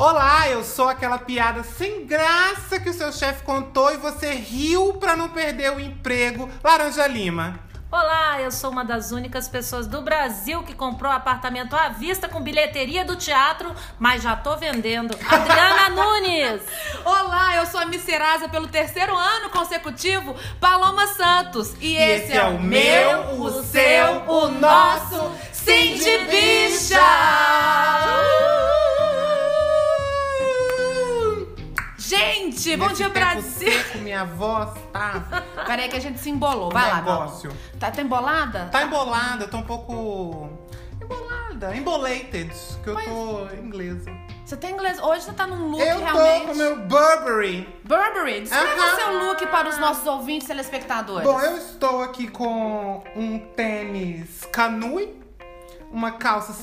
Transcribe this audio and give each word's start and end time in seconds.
Olá, 0.00 0.48
eu 0.48 0.62
sou 0.62 0.88
aquela 0.88 1.18
piada 1.18 1.64
sem 1.64 2.06
graça 2.06 2.78
que 2.78 2.88
o 2.88 2.94
seu 2.94 3.12
chefe 3.12 3.42
contou 3.42 3.92
e 3.92 3.96
você 3.96 4.30
riu 4.30 4.94
pra 4.94 5.16
não 5.16 5.28
perder 5.28 5.72
o 5.72 5.80
emprego. 5.80 6.48
Laranja 6.62 7.04
Lima. 7.08 7.58
Olá, 7.90 8.40
eu 8.40 8.52
sou 8.52 8.70
uma 8.70 8.84
das 8.84 9.10
únicas 9.10 9.48
pessoas 9.48 9.88
do 9.88 10.00
Brasil 10.00 10.62
que 10.62 10.72
comprou 10.72 11.10
apartamento 11.10 11.74
à 11.74 11.88
vista 11.88 12.28
com 12.28 12.40
bilheteria 12.40 13.04
do 13.04 13.16
teatro, 13.16 13.74
mas 13.98 14.22
já 14.22 14.36
tô 14.36 14.56
vendendo. 14.56 15.18
Adriana 15.28 15.88
Nunes. 15.90 16.62
Olá, 17.04 17.56
eu 17.56 17.66
sou 17.66 17.80
a 17.80 17.86
Miss 17.86 18.02
Serasa 18.02 18.48
pelo 18.48 18.68
terceiro 18.68 19.16
ano 19.16 19.50
consecutivo, 19.50 20.36
Paloma 20.60 21.08
Santos. 21.08 21.74
E, 21.80 21.96
esse, 21.96 22.34
é 22.34 22.44
o 22.44 22.62
meu, 22.62 23.40
o 23.40 23.50
seu, 23.64 24.22
o 24.28 24.48
nosso 24.48 25.32
Sim 25.50 25.94
de 25.94 26.18
Bicha! 26.18 28.27
Gente, 32.08 32.74
bom 32.74 32.88
dia 32.88 33.10
Brasil! 33.10 33.70
seco, 33.70 33.98
minha 33.98 34.24
voz 34.24 34.70
tá, 34.90 35.44
Peraí 35.66 35.90
que 35.90 35.96
a 35.96 36.00
gente 36.00 36.18
se 36.18 36.30
embolou. 36.30 36.70
Vai 36.72 36.88
lá, 36.88 36.96
negócio. 37.02 37.54
Tá, 37.78 37.90
tá 37.90 38.00
embolada? 38.00 38.70
tá 38.72 38.82
embolada, 38.82 39.44
eu 39.44 39.50
tô 39.50 39.58
um 39.58 39.62
pouco 39.62 40.48
embolada, 41.02 41.76
embolated, 41.76 42.50
que 42.82 42.88
eu 42.88 42.94
tô 42.94 43.54
inglesa. 43.56 44.10
Você 44.42 44.56
tem 44.56 44.72
inglês? 44.72 44.98
Hoje 45.02 45.24
você 45.24 45.32
tá 45.34 45.46
num 45.46 45.68
look 45.68 45.82
eu 45.82 45.98
realmente. 45.98 46.40
tô 46.40 46.48
com 46.48 46.54
meu 46.54 46.76
Burberry. 46.76 47.68
Burberry, 47.84 48.40
descreva 48.40 48.82
Aham. 48.82 48.96
seu 48.96 49.26
look 49.26 49.46
para 49.48 49.68
os 49.68 49.76
nossos 49.76 50.06
ouvintes 50.06 50.48
telespectadores. 50.48 51.28
Bom, 51.28 51.38
eu 51.38 51.58
estou 51.58 52.02
aqui 52.02 52.26
com 52.28 53.04
um 53.14 53.38
tênis 53.54 54.48
Canui, 54.50 55.14
uma 55.92 56.12
calça 56.12 56.54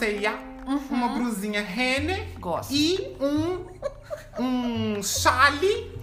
C&A, 0.65 0.93
uma 0.95 1.07
blusinha 1.09 1.61
Renner 1.61 2.25
Gosto. 2.39 2.73
e 2.73 3.15
um, 3.19 3.65
um 4.43 5.03
chale 5.03 5.93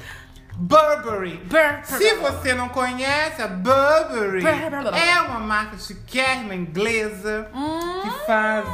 Burberry. 0.54 1.38
Burberry. 1.38 1.86
Se 1.86 2.14
você 2.16 2.54
não 2.54 2.69
conhece, 2.69 3.41
a 3.42 3.48
Burberry 3.48 4.42
Burberry. 4.42 4.98
é 4.98 5.20
uma 5.22 5.41
marca 5.41 5.78
chiquérrima 5.78 6.54
inglesa 6.54 7.48
Hum. 7.54 8.00
que 8.02 8.27
faz 8.27 8.64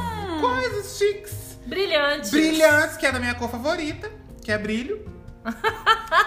coisas 0.41 0.99
chiques, 0.99 1.59
Brilhante. 1.67 2.31
brilhantes, 2.31 2.97
que 2.97 3.07
é 3.07 3.13
da 3.13 3.21
minha 3.21 3.35
cor 3.35 3.49
favorita, 3.51 4.11
que 4.43 4.51
é 4.53 4.59
brilho. 4.59 5.07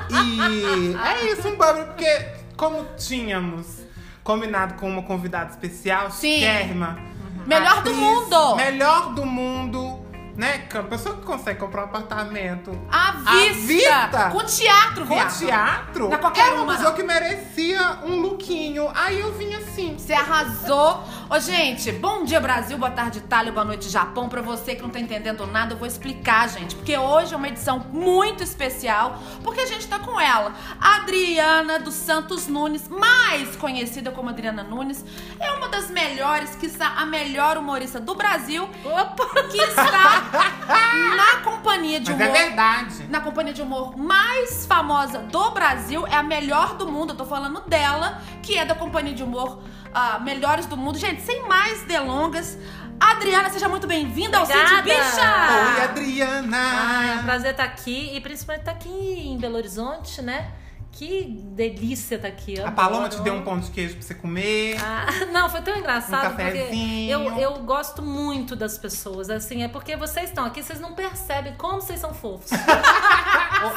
E 0.09 0.95
é 0.95 1.31
isso, 1.31 1.47
um 1.47 1.55
Burberry, 1.55 1.85
porque 1.87 2.25
como 2.57 2.85
tínhamos 2.97 3.81
combinado 4.23 4.75
com 4.75 4.89
uma 4.89 5.03
convidada 5.03 5.49
especial, 5.51 6.09
Sim. 6.11 6.35
chiquérrima, 6.35 6.97
Melhor 7.45 7.81
do 7.83 7.93
mundo. 7.93 8.55
Melhor 8.55 9.13
do 9.13 9.25
mundo, 9.25 9.99
né? 10.41 10.57
Pessoa 10.89 11.15
que 11.17 11.21
consegue 11.21 11.59
comprar 11.59 11.83
um 11.83 11.85
apartamento 11.85 12.71
À 12.91 13.09
À 13.09 13.11
vista. 13.11 13.53
vista. 13.67 14.29
Com 14.31 14.43
teatro, 14.43 15.05
com 15.05 15.13
viado. 15.13 15.37
teatro, 15.37 16.09
Na 16.09 16.17
qualquer 16.17 16.47
é 16.47 16.51
uma 16.53 16.63
uma, 16.63 16.73
pessoa 16.73 16.93
que 16.93 17.03
merecia 17.03 17.99
um 18.03 18.19
lookinho. 18.21 18.91
Aí 18.95 19.19
eu 19.19 19.31
vim 19.33 19.53
assim. 19.53 19.95
Você 19.97 20.13
arrasou. 20.13 21.03
Ô, 21.29 21.39
gente, 21.39 21.91
bom 21.91 22.23
dia 22.23 22.39
Brasil, 22.39 22.75
boa 22.77 22.89
tarde 22.89 23.19
Itália, 23.19 23.51
boa 23.51 23.63
noite 23.63 23.87
Japão. 23.87 24.27
Pra 24.27 24.41
você 24.41 24.73
que 24.73 24.81
não 24.81 24.89
tá 24.89 24.99
entendendo 24.99 25.45
nada, 25.45 25.73
eu 25.75 25.77
vou 25.77 25.87
explicar, 25.87 26.49
gente. 26.49 26.75
Porque 26.75 26.97
hoje 26.97 27.35
é 27.35 27.37
uma 27.37 27.47
edição 27.47 27.77
muito 27.91 28.43
especial, 28.43 29.19
porque 29.43 29.61
a 29.61 29.67
gente 29.67 29.87
tá 29.87 29.99
com 29.99 30.19
ela, 30.19 30.53
Adriana 30.79 31.77
dos 31.79 31.93
Santos 31.93 32.47
Nunes, 32.47 32.87
mais 32.89 33.55
conhecida 33.55 34.09
como 34.11 34.29
Adriana 34.29 34.63
Nunes. 34.63 35.05
É 35.39 35.51
uma 35.51 35.69
das 35.69 35.89
melhores, 35.91 36.55
que 36.55 36.65
está 36.65 36.87
a 36.97 37.05
melhor 37.05 37.57
humorista 37.57 37.99
do 37.99 38.15
Brasil, 38.15 38.67
Opa! 38.83 39.43
que 39.51 39.57
está 39.57 40.30
na 41.17 41.41
companhia 41.43 41.99
de 41.99 42.11
Mas 42.11 42.21
humor 42.21 42.35
é 42.35 42.43
verdade. 42.45 43.07
na 43.09 43.19
companhia 43.21 43.53
de 43.53 43.61
humor 43.61 43.97
mais 43.97 44.65
famosa 44.65 45.19
do 45.19 45.51
Brasil, 45.51 46.05
é 46.07 46.15
a 46.15 46.23
melhor 46.23 46.75
do 46.75 46.87
mundo. 46.91 47.11
Eu 47.11 47.17
tô 47.17 47.25
falando 47.25 47.61
dela, 47.61 48.21
que 48.41 48.57
é 48.57 48.65
da 48.65 48.75
companhia 48.75 49.13
de 49.13 49.23
humor 49.23 49.61
ah, 49.93 50.19
Melhores 50.19 50.65
do 50.65 50.77
Mundo. 50.77 50.97
Gente, 50.97 51.21
sem 51.21 51.47
mais 51.47 51.83
delongas, 51.83 52.57
Adriana, 52.99 53.49
seja 53.49 53.67
muito 53.67 53.87
bem-vinda 53.87 54.37
ao 54.37 54.45
Cid. 54.45 54.57
Bicha! 54.83 55.75
Oi, 55.75 55.83
Adriana. 55.83 56.57
Ah, 56.57 57.05
é 57.07 57.15
um 57.19 57.23
prazer 57.23 57.51
estar 57.51 57.63
aqui 57.63 58.15
e 58.15 58.21
principalmente 58.21 58.61
estar 58.61 58.71
aqui 58.71 58.89
em 58.89 59.37
Belo 59.37 59.55
Horizonte, 59.57 60.21
né? 60.21 60.51
Que 60.91 61.23
delícia 61.55 62.15
estar 62.15 62.27
aqui. 62.27 62.55
eu 62.59 62.67
A 62.67 62.71
Paloma 62.71 63.05
adoro. 63.05 63.21
te 63.21 63.23
deu 63.23 63.33
um 63.33 63.41
pão 63.43 63.57
de 63.59 63.71
queijo 63.71 63.93
pra 63.95 64.03
você 64.03 64.13
comer. 64.13 64.77
Ah, 64.83 65.25
não, 65.31 65.49
foi 65.49 65.61
tão 65.61 65.75
engraçado 65.77 66.33
Um 66.33 66.35
porque 66.35 66.43
cafezinho. 66.59 67.09
eu, 67.11 67.37
eu 67.39 67.53
gosto 67.63 68.01
muito 68.01 68.55
das 68.55 68.77
pessoas. 68.77 69.29
Assim, 69.29 69.63
é 69.63 69.67
porque 69.67 69.95
vocês 69.95 70.29
estão 70.29 70.45
aqui, 70.45 70.61
vocês 70.61 70.79
não 70.79 70.93
percebem 70.93 71.55
como 71.55 71.81
vocês 71.81 71.99
são 71.99 72.13
fofos. 72.13 72.49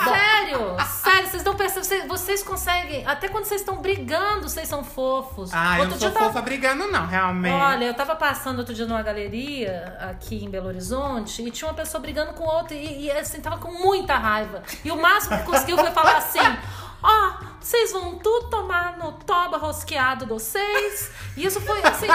sério, 0.04 0.76
sério, 1.02 1.28
vocês 1.30 1.44
não 1.44 1.54
percebem. 1.54 1.84
Vocês, 1.84 2.06
vocês 2.08 2.42
conseguem, 2.42 3.06
até 3.06 3.28
quando 3.28 3.44
vocês 3.44 3.60
estão 3.60 3.76
brigando, 3.76 4.48
vocês 4.48 4.68
são 4.68 4.82
fofos. 4.84 5.50
Ah, 5.52 5.76
eu 5.76 5.80
Outro 5.84 5.90
não 5.92 5.98
dia 5.98 6.08
sou 6.08 6.12
tava- 6.18 6.26
fofa 6.26 6.42
brigando, 6.42 6.86
não, 6.88 7.06
realmente. 7.06 7.52
Olha, 7.54 7.84
eu 7.84 7.94
tava 7.94 8.16
passando 8.16 8.58
outro 8.58 8.74
dia 8.74 8.86
numa 8.86 9.02
galeria 9.02 9.96
aqui 10.00 10.44
em 10.44 10.50
Belo 10.50 10.68
Horizonte 10.68 11.42
e 11.42 11.50
tinha 11.50 11.68
uma 11.68 11.74
pessoa 11.74 12.00
brigando 12.00 12.32
com 12.34 12.44
outra 12.44 12.74
e, 12.76 13.06
e, 13.06 13.10
assim, 13.12 13.40
tava 13.40 13.58
com 13.58 13.72
muita 13.72 14.16
raiva. 14.16 14.62
E 14.84 14.90
o 14.90 15.00
máximo 15.00 15.38
que 15.38 15.44
conseguiu 15.44 15.76
foi 15.78 15.90
falar 15.90 16.16
assim: 16.16 16.38
Ó, 17.06 17.32
vocês 17.60 17.92
vão 17.92 18.18
tudo 18.18 18.48
tomar 18.48 18.96
no 18.96 19.12
toba 19.12 19.58
rosqueado 19.58 20.24
de 20.24 20.32
vocês. 20.32 21.10
E 21.36 21.44
isso 21.44 21.60
foi 21.60 21.80
assim, 21.82 22.06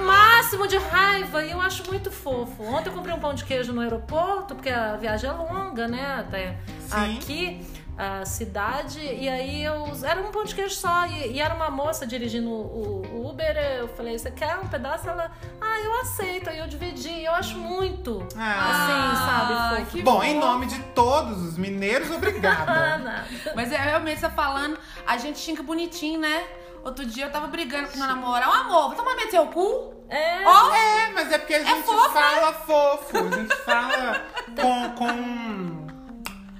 o 0.00 0.04
máximo 0.04 0.66
de 0.66 0.76
raiva 0.76 1.44
e 1.44 1.52
eu 1.52 1.60
acho 1.60 1.84
muito 1.86 2.10
fofo. 2.10 2.62
Ontem 2.64 2.88
eu 2.90 2.94
comprei 2.94 3.14
um 3.14 3.20
pão 3.20 3.32
de 3.32 3.44
queijo 3.44 3.72
no 3.72 3.80
aeroporto, 3.80 4.54
porque 4.56 4.70
a 4.70 4.96
viagem 4.96 5.30
é 5.30 5.32
longa, 5.32 5.86
né? 5.86 6.16
Até 6.20 6.58
Sim. 6.88 7.18
aqui 7.18 7.66
a 8.00 8.24
cidade 8.24 9.00
e 9.00 9.28
aí 9.28 9.64
eu 9.64 9.90
era 10.04 10.20
um 10.22 10.30
pão 10.30 10.44
de 10.44 10.54
queijo 10.54 10.76
só 10.76 11.04
e, 11.06 11.32
e 11.32 11.40
era 11.40 11.52
uma 11.52 11.68
moça 11.68 12.06
dirigindo 12.06 12.48
o, 12.48 13.02
o 13.12 13.28
Uber 13.28 13.56
eu 13.80 13.88
falei 13.88 14.16
você 14.16 14.30
quer 14.30 14.56
um 14.56 14.68
pedaço 14.68 15.08
ela 15.08 15.32
ah 15.60 15.80
eu 15.80 16.00
aceito 16.02 16.48
aí 16.48 16.58
eu 16.60 16.68
dividi 16.68 17.24
eu 17.24 17.34
acho 17.34 17.58
muito 17.58 18.24
Ah. 18.38 19.07
assim 19.07 19.07
sabe 19.48 19.76
fofo. 19.84 19.90
que 19.90 20.02
Bom, 20.02 20.22
em 20.22 20.38
nome 20.38 20.66
de 20.66 20.78
todos 20.94 21.42
os 21.42 21.58
mineiros, 21.58 22.10
Ah, 22.10 22.14
obrigada. 22.14 23.24
Mas 23.54 23.72
é 23.72 23.76
realmente 23.76 24.20
você 24.20 24.30
falando, 24.30 24.78
a 25.06 25.16
gente 25.16 25.40
tinha 25.42 25.56
que 25.56 25.62
bonitinho, 25.62 26.20
né? 26.20 26.46
Outro 26.84 27.04
dia 27.04 27.26
eu 27.26 27.30
tava 27.30 27.46
brigando 27.48 27.88
com 27.88 27.98
meu 27.98 28.06
namorado. 28.06 28.50
Ô, 28.50 28.54
amor, 28.54 28.88
vai 28.88 28.96
tomar 28.96 29.14
meio 29.16 29.30
seu 29.30 29.46
cu? 29.46 29.94
é 30.08 30.42
Ó, 30.46 30.74
é, 30.74 31.10
mas 31.12 31.30
é 31.32 31.38
porque 31.38 31.54
a 31.54 31.62
gente 31.62 31.82
fofo, 31.82 32.10
fala 32.10 32.52
fofo. 32.52 33.16
A 33.18 33.36
gente 33.36 33.54
fala 33.56 34.26
com. 34.56 34.90
com... 34.96 35.08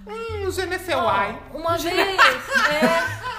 Hum, 0.06 0.44
ne 0.44 0.78
sais 0.78 0.99
why. 0.99 1.38
Uma 1.55 1.76
vez, 1.78 1.94
é, 1.94 3.38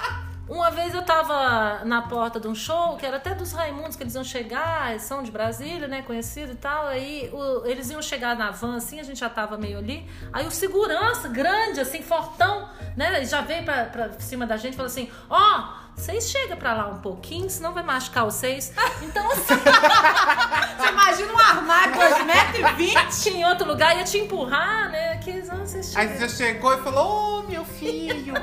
uma 0.50 0.70
vez 0.70 0.94
eu 0.94 1.02
tava 1.02 1.84
na 1.84 2.02
porta 2.02 2.40
de 2.40 2.48
um 2.48 2.54
show, 2.54 2.96
que 2.96 3.06
era 3.06 3.18
até 3.18 3.34
dos 3.34 3.52
Raimundos, 3.52 3.96
que 3.96 4.02
eles 4.02 4.14
iam 4.14 4.24
chegar, 4.24 4.90
eles 4.90 5.02
são 5.02 5.22
de 5.22 5.30
Brasília, 5.30 5.86
né, 5.86 6.02
conhecido 6.02 6.52
e 6.52 6.56
tal. 6.56 6.86
Aí 6.88 7.30
o- 7.32 7.64
eles 7.64 7.88
iam 7.90 8.02
chegar 8.02 8.36
na 8.36 8.50
van, 8.50 8.76
assim, 8.76 8.98
a 8.98 9.02
gente 9.04 9.20
já 9.20 9.30
tava 9.30 9.56
meio 9.56 9.78
ali. 9.78 10.06
Aí 10.32 10.46
o 10.46 10.50
segurança, 10.50 11.28
grande, 11.28 11.80
assim, 11.80 12.02
fortão, 12.02 12.68
né, 12.96 13.16
ele 13.16 13.26
já 13.26 13.40
veio 13.40 13.64
pra, 13.64 13.84
pra 13.84 14.10
cima 14.18 14.44
da 14.46 14.56
gente 14.56 14.74
e 14.74 14.76
falou 14.76 14.90
assim: 14.90 15.08
Ó, 15.28 15.80
vocês 15.94 16.30
chegam 16.30 16.56
pra 16.56 16.72
lá 16.72 16.86
um 16.88 16.98
pouquinho, 16.98 17.48
senão 17.48 17.72
vai 17.72 17.82
machucar 17.82 18.24
vocês. 18.24 18.72
Então, 19.02 19.30
assim, 19.32 19.54
você 20.78 20.88
imagina 20.88 21.32
um 21.32 21.38
armário 21.38 21.94
2,20m? 21.94 23.26
em 23.34 23.44
outro 23.44 23.66
lugar 23.68 23.96
ia 23.96 24.04
te 24.04 24.18
empurrar, 24.18 24.90
né? 24.90 25.16
Que, 25.18 25.42
ah, 25.50 25.54
vocês 25.56 25.94
Aí 25.96 26.08
chegam. 26.08 26.28
você 26.28 26.36
chegou 26.36 26.74
e 26.74 26.82
falou: 26.82 27.40
Ô, 27.40 27.42
meu 27.48 27.64
filho. 27.64 28.34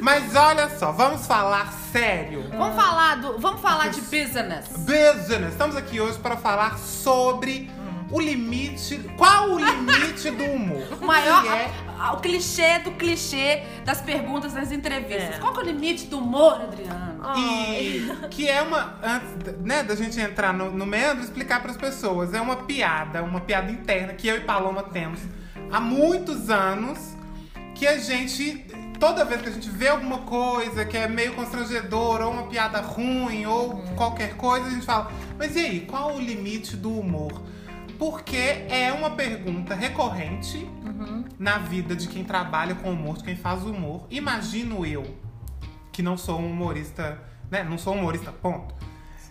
Mas 0.00 0.34
olha 0.34 0.68
só, 0.78 0.92
vamos 0.92 1.26
falar 1.26 1.72
sério. 1.92 2.44
Vamos 2.50 2.74
falar 2.76 3.16
do. 3.16 3.38
Vamos 3.38 3.60
falar 3.60 3.88
de 3.88 4.00
business. 4.02 4.66
Business. 4.78 5.52
Estamos 5.52 5.76
aqui 5.76 6.00
hoje 6.00 6.18
para 6.18 6.36
falar 6.36 6.78
sobre 6.78 7.70
o 8.10 8.20
limite. 8.20 8.98
Qual 9.16 9.50
o 9.52 9.58
limite 9.58 10.30
do 10.30 10.44
humor? 10.44 10.86
O 11.00 11.06
maior. 11.06 11.42
Que 11.42 11.48
é 11.48 11.70
a- 11.98 12.12
o 12.12 12.20
clichê 12.20 12.78
do 12.80 12.90
clichê 12.92 13.62
das 13.84 14.00
perguntas 14.00 14.52
nas 14.52 14.70
entrevistas. 14.70 15.36
É. 15.36 15.38
Qual 15.38 15.52
que 15.52 15.60
é 15.60 15.62
o 15.62 15.66
limite 15.66 16.06
do 16.06 16.18
humor, 16.18 16.60
Adriana? 16.60 17.16
E 17.36 18.08
que 18.30 18.48
é 18.48 18.62
uma. 18.62 18.98
Antes 19.02 19.54
né, 19.60 19.82
da 19.82 19.94
gente 19.96 20.20
entrar 20.20 20.52
no, 20.52 20.70
no 20.70 20.86
meandro, 20.86 21.24
explicar 21.24 21.60
para 21.60 21.70
as 21.70 21.76
pessoas. 21.76 22.32
É 22.34 22.40
uma 22.40 22.56
piada, 22.56 23.22
uma 23.22 23.40
piada 23.40 23.70
interna 23.72 24.12
que 24.12 24.28
eu 24.28 24.36
e 24.36 24.40
Paloma 24.40 24.82
temos 24.82 25.20
há 25.72 25.80
muitos 25.80 26.50
anos. 26.50 26.98
Que 27.74 27.86
a 27.86 27.98
gente. 27.98 28.64
Toda 28.98 29.24
vez 29.24 29.42
que 29.42 29.48
a 29.48 29.52
gente 29.52 29.68
vê 29.68 29.88
alguma 29.88 30.18
coisa 30.18 30.84
que 30.84 30.96
é 30.96 31.06
meio 31.06 31.34
constrangedora, 31.34 32.26
ou 32.26 32.32
uma 32.32 32.46
piada 32.46 32.80
ruim, 32.80 33.44
ou 33.46 33.82
qualquer 33.96 34.36
coisa, 34.36 34.66
a 34.66 34.70
gente 34.70 34.86
fala: 34.86 35.10
Mas 35.38 35.54
e 35.56 35.58
aí, 35.60 35.80
qual 35.82 36.14
o 36.16 36.20
limite 36.20 36.76
do 36.76 36.90
humor? 36.98 37.42
Porque 37.98 38.36
é 38.36 38.92
uma 38.92 39.10
pergunta 39.10 39.74
recorrente 39.74 40.68
na 41.38 41.58
vida 41.58 41.94
de 41.96 42.08
quem 42.08 42.24
trabalha 42.24 42.74
com 42.74 42.90
humor, 42.92 43.16
de 43.18 43.24
quem 43.24 43.36
faz 43.36 43.62
humor. 43.64 44.06
Imagino 44.10 44.84
eu, 44.86 45.04
que 45.92 46.02
não 46.02 46.16
sou 46.16 46.38
um 46.40 46.50
humorista, 46.50 47.18
né? 47.50 47.62
Não 47.64 47.76
sou 47.78 47.94
um 47.94 48.00
humorista, 48.00 48.32
ponto. 48.32 48.74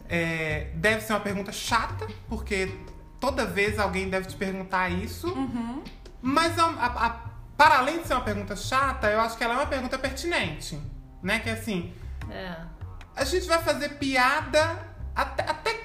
É, 0.07 0.71
deve 0.75 1.01
ser 1.01 1.13
uma 1.13 1.19
pergunta 1.19 1.51
chata, 1.51 2.07
porque 2.29 2.71
toda 3.19 3.45
vez 3.45 3.79
alguém 3.79 4.09
deve 4.09 4.27
te 4.27 4.35
perguntar 4.35 4.89
isso. 4.89 5.27
Mas 6.21 6.57
a- 6.59 6.65
a- 6.65 7.05
a- 7.07 7.24
para 7.57 7.77
além 7.79 8.01
de 8.01 8.07
ser 8.07 8.13
uma 8.13 8.23
pergunta 8.23 8.55
chata, 8.55 9.07
eu 9.09 9.19
acho 9.21 9.37
que 9.37 9.43
ela 9.43 9.53
é 9.53 9.57
uma 9.57 9.65
pergunta 9.67 9.97
pertinente. 9.97 10.79
Né? 11.23 11.39
Que 11.39 11.49
é 11.49 11.53
assim, 11.53 11.93
É. 12.29 12.55
a 13.15 13.23
gente 13.23 13.47
vai 13.47 13.59
fazer 13.61 13.89
piada 13.97 14.77
até, 15.15 15.43
até, 15.49 15.83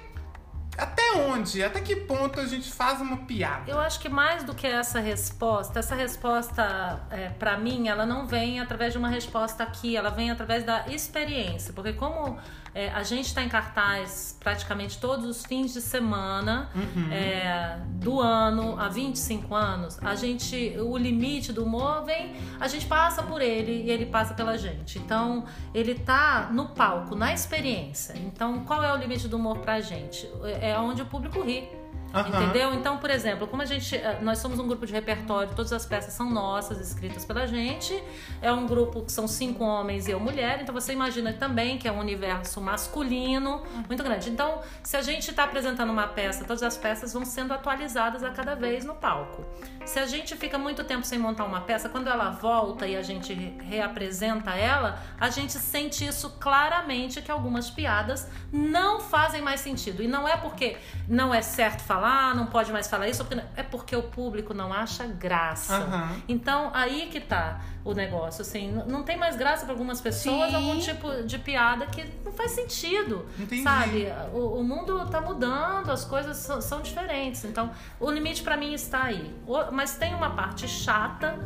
até 0.76 1.12
onde? 1.12 1.62
Até 1.62 1.80
que 1.80 1.94
ponto 1.96 2.40
a 2.40 2.46
gente 2.46 2.70
faz 2.72 3.00
uma 3.00 3.18
piada? 3.18 3.70
Eu 3.70 3.78
acho 3.78 4.00
que 4.00 4.08
mais 4.08 4.42
do 4.44 4.54
que 4.54 4.66
essa 4.66 4.98
resposta, 5.00 5.78
essa 5.78 5.94
resposta, 5.94 7.00
é, 7.10 7.28
para 7.30 7.56
mim, 7.56 7.88
ela 7.88 8.04
não 8.04 8.26
vem 8.26 8.60
através 8.60 8.92
de 8.92 8.98
uma 8.98 9.08
resposta 9.08 9.62
aqui, 9.62 9.96
ela 9.96 10.10
vem 10.10 10.30
através 10.30 10.64
da 10.64 10.86
experiência. 10.88 11.72
Porque 11.72 11.92
como 11.92 12.38
é, 12.74 12.90
a 12.90 13.02
gente 13.02 13.26
está 13.26 13.42
em 13.42 13.48
cartaz 13.48 14.36
praticamente 14.38 14.98
todos 14.98 15.26
os 15.26 15.44
fins 15.44 15.72
de 15.72 15.80
semana 15.80 16.70
é, 17.10 17.78
do 17.96 18.20
ano, 18.20 18.78
há 18.78 18.88
25 18.88 19.54
anos, 19.54 19.98
a 20.02 20.14
gente, 20.14 20.76
o 20.78 20.96
limite 20.96 21.52
do 21.52 21.64
humor 21.64 22.04
vem, 22.04 22.34
a 22.58 22.68
gente 22.68 22.86
passa 22.86 23.22
por 23.22 23.40
ele 23.40 23.84
e 23.84 23.90
ele 23.90 24.06
passa 24.06 24.34
pela 24.34 24.56
gente. 24.56 24.98
Então, 24.98 25.44
ele 25.74 25.94
tá 25.94 26.48
no 26.52 26.68
palco, 26.68 27.14
na 27.14 27.32
experiência. 27.32 28.14
Então, 28.16 28.64
qual 28.64 28.82
é 28.82 28.92
o 28.92 28.96
limite 28.96 29.28
do 29.28 29.36
humor 29.36 29.58
pra 29.58 29.80
gente? 29.80 30.28
É 30.60 30.78
onde 30.78 31.02
o 31.02 31.06
público 31.06 31.40
ri. 31.42 31.79
Aham. 32.12 32.28
Entendeu? 32.28 32.74
Então, 32.74 32.98
por 32.98 33.10
exemplo, 33.10 33.46
como 33.46 33.62
a 33.62 33.64
gente. 33.64 33.94
eh, 33.96 34.18
Nós 34.20 34.38
somos 34.38 34.58
um 34.58 34.66
grupo 34.66 34.84
de 34.86 34.92
repertório, 34.92 35.54
todas 35.54 35.72
as 35.72 35.86
peças 35.86 36.12
são 36.14 36.28
nossas, 36.30 36.80
escritas 36.80 37.24
pela 37.24 37.46
gente. 37.46 38.02
É 38.42 38.50
um 38.52 38.66
grupo 38.66 39.02
que 39.02 39.12
são 39.12 39.28
cinco 39.28 39.62
homens 39.64 40.08
e 40.08 40.10
eu 40.10 40.18
mulher. 40.20 40.60
Então 40.60 40.74
você 40.74 40.92
imagina 40.92 41.32
também 41.32 41.78
que 41.78 41.86
é 41.86 41.92
um 41.92 41.98
universo 42.00 42.60
masculino 42.60 43.62
muito 43.86 44.02
grande. 44.02 44.28
Então, 44.30 44.60
se 44.82 44.96
a 44.96 45.02
gente 45.02 45.30
está 45.30 45.44
apresentando 45.44 45.90
uma 45.90 46.06
peça, 46.08 46.44
todas 46.44 46.62
as 46.62 46.76
peças 46.76 47.12
vão 47.12 47.24
sendo 47.24 47.52
atualizadas 47.54 48.22
a 48.24 48.30
cada 48.30 48.54
vez 48.54 48.84
no 48.84 48.94
palco. 48.94 49.44
Se 49.84 49.98
a 49.98 50.06
gente 50.06 50.36
fica 50.36 50.58
muito 50.58 50.82
tempo 50.84 51.04
sem 51.06 51.18
montar 51.18 51.44
uma 51.44 51.60
peça, 51.60 51.88
quando 51.88 52.08
ela 52.08 52.30
volta 52.30 52.86
e 52.86 52.96
a 52.96 53.02
gente 53.02 53.32
re- 53.32 53.56
reapresenta 53.62 54.50
ela, 54.54 54.98
a 55.18 55.30
gente 55.30 55.52
sente 55.52 56.04
isso 56.06 56.30
claramente 56.40 57.22
que 57.22 57.30
algumas 57.30 57.70
piadas 57.70 58.28
não 58.52 59.00
fazem 59.00 59.40
mais 59.42 59.60
sentido. 59.60 60.02
E 60.02 60.08
não 60.08 60.26
é 60.28 60.36
porque 60.36 60.76
não 61.08 61.32
é 61.34 61.40
certo 61.42 61.80
falar, 61.82 61.99
não 62.34 62.46
pode 62.46 62.72
mais 62.72 62.86
falar 62.88 63.08
isso, 63.08 63.24
porque- 63.24 63.42
é 63.56 63.62
porque 63.62 63.94
o 63.96 64.02
público 64.04 64.52
não 64.54 64.72
acha 64.72 65.04
graça. 65.06 65.76
Aham. 65.76 66.16
Então, 66.28 66.70
aí 66.72 67.08
que 67.10 67.20
tá 67.20 67.60
o 67.84 67.92
negócio, 67.94 68.42
assim, 68.42 68.70
não 68.86 69.02
tem 69.02 69.16
mais 69.16 69.36
graça 69.36 69.64
para 69.64 69.72
algumas 69.74 70.00
pessoas 70.00 70.50
Sim. 70.50 70.56
algum 70.56 70.78
tipo 70.78 71.22
de 71.24 71.38
piada 71.38 71.86
que 71.86 72.04
não 72.24 72.32
faz 72.32 72.50
sentido, 72.52 73.26
Entendi. 73.38 73.62
sabe? 73.62 74.06
O, 74.32 74.58
o 74.60 74.64
mundo 74.64 75.06
tá 75.10 75.20
mudando, 75.20 75.90
as 75.90 76.04
coisas 76.04 76.36
são, 76.36 76.60
são 76.60 76.82
diferentes, 76.82 77.44
então 77.44 77.70
o 77.98 78.10
limite 78.10 78.42
para 78.42 78.56
mim 78.56 78.72
está 78.74 79.04
aí. 79.04 79.34
Mas 79.72 79.94
tem 79.96 80.14
uma 80.14 80.30
parte 80.30 80.68
chata 80.68 81.38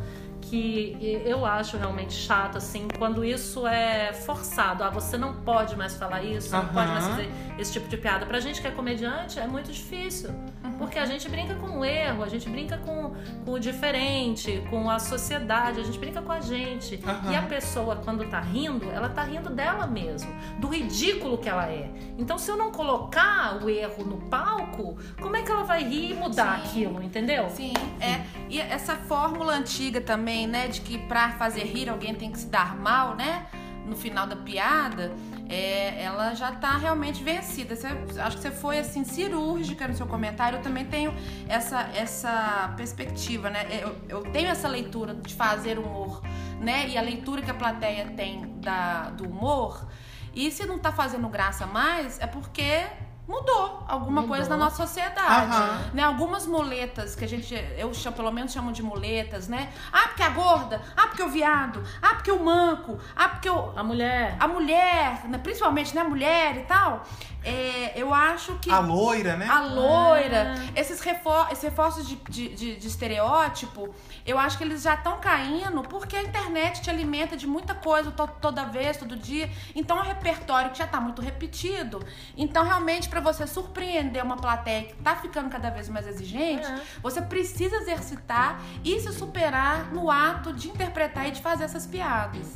que 0.49 1.21
eu 1.25 1.45
acho 1.45 1.77
realmente 1.77 2.13
chato, 2.13 2.57
assim, 2.57 2.87
quando 2.97 3.23
isso 3.23 3.65
é 3.67 4.13
forçado. 4.13 4.83
Ah, 4.83 4.89
você 4.89 5.17
não 5.17 5.33
pode 5.33 5.75
mais 5.75 5.95
falar 5.95 6.23
isso, 6.23 6.51
não 6.51 6.67
pode 6.67 6.87
mais 6.87 7.05
fazer 7.05 7.29
esse 7.57 7.73
tipo 7.73 7.87
de 7.87 7.97
piada. 7.97 8.25
Pra 8.25 8.39
gente 8.39 8.61
que 8.61 8.67
é 8.67 8.71
comediante, 8.71 9.39
é 9.39 9.47
muito 9.47 9.71
difícil. 9.71 10.29
Porque 10.77 10.99
a 10.99 11.05
gente 11.05 11.27
brinca 11.29 11.55
com 11.55 11.79
o 11.79 11.85
erro, 11.85 12.23
a 12.23 12.27
gente 12.27 12.49
brinca 12.49 12.77
com, 12.77 13.13
com 13.45 13.51
o 13.51 13.59
diferente, 13.59 14.63
com 14.69 14.89
a 14.89 14.99
sociedade, 14.99 15.79
a 15.79 15.83
gente 15.83 15.97
brinca 15.97 16.21
com 16.21 16.31
a 16.31 16.41
gente. 16.41 16.99
Aham. 17.05 17.31
E 17.31 17.35
a 17.35 17.41
pessoa, 17.43 17.95
quando 17.97 18.25
tá 18.25 18.39
rindo, 18.39 18.89
ela 18.91 19.09
tá 19.09 19.23
rindo 19.23 19.49
dela 19.49 19.87
mesmo, 19.87 20.29
do 20.59 20.67
ridículo 20.67 21.37
que 21.37 21.47
ela 21.47 21.67
é. 21.67 21.89
Então, 22.17 22.37
se 22.37 22.49
eu 22.49 22.57
não 22.57 22.71
colocar 22.71 23.63
o 23.63 23.69
erro 23.69 24.03
no 24.03 24.17
palco, 24.29 24.97
como 25.21 25.35
é 25.35 25.41
que 25.41 25.51
ela 25.51 25.63
vai 25.63 25.83
rir 25.83 26.11
e 26.11 26.13
mudar 26.13 26.59
Sim. 26.59 26.63
aquilo, 26.63 27.03
entendeu? 27.03 27.49
Sim, 27.49 27.73
é. 27.99 28.21
E 28.49 28.59
essa 28.59 28.95
fórmula 28.95 29.53
antiga 29.53 30.01
também, 30.01 30.47
né, 30.47 30.67
de 30.67 30.81
que 30.81 30.97
pra 30.97 31.31
fazer 31.31 31.63
rir 31.63 31.89
alguém 31.89 32.13
tem 32.13 32.31
que 32.31 32.39
se 32.39 32.47
dar 32.47 32.75
mal, 32.75 33.15
né? 33.15 33.47
No 33.85 33.95
final 33.95 34.25
da 34.25 34.35
piada, 34.35 35.13
é, 35.49 36.03
ela 36.03 36.33
já 36.33 36.51
tá 36.51 36.77
realmente 36.77 37.23
vencida. 37.23 37.75
Você- 37.75 37.87
acho 38.19 38.37
que 38.37 38.41
você 38.41 38.51
foi 38.51 38.79
assim 38.79 39.03
cirúrgica 39.03 39.87
no 39.87 39.95
seu 39.95 40.07
comentário. 40.07 40.57
Eu 40.59 40.63
também 40.63 40.85
tenho 40.85 41.13
essa, 41.47 41.81
essa 41.93 42.73
perspectiva, 42.75 43.49
né? 43.49 43.65
Eu, 43.81 43.95
eu 44.09 44.21
tenho 44.31 44.49
essa 44.49 44.67
leitura 44.67 45.13
de 45.13 45.33
fazer 45.33 45.77
humor, 45.77 46.21
né? 46.59 46.87
E 46.89 46.97
a 46.97 47.01
leitura 47.01 47.41
que 47.41 47.51
a 47.51 47.53
plateia 47.53 48.05
tem 48.15 48.59
da, 48.59 49.09
do 49.11 49.29
humor. 49.29 49.87
E 50.33 50.51
se 50.51 50.65
não 50.65 50.77
tá 50.77 50.91
fazendo 50.91 51.29
graça 51.29 51.65
mais, 51.65 52.19
é 52.19 52.27
porque 52.27 52.83
mudou 53.27 53.83
alguma 53.87 54.21
Mudou. 54.21 54.35
coisa 54.35 54.49
na 54.49 54.57
nossa 54.57 54.85
sociedade 54.85 55.51
Aham. 55.55 55.91
né? 55.93 56.03
Algumas 56.03 56.45
muletas 56.45 57.15
que 57.15 57.25
a 57.25 57.27
gente, 57.27 57.53
eu 57.77 57.93
chamo, 57.93 58.15
pelo 58.15 58.31
menos 58.31 58.51
chamo 58.51 58.71
de 58.71 58.83
muletas, 58.83 59.47
né? 59.47 59.71
Ah, 59.91 60.07
porque 60.09 60.23
a 60.23 60.29
gorda, 60.29 60.81
ah, 60.95 61.07
porque 61.07 61.23
o 61.23 61.29
viado, 61.29 61.83
ah, 62.01 62.15
porque 62.15 62.31
o 62.31 62.43
manco, 62.43 62.99
ah, 63.15 63.29
porque 63.29 63.49
o, 63.49 63.71
A 63.75 63.83
mulher. 63.83 64.35
a 64.39 64.47
mulher, 64.47 65.25
né? 65.27 65.37
principalmente 65.39 65.93
né, 65.95 66.01
a 66.01 66.05
mulher 66.09 66.57
e 66.57 66.61
tal. 66.61 67.03
É, 67.45 67.93
eu 67.95 68.11
acho 68.13 68.55
que 68.55 68.71
A 68.71 68.79
loira, 68.79 69.35
né? 69.37 69.47
a 69.47 69.61
loira, 69.61 70.55
esses, 70.75 70.99
refor 71.01 71.47
esses 71.51 71.63
reforços 71.63 72.07
de, 72.07 72.15
de, 72.29 72.49
de- 72.55 72.75
de 72.77 72.87
estereótipo, 72.87 73.93
eu 74.25 74.39
acho 74.39 74.57
que 74.57 74.63
eles 74.63 74.81
já 74.81 74.95
estão 74.95 75.19
caindo 75.19 75.83
porque 75.83 76.15
a 76.15 76.23
internet 76.23 76.81
te 76.81 76.89
alimenta 76.89 77.37
de 77.37 77.45
muita 77.45 77.75
coisa 77.75 78.09
to- 78.11 78.27
toda 78.41 78.65
vez, 78.65 78.97
todo 78.97 79.15
dia. 79.15 79.49
Então 79.75 79.97
é 79.99 80.01
um 80.01 80.05
repertório 80.05 80.71
que 80.71 80.79
já 80.79 80.87
tá 80.87 80.99
muito 80.99 81.21
repetido. 81.21 82.03
Então, 82.35 82.63
realmente, 82.65 83.07
para 83.07 83.19
você 83.19 83.45
surpreender 83.45 84.23
uma 84.23 84.37
plateia 84.37 84.83
que 84.85 84.95
tá 84.95 85.15
ficando 85.15 85.49
cada 85.49 85.69
vez 85.69 85.87
mais 85.87 86.07
exigente, 86.07 86.65
É. 86.65 86.81
você 87.01 87.21
precisa 87.21 87.75
exercitar 87.77 88.59
e 88.83 88.99
se 88.99 89.13
superar 89.13 89.91
no 89.93 90.09
ato 90.09 90.51
de 90.51 90.67
interpretar 90.67 91.27
e 91.27 91.31
de 91.31 91.41
fazer 91.41 91.65
essas 91.65 91.85
piadas. 91.85 92.47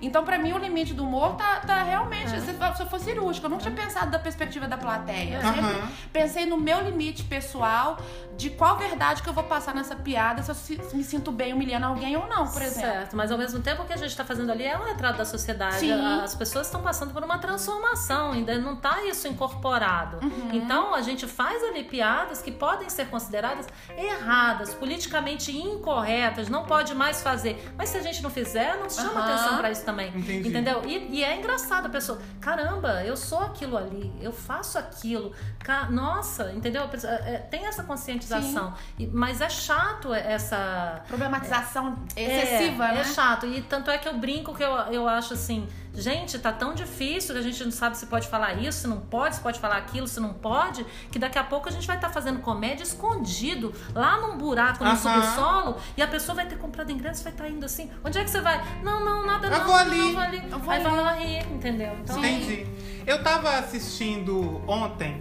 Então, 0.00 0.24
pra 0.24 0.38
mim, 0.38 0.52
o 0.52 0.58
limite 0.58 0.92
do 0.94 1.04
humor 1.04 1.34
tá, 1.36 1.60
tá 1.60 1.82
realmente. 1.82 2.30
Se 2.30 2.36
eu- 2.50 2.74
se 2.74 2.82
eu 2.82 2.86
for 2.86 3.00
cirúrgico, 3.00 3.46
eu 3.46 3.50
não 3.50 3.58
tinha 3.58 3.74
pensado 3.74 4.10
da 4.10 4.18
perspectiva 4.18 4.66
da 4.68 4.76
plateia. 4.76 5.36
Eu 5.36 5.42
sempre 5.42 5.82
pensei 6.12 6.46
no 6.46 6.58
meu 6.58 6.80
limite 6.82 7.22
pessoal, 7.24 7.96
de 8.36 8.50
qual 8.50 8.76
verdade 8.76 9.22
que 9.22 9.28
eu 9.28 9.32
vou 9.32 9.44
passar 9.44 9.74
nessa 9.74 9.96
piada, 9.96 10.42
se 10.42 10.50
eu 10.50 10.54
se- 10.54 10.80
me 10.94 11.02
sinto 11.02 11.32
bem 11.32 11.52
humilhando 11.54 11.86
alguém 11.86 12.16
ou 12.16 12.26
não, 12.28 12.46
por 12.46 12.60
exemplo. 12.62 12.80
Certo, 12.90 13.16
mas 13.16 13.32
ao 13.32 13.38
mesmo 13.38 13.60
tempo 13.60 13.82
o 13.82 13.86
que 13.86 13.92
a 13.92 13.96
gente 13.96 14.10
está 14.10 14.24
fazendo 14.24 14.52
ali 14.52 14.64
é 14.64 14.76
um 14.78 14.84
retrato 14.84 15.16
da 15.18 15.24
sociedade. 15.24 15.76
Sim. 15.76 15.92
As 16.22 16.34
pessoas 16.34 16.66
estão 16.66 16.82
passando 16.82 17.12
por 17.12 17.24
uma 17.24 17.38
transformação, 17.38 18.32
ainda 18.32 18.56
não 18.58 18.74
está 18.74 19.02
isso 19.04 19.26
incorporado. 19.26 20.18
Uhum. 20.22 20.50
Então 20.52 20.94
a 20.94 21.00
gente 21.02 21.26
faz 21.26 21.62
ali 21.64 21.82
piadas 21.84 22.42
que 22.42 22.50
podem 22.52 22.88
ser 22.90 23.06
consideradas 23.08 23.66
erradas, 23.96 24.74
politicamente 24.74 25.56
incorretas, 25.56 26.48
não 26.48 26.64
pode 26.64 26.94
mais 26.94 27.22
fazer. 27.22 27.72
Mas 27.76 27.88
se 27.88 27.98
a 27.98 28.02
gente 28.02 28.22
não 28.22 28.30
fizer, 28.30 28.76
não 28.76 28.88
chama 28.90 29.20
Aham. 29.20 29.34
atenção 29.34 29.56
para 29.58 29.70
também. 29.84 30.08
Entendi. 30.08 30.48
Entendeu? 30.48 30.82
E, 30.86 31.16
e 31.18 31.24
é 31.24 31.36
engraçado 31.36 31.86
a 31.86 31.88
pessoa, 31.88 32.18
caramba, 32.40 33.04
eu 33.04 33.16
sou 33.16 33.40
aquilo 33.40 33.76
ali, 33.76 34.12
eu 34.20 34.32
faço 34.32 34.78
aquilo. 34.78 35.32
Ca- 35.60 35.88
Nossa, 35.90 36.52
entendeu? 36.52 36.86
Pessoa, 36.88 37.12
é, 37.12 37.38
tem 37.38 37.66
essa 37.66 37.82
conscientização. 37.82 38.74
Mas 39.12 39.40
é 39.40 39.48
chato 39.48 40.12
essa. 40.14 41.02
Problematização 41.08 41.98
excessiva, 42.16 42.88
é, 42.88 42.94
né? 42.94 43.00
É 43.00 43.04
chato. 43.04 43.46
E 43.46 43.62
tanto 43.62 43.90
é 43.90 43.98
que 43.98 44.08
eu 44.08 44.16
brinco 44.18 44.54
que 44.54 44.62
eu, 44.62 44.70
eu 44.92 45.08
acho 45.08 45.34
assim, 45.34 45.66
gente, 45.96 46.38
tá 46.38 46.52
tão 46.52 46.74
difícil 46.74 47.34
que 47.34 47.40
a 47.40 47.42
gente 47.42 47.64
não 47.64 47.70
sabe 47.70 47.96
se 47.96 48.06
pode 48.06 48.28
falar 48.28 48.54
isso, 48.54 48.80
se 48.82 48.86
não 48.86 49.00
pode, 49.00 49.36
se 49.36 49.40
pode 49.40 49.58
falar 49.58 49.78
aquilo, 49.78 50.06
se 50.06 50.20
não 50.20 50.32
pode, 50.34 50.84
que 51.10 51.18
daqui 51.18 51.38
a 51.38 51.44
pouco 51.44 51.68
a 51.68 51.72
gente 51.72 51.86
vai 51.86 51.96
estar 51.96 52.10
fazendo 52.10 52.40
comédia 52.40 52.82
escondido, 52.84 53.74
lá 53.94 54.20
num 54.20 54.36
buraco, 54.36 54.84
no 54.84 54.96
subsolo, 54.96 55.76
e 55.96 56.02
a 56.02 56.06
pessoa 56.06 56.36
vai 56.36 56.46
ter 56.46 56.58
comprado 56.58 56.92
ingresso, 56.92 57.24
vai 57.24 57.32
estar 57.32 57.48
indo 57.48 57.64
assim. 57.64 57.90
Onde 58.04 58.18
é 58.18 58.24
que 58.24 58.30
você 58.30 58.40
vai? 58.40 58.62
Não, 58.82 59.04
não, 59.04 59.26
nada 59.26 59.46
Eu 59.48 59.58
não. 59.58 59.64
vou 59.64 59.74
não, 59.74 59.80
ali. 59.80 59.98
não, 59.98 60.12
vou 60.12 60.20
ali. 60.22 60.42
Eu 60.50 60.58
vou 60.58 60.70
Aí 60.70 60.80
ali. 60.80 60.90
vai 60.90 61.02
lá 61.02 61.12
rir, 61.12 61.46
entendeu? 61.52 61.96
Então, 62.02 62.18
Entendi. 62.18 62.66
Eu 63.06 63.22
tava 63.22 63.50
assistindo 63.58 64.60
ontem 64.66 65.20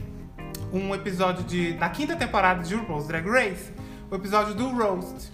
um 0.74 0.94
episódio 0.94 1.44
de, 1.44 1.74
da 1.74 1.88
quinta 1.90 2.16
temporada 2.16 2.64
de 2.64 2.76
RuPaul's 2.76 3.08
Drag 3.08 3.26
Race, 3.28 3.72
o 4.12 4.16
episódio 4.16 4.54
do 4.54 4.70
Roast. 4.70 5.32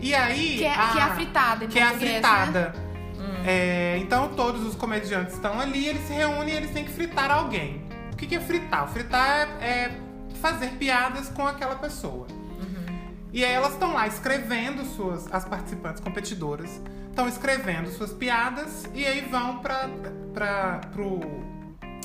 E 0.00 0.14
aí. 0.14 0.58
Que 0.58 0.64
é, 0.64 0.72
que 0.74 0.98
é 0.98 1.02
a 1.02 1.14
fritada 1.14 1.66
Que 1.66 1.78
é 1.78 1.82
a 1.82 1.88
português, 1.88 2.12
fritada. 2.12 2.72
Né? 2.76 2.85
É, 3.44 3.98
então 3.98 4.28
todos 4.34 4.66
os 4.66 4.74
comediantes 4.74 5.34
estão 5.34 5.60
ali, 5.60 5.86
eles 5.86 6.06
se 6.06 6.12
reúnem 6.12 6.54
e 6.54 6.56
eles 6.56 6.70
têm 6.70 6.84
que 6.84 6.92
fritar 6.92 7.30
alguém. 7.30 7.82
O 8.12 8.16
que 8.16 8.26
que 8.26 8.34
é 8.34 8.40
fritar? 8.40 8.88
Fritar 8.88 9.48
é, 9.60 9.66
é 9.66 10.00
fazer 10.40 10.70
piadas 10.72 11.28
com 11.28 11.46
aquela 11.46 11.76
pessoa. 11.76 12.26
E 13.36 13.44
aí 13.44 13.52
elas 13.52 13.74
estão 13.74 13.92
lá 13.92 14.06
escrevendo 14.06 14.82
suas. 14.86 15.30
As 15.30 15.44
participantes 15.44 16.00
competidoras 16.00 16.80
estão 17.10 17.28
escrevendo 17.28 17.90
suas 17.90 18.10
piadas 18.10 18.88
e 18.94 19.04
aí 19.04 19.20
vão 19.30 19.58
pra, 19.58 19.90
pra, 20.32 20.80
pro. 20.90 21.20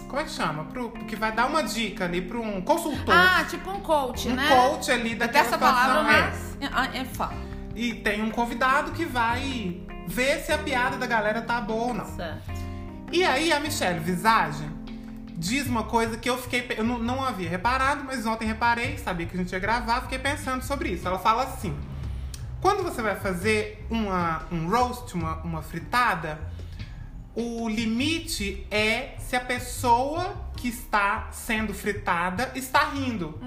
Como 0.10 0.20
é 0.20 0.26
que 0.26 0.30
chama? 0.30 0.66
Pro, 0.66 0.92
que 0.92 1.16
vai 1.16 1.32
dar 1.32 1.46
uma 1.46 1.64
dica 1.64 2.04
ali 2.04 2.22
para 2.22 2.38
um 2.38 2.62
consultor. 2.62 3.16
Ah, 3.16 3.46
tipo 3.50 3.72
um 3.72 3.80
coach, 3.80 4.28
um 4.28 4.36
né? 4.36 4.46
coach 4.50 4.92
ali 4.92 5.14
Até 5.14 5.28
daquela 5.28 5.46
essa 5.46 5.58
palavra. 5.58 6.00
É. 6.00 6.22
mas. 6.22 6.58
É, 6.60 6.98
é, 7.00 7.06
fala. 7.06 7.51
E 7.76 7.96
tem 7.96 8.22
um 8.22 8.30
convidado 8.30 8.92
que 8.92 9.06
vai 9.06 9.82
ver 10.08 10.40
se 10.40 10.52
a 10.52 10.58
piada 10.58 10.98
da 10.98 11.08
galera 11.08 11.42
tá 11.42 11.62
boa 11.62 11.88
ou 11.88 11.94
não. 11.94 12.06
certo. 12.06 12.52
E 13.12 13.24
aí 13.24 13.52
a 13.52 13.60
Michelle 13.60 14.00
Visage 14.00 14.64
diz 15.42 15.68
uma 15.68 15.84
coisa 15.84 16.18
que 16.18 16.30
eu 16.30 16.38
fiquei. 16.38 16.66
Eu 16.78 16.84
não, 16.84 16.98
não 17.00 17.24
havia 17.24 17.50
reparado, 17.50 18.04
mas 18.06 18.26
ontem 18.26 18.46
reparei, 18.46 18.98
sabia 18.98 19.26
que 19.26 19.36
a 19.36 19.40
gente 19.40 19.52
ia 19.52 19.60
gravar, 19.60 20.02
fiquei 20.02 20.20
pensando 20.20 20.64
sobre 20.64 20.90
isso. 20.90 21.08
Ela 21.08 21.20
fala 21.20 21.44
assim: 21.44 21.76
Quando 22.62 22.84
você 22.84 23.02
vai 23.02 23.16
fazer 23.16 23.86
uma, 23.90 24.44
um 24.52 24.70
roast, 24.70 25.14
uma, 25.14 25.38
uma 25.38 25.62
fritada, 25.62 26.40
o 27.36 27.68
limite 27.68 28.66
é 28.70 29.16
se 29.18 29.36
a 29.36 29.42
pessoa 29.42 30.36
que 30.56 30.68
está 30.68 31.30
sendo 31.32 31.74
fritada 31.74 32.52
está 32.56 32.90
rindo. 32.90 33.40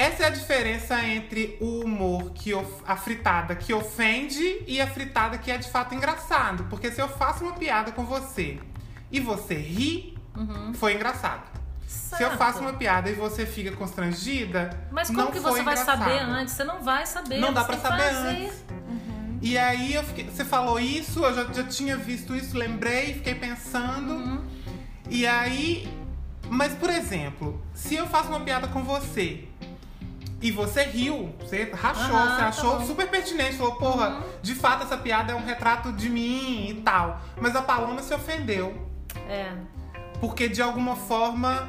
Essa 0.00 0.22
é 0.22 0.26
a 0.28 0.30
diferença 0.30 1.02
entre 1.04 1.58
o 1.60 1.80
humor 1.84 2.30
que 2.32 2.54
of- 2.54 2.82
a 2.86 2.96
fritada 2.96 3.54
que 3.54 3.72
ofende 3.74 4.62
e 4.66 4.80
a 4.80 4.86
fritada 4.86 5.36
que 5.36 5.50
é 5.50 5.58
de 5.58 5.68
fato 5.68 5.94
engraçado. 5.94 6.64
Porque 6.70 6.90
se 6.90 7.00
eu 7.02 7.08
faço 7.08 7.44
uma 7.44 7.52
piada 7.52 7.92
com 7.92 8.04
você 8.06 8.58
e 9.12 9.20
você 9.20 9.54
ri, 9.54 10.16
foi 10.74 10.94
engraçado. 10.94 11.42
Se 11.86 12.14
eu 12.14 12.28
Certo. 12.28 12.38
faço 12.38 12.60
uma 12.60 12.72
piada 12.72 13.10
e 13.10 13.14
você 13.14 13.44
fica 13.44 13.72
constrangida, 13.72 14.70
Mas 14.90 15.08
como 15.08 15.20
não 15.20 15.30
que 15.30 15.38
você 15.40 15.62
vai 15.62 15.74
engraçado. 15.74 15.98
saber 15.98 16.18
antes? 16.20 16.54
Você 16.54 16.64
não 16.64 16.80
vai 16.82 17.04
saber. 17.06 17.38
Não 17.38 17.52
dá 17.52 17.64
que 17.64 17.76
saber 17.76 18.02
fazer. 18.02 18.28
antes. 18.46 18.64
E 19.42 19.58
aí 19.58 19.94
eu 19.94 20.02
fiquei, 20.04 20.24
você 20.30 20.44
falou 20.46 20.78
isso, 20.80 21.22
eu 21.24 21.34
já, 21.34 21.52
já 21.52 21.64
tinha 21.64 21.96
visto 21.96 22.34
isso, 22.34 22.56
lembrei, 22.56 23.14
fiquei 23.14 23.34
pensando. 23.34 24.12
Uhum. 24.14 24.44
E 25.10 25.26
aí, 25.26 25.88
mas 26.48 26.72
por 26.74 26.88
exemplo, 26.90 27.60
se 27.74 27.96
eu 27.96 28.06
faço 28.06 28.28
uma 28.28 28.40
piada 28.40 28.66
com 28.68 28.82
você 28.82 29.44
e 30.40 30.50
você 30.50 30.84
riu, 30.84 31.34
você 31.40 31.70
rachou, 31.72 32.16
Aham, 32.16 32.30
você 32.30 32.40
tá 32.40 32.48
achou 32.48 32.78
bom. 32.78 32.86
super 32.86 33.08
pertinente, 33.08 33.56
falou, 33.56 33.74
porra, 33.76 34.22
de 34.42 34.54
fato 34.54 34.84
essa 34.84 34.96
piada 34.96 35.32
é 35.32 35.36
um 35.36 35.44
retrato 35.44 35.92
de 35.92 36.08
mim 36.08 36.68
e 36.70 36.74
tal. 36.82 37.20
Mas 37.40 37.54
a 37.54 37.62
Paloma 37.62 38.02
se 38.02 38.14
ofendeu, 38.14 38.88
É. 39.28 39.52
porque 40.20 40.48
de 40.48 40.62
alguma 40.62 40.96
forma 40.96 41.68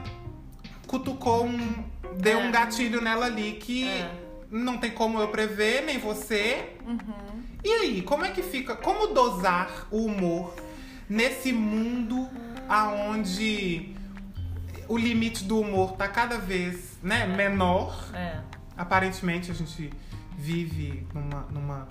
cutucou 0.87 1.45
um. 1.45 1.83
deu 2.17 2.39
É. 2.39 2.43
um 2.43 2.51
gatilho 2.51 3.01
nela 3.01 3.25
ali 3.27 3.53
que 3.53 3.87
É. 3.87 4.11
não 4.49 4.77
tem 4.77 4.91
como 4.91 5.19
eu 5.19 5.29
prever, 5.29 5.83
nem 5.85 5.97
você. 5.97 6.73
Uhum. 6.85 7.41
E 7.63 7.69
aí, 7.71 8.01
como 8.01 8.25
é 8.25 8.31
que 8.31 8.41
fica? 8.41 8.75
Como 8.75 9.07
dosar 9.13 9.87
o 9.91 10.05
humor 10.05 10.53
nesse 11.09 11.53
mundo 11.53 12.27
aonde 12.67 13.93
o 14.87 14.97
limite 14.97 15.43
do 15.43 15.59
humor 15.59 15.93
tá 15.93 16.07
cada 16.07 16.37
vez 16.37 16.97
né, 17.03 17.25
menor? 17.27 18.09
É. 18.13 18.39
Aparentemente 18.81 19.51
a 19.51 19.53
gente 19.53 19.91
vive 20.37 21.05
numa, 21.13 21.41
numa 21.51 21.87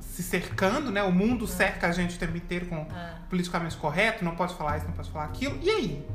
se 0.00 0.22
cercando, 0.22 0.90
né? 0.90 1.02
O 1.02 1.12
mundo 1.12 1.46
cerca 1.46 1.86
a 1.86 1.92
gente 1.92 2.16
o 2.16 2.18
tempo 2.18 2.36
inteiro 2.36 2.66
com 2.66 2.76
É. 2.76 3.14
politicamente 3.30 3.76
correto, 3.76 4.24
não 4.24 4.34
pode 4.34 4.54
falar 4.54 4.76
isso, 4.78 4.86
não 4.86 4.92
pode 4.92 5.10
falar 5.10 5.26
aquilo. 5.26 5.58
E 5.62 5.70
aí? 5.70 6.06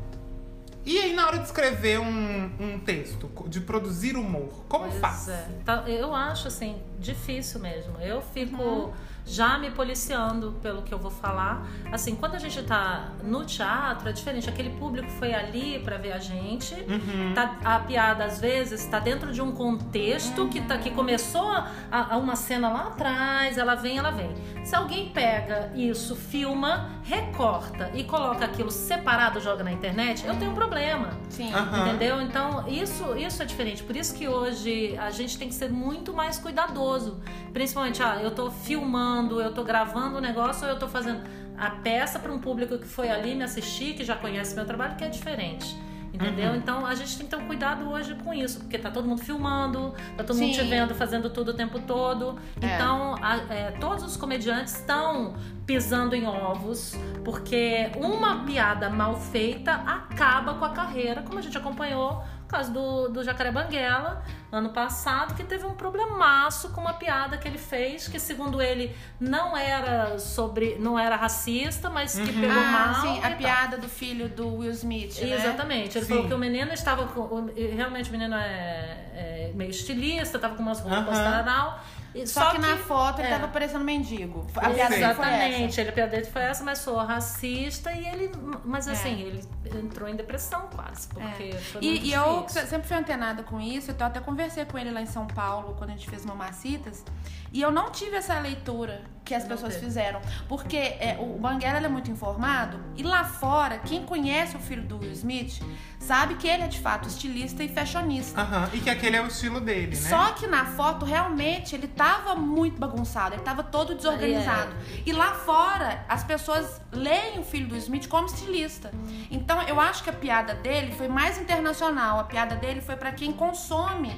E 0.86 0.98
aí, 1.00 1.14
na 1.14 1.28
hora 1.28 1.40
de 1.40 1.46
escrever 1.46 2.00
um, 2.00 2.52
um 2.60 2.80
texto, 2.80 3.30
de 3.48 3.60
produzir 3.60 4.16
humor, 4.16 4.64
como 4.70 4.86
Pois 4.88 5.00
faz? 5.00 5.28
é. 5.28 5.50
Tá, 5.66 5.84
eu 5.88 6.16
acho 6.16 6.48
assim, 6.48 6.82
difícil 7.00 7.60
mesmo. 7.60 7.98
Eu 8.00 8.22
fico 8.22 8.62
Uhum. 8.62 8.94
Já 9.28 9.58
me 9.60 9.70
policiando 9.70 10.56
pelo 10.62 10.82
que 10.82 10.94
eu 10.94 10.98
vou 10.98 11.12
falar. 11.12 11.68
Assim, 11.92 12.16
quando 12.16 12.36
a 12.36 12.40
gente 12.40 12.64
tá 12.64 13.10
no 13.24 13.44
teatro, 13.46 14.08
é 14.10 14.14
diferente. 14.14 14.50
Aquele 14.50 14.70
público 14.72 15.10
foi 15.12 15.34
ali 15.34 15.80
pra 15.84 15.98
ver 15.98 16.14
a 16.14 16.18
gente. 16.20 16.74
Uhum. 16.74 17.34
Tá- 17.36 17.58
a 17.64 17.80
piada, 17.80 18.24
às 18.24 18.40
vezes, 18.40 18.86
tá 18.86 19.00
dentro 19.00 19.34
de 19.34 19.42
um 19.42 19.52
contexto 19.52 20.48
que, 20.48 20.62
tá, 20.62 20.78
que 20.78 20.92
começou 20.92 21.52
a, 21.52 21.68
a 21.92 22.18
uma 22.18 22.36
cena 22.38 22.70
lá 22.70 22.88
atrás, 22.88 23.58
ela 23.58 23.76
vem, 23.76 23.98
ela 23.98 24.12
vem. 24.12 24.34
Se 24.64 24.76
alguém 24.76 25.10
pega 25.10 25.72
isso, 25.76 26.16
filma, 26.16 26.90
recorta 27.04 27.92
e 27.94 28.04
coloca 28.04 28.46
aquilo 28.46 28.72
separado, 28.72 29.40
joga 29.42 29.64
na 29.64 29.72
internet, 29.72 30.26
eu 30.26 30.36
tenho 30.36 30.52
um 30.52 30.56
problema. 30.56 31.10
Sim. 31.30 31.54
Aham. 31.54 31.88
Entendeu? 31.90 32.22
Então, 32.22 32.66
isso, 32.68 33.16
isso 33.18 33.42
é 33.42 33.46
diferente. 33.46 33.84
Por 33.84 33.96
isso 33.96 34.14
que 34.16 34.28
hoje 34.28 34.96
a 34.98 35.10
gente 35.12 35.38
tem 35.38 35.50
que 35.50 35.54
ser 35.56 35.70
muito 35.70 36.14
mais 36.14 36.38
cuidadoso. 36.40 37.20
Principalmente, 37.52 38.02
ah, 38.02 38.20
eu 38.22 38.32
tô 38.32 38.50
filmando, 38.52 39.17
eu 39.42 39.54
tô 39.54 39.64
gravando 39.64 40.18
o 40.18 40.22
negócio 40.22 40.64
ou 40.66 40.70
eu 40.74 40.80
tô 40.80 40.88
fazendo 40.88 41.22
a 41.58 41.70
peça 41.72 42.20
para 42.20 42.32
um 42.32 42.40
público 42.40 42.78
que 42.78 42.88
foi 42.88 43.10
ali 43.10 43.34
me 43.36 43.44
assistir, 43.44 43.94
que 43.96 44.04
já 44.04 44.16
conhece 44.16 44.56
meu 44.56 44.66
trabalho, 44.66 44.96
que 44.96 45.04
é 45.04 45.10
diferente. 45.10 45.76
Entendeu? 46.14 46.56
Então 46.56 46.84
a 46.84 46.96
gente 46.96 47.16
tem 47.16 47.28
que 47.28 47.36
ter 47.36 47.42
um 47.42 47.46
cuidado 47.46 47.88
hoje 47.90 48.16
com 48.24 48.34
isso, 48.34 48.60
porque 48.62 48.80
tá 48.80 48.90
todo 48.90 49.08
mundo 49.08 49.22
filmando, 49.22 49.94
tá 50.16 50.24
todo 50.24 50.36
mundo 50.38 50.56
Sim. 50.56 50.62
te 50.64 50.68
vendo 50.68 50.96
fazendo 50.96 51.30
tudo 51.30 51.52
o 51.52 51.54
tempo 51.54 51.80
todo. 51.82 52.40
É. 52.60 52.74
Então, 52.76 53.16
a- 53.22 53.38
é, 53.54 53.72
todos 53.80 54.04
os 54.04 54.18
comediantes 54.18 54.74
estão 54.80 55.36
pisando 55.66 56.16
em 56.16 56.26
ovos, 56.26 56.96
porque 57.24 57.92
uma 57.98 58.44
piada 58.46 58.90
mal 58.90 59.16
feita 59.16 59.74
acaba 59.74 60.56
com 60.56 60.66
a 60.66 60.70
carreira, 60.70 61.22
como 61.22 61.38
a 61.38 61.42
gente 61.42 61.58
acompanhou 61.58 62.24
no 62.48 62.50
caso 62.50 62.72
do, 62.72 63.10
do 63.10 63.24
Jacaré 63.26 63.52
Banguela, 63.52 64.24
ano 64.50 64.70
passado, 64.70 65.36
que 65.36 65.44
teve 65.44 65.66
um 65.66 65.74
problemaço 65.74 66.70
com 66.70 66.80
uma 66.80 66.94
piada 66.94 67.38
que 67.38 67.46
ele 67.46 67.58
fez, 67.58 68.08
que 68.08 68.18
segundo 68.20 68.62
ele 68.62 68.96
não 69.20 69.56
era 69.58 70.18
sobre. 70.18 70.78
não 70.80 70.98
era 70.98 71.18
racista, 71.18 71.90
mas 71.90 72.18
que 72.18 72.32
pegou 72.32 72.58
Ah, 72.58 72.94
mal. 72.94 73.02
sim, 73.02 73.20
a 73.20 73.28
tal. 73.30 73.38
piada 73.38 73.78
do 73.78 73.90
filho 73.90 74.30
do 74.30 74.60
Will 74.60 74.72
Smith, 74.72 75.20
né? 75.20 75.36
Exatamente. 75.36 75.98
Ele 75.98 76.06
Sim. 76.06 76.14
falou 76.14 76.28
que 76.30 76.34
o 76.34 76.38
menino 76.38 76.72
estava 76.74 77.06
com. 77.08 77.20
o- 77.20 77.52
Realmente 77.54 78.10
o 78.10 78.14
menino 78.14 78.36
é, 78.36 78.98
é 79.14 79.52
meio 79.54 79.72
estilista, 79.72 80.38
estava 80.38 80.56
com 80.56 80.64
umas 80.64 80.80
roupas 80.80 81.18
Aham. 81.18 81.44
tal. 81.44 81.84
E- 82.24 82.28
Só, 82.28 82.52
que, 82.52 82.58
na 82.58 82.78
foto 82.78 83.20
ele 83.20 83.28
é. 83.28 83.32
tava 83.32 83.48
parecendo 83.48 83.84
mendigo. 83.84 84.46
A. 84.56 84.70
Exatamente, 84.72 85.80
ele, 85.80 85.90
a 85.90 85.94
piada 85.94 86.12
dele 86.12 86.26
foi 86.26 86.42
essa, 86.42 86.64
mas 86.64 86.80
sou 86.80 86.98
racista 86.98 87.92
e 87.92 88.06
ele. 88.08 88.32
Mas 88.66 88.88
É. 88.88 88.92
assim, 88.92 89.22
ele 89.22 89.44
entrou 89.80 90.08
em 90.10 90.16
depressão 90.16 90.68
quase, 90.76 91.08
porque 91.08 91.52
foi 91.54 91.82
muito 91.82 91.84
E, 92.06 92.10
e 92.10 92.14
eu 92.14 92.46
sempre 92.50 92.88
fui 92.88 92.98
antenada 92.98 93.44
com 93.44 93.60
isso, 93.60 93.92
então 93.92 94.08
eu 94.08 94.12
até 94.12 94.20
conversei 94.20 94.66
com 94.66 94.78
ele 94.78 94.92
lá 94.92 95.02
em 95.02 95.06
São 95.06 95.28
Paulo, 95.28 95.76
quando 95.78 95.90
a 95.92 95.94
gente 95.94 96.10
fez 96.10 96.26
Mamacitas, 96.26 97.04
e 97.52 97.62
eu 97.62 97.72
não 97.72 97.90
tive 97.92 98.16
essa 98.18 98.38
leitura 98.40 99.02
que 99.24 99.34
as 99.36 99.44
Não 99.44 99.50
pessoas 99.50 99.74
teve. 99.74 99.86
fizeram. 99.86 100.22
Porque 100.48 100.78
é, 100.78 101.18
o 101.20 101.38
Banguela 101.38 101.86
é 101.86 101.90
muito 101.90 102.10
informado, 102.10 102.80
e 102.96 103.04
lá 103.04 103.26
fora, 103.26 103.78
quem 103.80 104.06
conhece 104.06 104.56
o 104.56 104.60
filho 104.60 104.84
do 104.84 104.98
Will 105.00 105.12
Smith 105.12 105.62
sabe 106.00 106.36
que 106.36 106.48
ele 106.48 106.64
é 106.64 106.68
de 106.68 106.80
fato 106.80 107.08
estilista 107.10 107.62
e 107.64 107.68
fashionista. 107.68 108.48
E 108.74 108.80
que 108.80 108.90
aquele 108.90 109.18
é 109.18 109.22
o 109.22 109.28
estilo 109.28 109.60
dele, 109.60 109.96
né? 109.98 110.10
Só 110.10 110.32
que 110.32 110.48
na 110.48 110.66
foto, 110.66 111.04
realmente, 111.06 111.76
ele 111.76 111.88
tava 112.08 112.36
muito 112.36 112.80
bagunçado, 112.80 113.36
ele 113.36 113.42
tava 113.44 113.64
todo 113.64 113.94
desorganizado. 113.94 114.74
E 115.06 115.12
lá 115.12 115.34
fora, 115.34 116.06
as 116.08 116.24
pessoas 116.24 116.82
leem 116.92 117.40
o 117.40 117.44
filho 117.44 117.68
do 117.68 117.76
Smith 117.76 118.08
como 118.08 118.28
estilista. 118.28 118.92
Então, 119.30 119.62
eu 119.64 119.80
acho 119.80 120.04
que 120.04 120.10
a 120.10 120.14
piada 120.14 120.54
dele 120.54 120.94
foi 120.94 121.10
mais 121.10 121.38
internacional. 121.38 122.20
A 122.20 122.24
piada 122.24 122.56
dele 122.56 122.80
foi 122.80 122.96
pra 122.96 123.12
quem 123.12 123.34
consome 123.34 124.16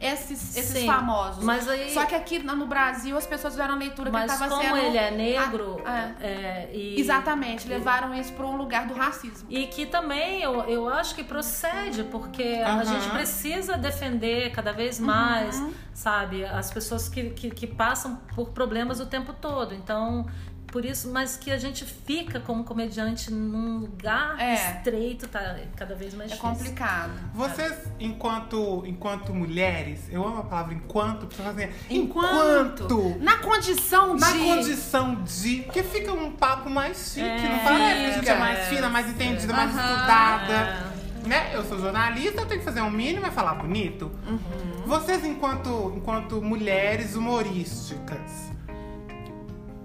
esses, 0.00 0.56
esses 0.56 0.78
Sim, 0.78 0.86
famosos. 0.86 1.44
mas 1.44 1.68
aí- 1.68 1.92
Só 1.92 2.06
que 2.06 2.14
aqui 2.14 2.38
no 2.38 2.66
Brasil, 2.66 3.16
as 3.18 3.26
pessoas 3.26 3.52
fizeram 3.52 3.74
a 3.74 3.76
leitura 3.76 4.10
que 4.10 4.16
Mas 4.16 4.30
ele 4.30 4.38
tava 4.38 4.50
como 4.50 4.62
sendo... 4.62 4.76
ele 4.78 4.96
é 4.96 5.10
negro, 5.10 5.82
Ah, 5.84 6.10
é, 6.20 6.70
e, 6.72 6.98
Exatamente, 6.98 7.68
levaram 7.68 8.14
isso 8.14 8.32
pra 8.32 8.46
um 8.46 8.56
lugar 8.56 8.86
do 8.86 8.94
racismo. 8.94 9.46
E 9.50 9.66
que 9.66 9.84
também 9.86 10.40
eu, 10.42 10.60
eu 10.62 10.88
acho 10.88 11.14
que 11.14 11.22
procede, 11.22 12.04
porque 12.04 12.62
a 12.64 12.72
Aham. 12.76 12.84
gente 12.86 13.10
precisa 13.10 13.76
defender 13.76 14.50
cada 14.52 14.72
vez 14.72 14.98
mais, 14.98 15.62
sabe, 15.92 16.44
as 16.46 16.70
pessoas 16.72 17.08
que, 17.08 17.30
que, 17.30 17.50
que 17.50 17.66
passam 17.66 18.16
por 18.34 18.50
problemas 18.50 19.00
o 19.00 19.06
tempo 19.06 19.32
todo. 19.34 19.74
Então, 19.74 20.26
por 20.70 20.84
isso, 20.84 21.10
mas 21.10 21.36
que 21.36 21.50
a 21.50 21.58
gente 21.58 21.84
fica 21.84 22.38
como 22.40 22.64
comediante 22.64 23.32
num 23.32 23.78
lugar 23.78 24.38
É. 24.40 24.54
estreito, 24.54 25.26
tá 25.28 25.56
cada 25.76 25.94
vez 25.94 26.14
mais 26.14 26.30
É 26.30 26.34
difícil. 26.34 26.56
complicado. 26.56 27.12
Vocês, 27.34 27.74
enquanto, 27.98 28.84
enquanto 28.86 29.34
mulheres, 29.34 30.00
eu 30.10 30.24
amo 30.26 30.38
a 30.40 30.44
palavra 30.44 30.74
enquanto, 30.74 31.26
porque 31.26 31.42
assim, 31.42 31.68
Enquanto. 31.90 32.84
enquanto 32.84 33.18
Na 33.20 33.38
condição 33.38 34.14
de... 34.14 34.20
na 34.20 34.32
condição 34.32 35.14
de. 35.24 35.62
Porque 35.62 35.82
fica 35.82 36.12
um 36.12 36.32
papo 36.32 36.70
mais 36.70 37.12
chique, 37.14 37.20
É, 37.26 37.48
não 37.48 37.58
parece 37.64 38.00
que 38.00 38.06
a 38.06 38.12
gente 38.12 38.16
é 38.16 38.20
fica. 38.20 38.36
mais 38.36 38.58
fina, 38.68 38.88
mais 38.88 39.08
entendida, 39.10 39.52
mais 39.52 39.70
Aham. 39.76 39.94
estudada. 39.94 40.52
É. 40.54 41.00
Né? 41.26 41.50
Eu 41.54 41.62
sou 41.64 41.78
jornalista, 41.78 42.40
eu 42.40 42.46
tenho 42.46 42.60
que 42.60 42.64
fazer 42.64 42.80
um 42.80 42.90
mínimo 42.90 43.26
e 43.26 43.30
falar 43.30 43.54
bonito. 43.54 44.10
Uhum. 44.26 44.38
Vocês, 44.86 45.22
enquanto, 45.24 45.92
enquanto 45.94 46.40
mulheres 46.40 47.14
humorísticas, 47.14 48.50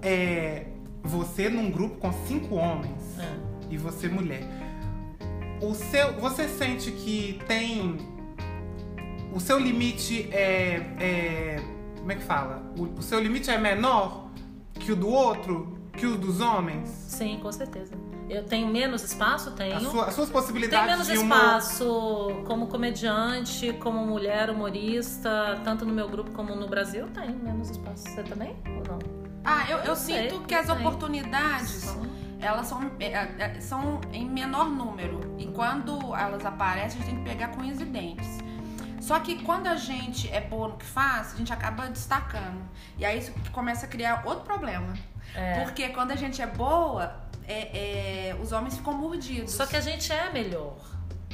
é, 0.02 0.66
você 1.06 1.48
num 1.48 1.70
grupo 1.70 1.96
com 1.96 2.12
cinco 2.26 2.56
homens 2.56 3.18
É. 3.18 3.36
e 3.70 3.76
você 3.78 4.08
mulher, 4.08 4.42
o 5.62 5.74
seu, 5.74 6.12
você 6.20 6.48
sente 6.48 6.90
que 6.92 7.40
tem 7.46 7.96
o 9.32 9.40
seu 9.40 9.58
limite 9.58 10.28
é, 10.32 10.82
é 10.98 11.62
como 11.98 12.12
é 12.12 12.14
que 12.14 12.22
fala? 12.22 12.62
O, 12.78 12.98
o 12.98 13.02
seu 13.02 13.20
limite 13.20 13.50
é 13.50 13.58
menor 13.58 14.30
que 14.74 14.92
o 14.92 14.96
do 14.96 15.08
outro, 15.08 15.76
que 15.92 16.06
o 16.06 16.16
dos 16.16 16.40
homens? 16.40 16.88
Sim, 16.88 17.38
com 17.42 17.50
certeza. 17.50 17.92
Eu 18.28 18.44
tenho 18.44 18.66
menos 18.68 19.02
espaço? 19.04 19.52
Tenho. 19.52 19.80
sua- 19.80 20.06
as 20.06 20.14
suas 20.14 20.28
possibilidades 20.28 20.86
menos 20.90 21.06
de 21.06 21.16
humor. 21.18 21.36
espaço 21.38 22.42
como 22.44 22.66
comediante, 22.66 23.72
como 23.74 24.04
mulher 24.04 24.50
humorista, 24.50 25.60
tanto 25.64 25.84
no 25.84 25.92
meu 25.94 26.08
grupo 26.08 26.30
como 26.32 26.54
no 26.54 26.66
Brasil, 26.68 27.06
tem 27.14 27.30
menos 27.36 27.70
espaço. 27.70 28.02
Você 28.08 28.22
também? 28.24 28.54
Ou 28.66 28.82
não? 28.88 29.25
Ah, 29.46 29.64
eu, 29.70 29.78
eu 29.78 29.96
sei, 29.96 30.28
sinto 30.30 30.42
que 30.44 30.54
eu 30.54 30.58
as 30.60 30.68
oportunidades 30.68 31.96
elas 32.40 32.66
são, 32.66 32.90
é, 33.00 33.06
é, 33.06 33.60
são 33.60 34.00
em 34.12 34.28
menor 34.28 34.68
número. 34.68 35.34
E 35.38 35.46
quando 35.46 36.14
elas 36.14 36.44
aparecem, 36.44 37.00
a 37.00 37.04
gente 37.04 37.14
tem 37.14 37.24
que 37.24 37.30
pegar 37.30 37.48
com 37.48 37.60
unhas 37.60 37.80
e 37.80 37.84
dentes. 37.84 38.38
Só 39.00 39.18
que 39.20 39.42
quando 39.42 39.68
a 39.68 39.76
gente 39.76 40.28
é 40.32 40.40
boa 40.40 40.68
no 40.68 40.76
que 40.76 40.84
faz, 40.84 41.32
a 41.34 41.36
gente 41.36 41.52
acaba 41.52 41.88
destacando. 41.88 42.60
E 42.98 43.04
aí 43.04 43.18
isso 43.18 43.32
começa 43.52 43.86
a 43.86 43.88
criar 43.88 44.22
outro 44.26 44.44
problema. 44.44 44.94
É. 45.34 45.62
Porque 45.62 45.88
quando 45.90 46.10
a 46.10 46.16
gente 46.16 46.42
é 46.42 46.46
boa, 46.46 47.14
é- 47.46 48.30
é, 48.30 48.36
os 48.40 48.52
homens 48.52 48.76
ficam 48.76 48.92
mordidos. 48.94 49.52
Só 49.52 49.64
que 49.66 49.76
a 49.76 49.80
gente 49.80 50.12
é 50.12 50.32
melhor. 50.32 50.76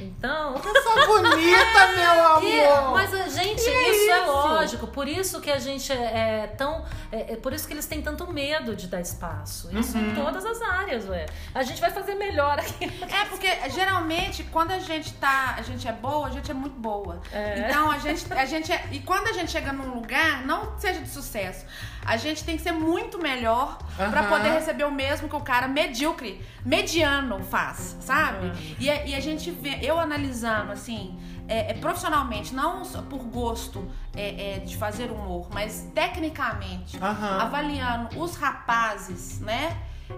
Então. 0.02 0.54
Eu 0.54 0.82
sou 0.82 1.06
bonita, 1.06 1.86
meu 1.96 2.48
E- 2.48 2.60
amor! 2.64 2.92
mas 2.92 3.14
a 3.14 3.28
gente, 3.28 3.62
Que 3.62 3.70
é 3.70 3.90
isso, 3.90 4.10
é 4.12 4.18
isso? 4.22 4.26
lógico. 4.32 4.86
Por 4.88 5.08
isso 5.08 5.40
que 5.40 5.50
a 5.50 5.58
gente 5.58 5.92
é, 5.92 6.42
é 6.44 6.46
tão. 6.56 6.84
É, 7.10 7.32
é 7.32 7.36
por 7.36 7.52
isso 7.52 7.66
que 7.66 7.72
eles 7.74 7.86
têm 7.86 8.02
tanto 8.02 8.30
medo 8.32 8.74
de 8.74 8.86
dar 8.86 9.00
espaço. 9.00 9.68
Isso 9.78 9.96
Uhum. 9.96 10.10
em 10.10 10.14
todas 10.14 10.44
as 10.44 10.60
áreas, 10.62 11.08
ué. 11.08 11.26
A 11.54 11.62
gente 11.62 11.80
vai 11.80 11.90
fazer 11.90 12.14
melhor 12.14 12.58
aqui. 12.58 12.84
É, 13.02 13.24
porque 13.26 13.48
geralmente 13.70 14.42
quando 14.44 14.72
a 14.72 14.78
gente 14.78 15.12
tá, 15.14 15.54
a 15.58 15.62
gente 15.62 15.86
é 15.86 15.92
boa, 15.92 16.26
a 16.26 16.30
gente 16.30 16.50
é 16.50 16.54
muito 16.54 16.78
boa. 16.78 17.20
É. 17.32 17.60
Então 17.68 17.90
a 17.90 17.98
gente, 17.98 18.32
a 18.32 18.44
gente 18.44 18.72
é, 18.72 18.84
e 18.90 19.00
quando 19.00 19.28
a 19.28 19.32
gente 19.32 19.50
chega 19.50 19.72
num 19.72 19.94
lugar, 19.94 20.44
não 20.46 20.78
seja 20.78 21.00
de 21.00 21.08
sucesso, 21.08 21.64
a 22.04 22.16
gente 22.16 22.42
tem 22.44 22.56
que 22.56 22.62
ser 22.62 22.72
muito 22.72 23.18
melhor 23.18 23.78
pra 23.96 24.20
Aham. 24.22 24.28
poder 24.28 24.50
receber 24.50 24.84
o 24.84 24.90
mesmo 24.90 25.28
que 25.28 25.36
o 25.36 25.40
cara 25.40 25.68
medíocre, 25.68 26.44
mediano 26.64 27.42
faz, 27.44 27.96
sabe? 28.00 28.52
E, 28.80 28.90
a- 28.90 29.04
e 29.06 29.14
a 29.14 29.20
gente 29.20 29.50
vê, 29.50 29.78
eu 29.82 29.91
analisando 29.98 30.72
assim, 30.72 31.18
é, 31.48 31.70
é, 31.70 31.74
profissionalmente, 31.74 32.54
não 32.54 32.82
por 33.10 33.24
gosto 33.24 33.90
é, 34.14 34.56
é, 34.56 34.58
de 34.60 34.76
fazer 34.76 35.10
humor, 35.10 35.48
mas 35.52 35.88
tecnicamente, 35.94 36.96
Aham. 37.02 37.38
avaliando 37.40 38.18
os 38.20 38.36
rapazes, 38.36 39.40
né? 39.40 39.76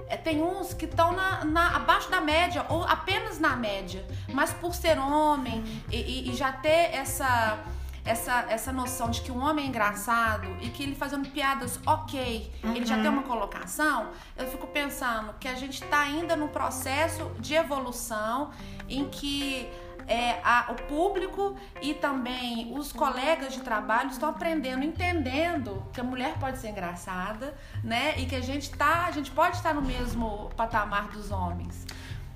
É, 0.08 0.16
tem 0.16 0.42
uns 0.42 0.74
que 0.74 0.86
estão 0.86 1.12
na, 1.12 1.44
na- 1.44 1.76
abaixo 1.76 2.10
da 2.10 2.20
média 2.20 2.66
ou 2.68 2.82
apenas 2.84 3.38
na 3.38 3.54
média, 3.54 4.04
mas 4.32 4.52
por 4.52 4.74
ser 4.74 4.98
homem 4.98 5.62
e, 5.90 6.30
e- 6.30 6.34
já 6.34 6.50
ter 6.50 6.90
essa, 6.94 7.58
essa, 8.04 8.44
essa 8.48 8.72
noção 8.72 9.08
de 9.10 9.20
que 9.20 9.30
um 9.30 9.40
homem 9.40 9.66
é 9.66 9.68
engraçado 9.68 10.48
e 10.60 10.68
que 10.70 10.82
ele 10.82 10.96
fazendo 10.96 11.28
piadas 11.28 11.78
ok, 11.86 12.52
ele 12.74 12.84
já 12.84 12.96
tem 13.00 13.08
uma 13.08 13.22
colocação, 13.22 14.08
eu 14.36 14.46
fico 14.48 14.66
pensando 14.66 15.32
que 15.38 15.46
a 15.46 15.54
gente 15.54 15.84
está 15.84 16.00
ainda 16.00 16.34
num 16.34 16.48
processo 16.48 17.30
de 17.38 17.54
evolução 17.54 18.50
em 18.88 19.08
que 19.08 19.68
é, 20.06 20.38
a- 20.44 20.66
o 20.68 20.74
público 20.74 21.56
e 21.80 21.94
também 21.94 22.72
os 22.76 22.92
colegas 22.92 23.54
de 23.54 23.60
trabalho 23.60 24.10
estão 24.10 24.28
aprendendo, 24.28 24.84
entendendo 24.84 25.82
que 25.94 26.00
a 26.00 26.04
mulher 26.04 26.34
pode 26.38 26.58
ser 26.58 26.68
engraçada, 26.68 27.54
né? 27.82 28.12
E 28.18 28.26
que 28.26 28.36
a 28.36 28.42
gente 28.42 28.68
tá, 28.70 29.06
a 29.06 29.10
gente 29.10 29.30
pode 29.30 29.56
estar 29.56 29.72
no 29.72 29.80
mesmo 29.80 30.50
patamar 30.56 31.08
dos 31.08 31.30
homens. 31.30 31.86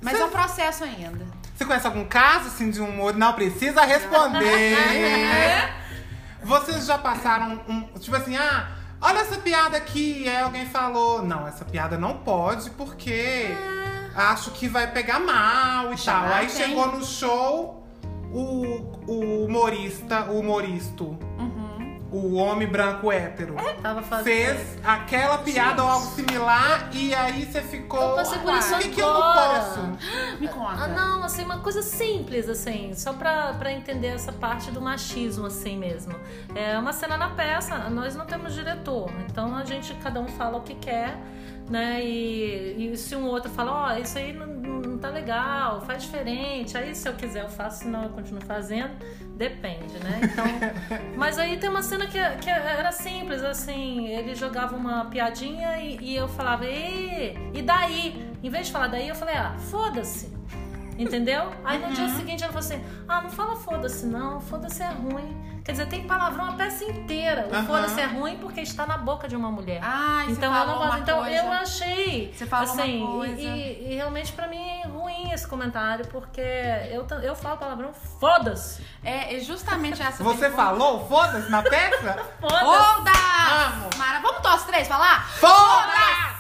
Mas 0.01 0.19
é 0.19 0.25
um 0.25 0.31
processo 0.31 0.85
ainda. 0.85 1.27
Você 1.55 1.65
conhece 1.67 1.87
algum 1.87 2.07
caso 2.07 2.47
assim 2.47 2.71
de 2.71 2.81
humor? 2.81 3.15
Não 3.15 3.35
precisa 3.35 3.85
responder. 3.85 4.41
Vocês 6.43 6.87
já 6.87 6.97
passaram 6.97 7.61
um. 7.69 7.83
Tipo 7.99 8.17
assim, 8.17 8.37
ah, 8.37 8.69
olha 9.01 9.19
essa 9.19 9.37
piada 9.41 9.77
aqui. 9.77 10.23
E 10.23 10.29
aí 10.29 10.41
alguém 10.41 10.67
falou: 10.67 11.23
Não, 11.23 11.47
essa 11.47 11.65
piada 11.65 11.99
não 11.99 12.19
pode 12.19 12.71
porque 12.71 13.49
acho 14.19 14.51
que 14.51 14.69
vai 14.69 14.91
pegar 14.91 15.21
mal 15.21 15.93
e 15.93 15.97
Já 15.97 16.13
tal. 16.13 16.33
Aí 16.33 16.47
tem. 16.47 16.57
chegou 16.57 16.87
no 16.93 17.05
show 17.05 17.87
o, 18.33 18.43
o 19.07 19.45
humorista, 19.47 20.25
o 20.25 20.41
humoristo, 20.41 21.17
o 22.11 22.37
homem 22.37 22.67
branco 22.67 23.13
hétero. 23.13 23.55
Tava 23.83 24.03
fazendo. 24.03 24.25
Fez 24.25 24.79
aquela 24.83 25.39
piada 25.39 25.85
ou 25.85 25.91
algo 25.91 26.07
similar 26.07 26.89
e 26.93 27.15
aí 27.15 27.45
você 27.45 27.61
ficou. 27.61 28.01
Eu 28.01 28.17
passei 28.17 28.39
por 28.39 28.55
isso 28.55 28.71
Por 28.71 28.79
que, 28.81 28.89
que 28.89 29.01
eu 29.01 29.13
não 29.13 29.23
agora." 29.23 29.61
posso? 29.61 29.81
Me 30.41 30.49
conta. 30.49 30.85
Ah, 30.85 30.89
não, 30.89 31.23
assim, 31.23 31.45
uma 31.45 31.59
coisa 31.59 31.83
simples, 31.83 32.49
assim, 32.49 32.95
só 32.95 33.13
pra, 33.13 33.53
pra 33.55 33.71
entender 33.73 34.09
essa 34.09 34.33
parte 34.33 34.71
do 34.71 34.81
machismo, 34.81 35.47
assim 35.47 35.77
mesmo. 35.77 36.15
É 36.55 36.79
uma 36.79 36.95
cena 36.95 37.17
na 37.19 37.29
peça, 37.31 37.77
nós 37.91 38.17
não 38.17 38.25
temos 38.25 38.55
diretor, 38.55 39.11
então 39.31 39.55
a 39.55 39.65
gente, 39.65 39.93
cada 39.97 40.19
um 40.19 40.29
fala 40.29 40.57
o 40.57 40.63
que 40.63 40.75
quer, 40.77 41.15
né? 41.69 42.05
E, 42.05 42.93
e 42.93 42.97
se 42.97 43.15
um 43.15 43.27
outro 43.27 43.51
fala, 43.51 43.73
ó, 43.73 43.99
isso 43.99 44.19
aí 44.19 44.33
não, 44.33 44.47
não 44.47 44.99
tá 44.99 45.09
legal, 45.09 45.81
faz 45.83 46.03
diferente, 46.03 46.77
aí 46.77 46.95
se 46.95 47.09
eu 47.09 47.15
quiser 47.15 47.43
eu 47.45 47.49
faço, 47.49 47.85
senão 47.85 48.05
eu 48.05 48.11
continuo 48.11 48.43
fazendo, 48.45 48.91
depende, 49.37 49.99
né? 50.01 50.21
Então, 50.23 50.45
mas 51.17 51.39
aí 51.39 51.57
tem 51.57 51.69
uma 51.69 51.83
cena 51.83 52.07
que, 52.07 52.19
que 52.41 52.51
era 52.51 52.93
simples, 52.93 53.43
assim, 53.43 54.09
ele 54.09 54.35
jogava 54.35 54.77
uma 54.77 55.07
piadinha 55.07 55.79
e, 55.79 55.99
e 56.01 56.17
eu 56.17 56.29
falava, 56.29 56.67
e, 56.67 57.35
e 57.55 57.63
daí? 57.63 58.29
Em 58.43 58.51
vez 58.51 58.67
de 58.67 58.73
falar 58.73 58.87
daí, 58.87 59.09
eu 59.09 59.15
falei, 59.15 59.35
ah, 59.35 59.57
foda-se. 59.59 60.38
Entendeu? 60.99 61.53
Aí 61.65 61.79
no 61.79 61.93
dia 61.95 62.09
seguinte 62.09 62.43
ela 62.43 62.53
falou 62.53 62.67
assim: 62.67 62.85
Ah, 63.09 63.21
não 63.23 63.31
fala 63.31 63.55
foda-se, 63.57 64.05
não, 64.07 64.41
foda-se 64.41 64.83
é 64.83 64.89
ruim. 64.89 65.47
Quer 65.65 65.73
dizer, 65.73 65.87
tem 65.89 66.07
palavrão 66.07 66.47
a 66.49 66.53
peça 66.53 66.83
inteira. 66.85 67.47
O 67.51 67.55
Aham. 67.55 67.67
foda-se 67.67 68.01
é 68.01 68.07
ruim 68.07 68.39
porque 68.39 68.63
está 68.63 68.87
na 68.87 68.97
boca 68.97 69.29
de 69.29 69.37
uma 69.37 69.51
mulher. 69.51 69.83
Você 70.25 70.33
então 70.33 70.51
eu 70.51 70.59
falou 70.59 70.67
não 70.67 70.79
gosto. 70.79 70.91
uma 70.91 70.99
Então 71.01 71.19
coisa. 71.19 71.37
eu 71.37 71.53
achei. 71.53 72.33
Você 72.35 72.47
falou 72.47 72.73
uma 72.73 72.83
assim, 72.83 73.07
coisa. 73.07 73.41
E, 73.41 73.47
e- 73.47 73.93
e 73.93 73.95
realmente 73.95 74.33
pra 74.33 74.47
mim 74.49 74.57
é 74.83 74.87
ruim 74.87 75.31
esse 75.31 75.47
comentário, 75.47 76.07
porque 76.09 76.41
eu, 76.91 77.07
eu 77.23 77.37
falo 77.37 77.59
palavrão, 77.59 77.93
foda-se. 78.19 78.83
É, 79.05 79.37
é 79.37 79.41
justamente 79.41 80.01
essa 80.03 80.25
Você 80.25 80.39
pergunta. 80.41 80.63
falou? 80.63 81.07
Foda-se 81.07 81.51
na 81.51 81.63
peça? 81.63 82.15
Foda-se. 82.41 82.65
Foda! 82.65 83.11
Amo. 83.67 83.91
Mara, 83.99 84.21
vamos 84.21 84.43
nós 84.43 84.65
três 84.65 84.89
falar? 84.89 85.29
Foda-se! 85.29 86.38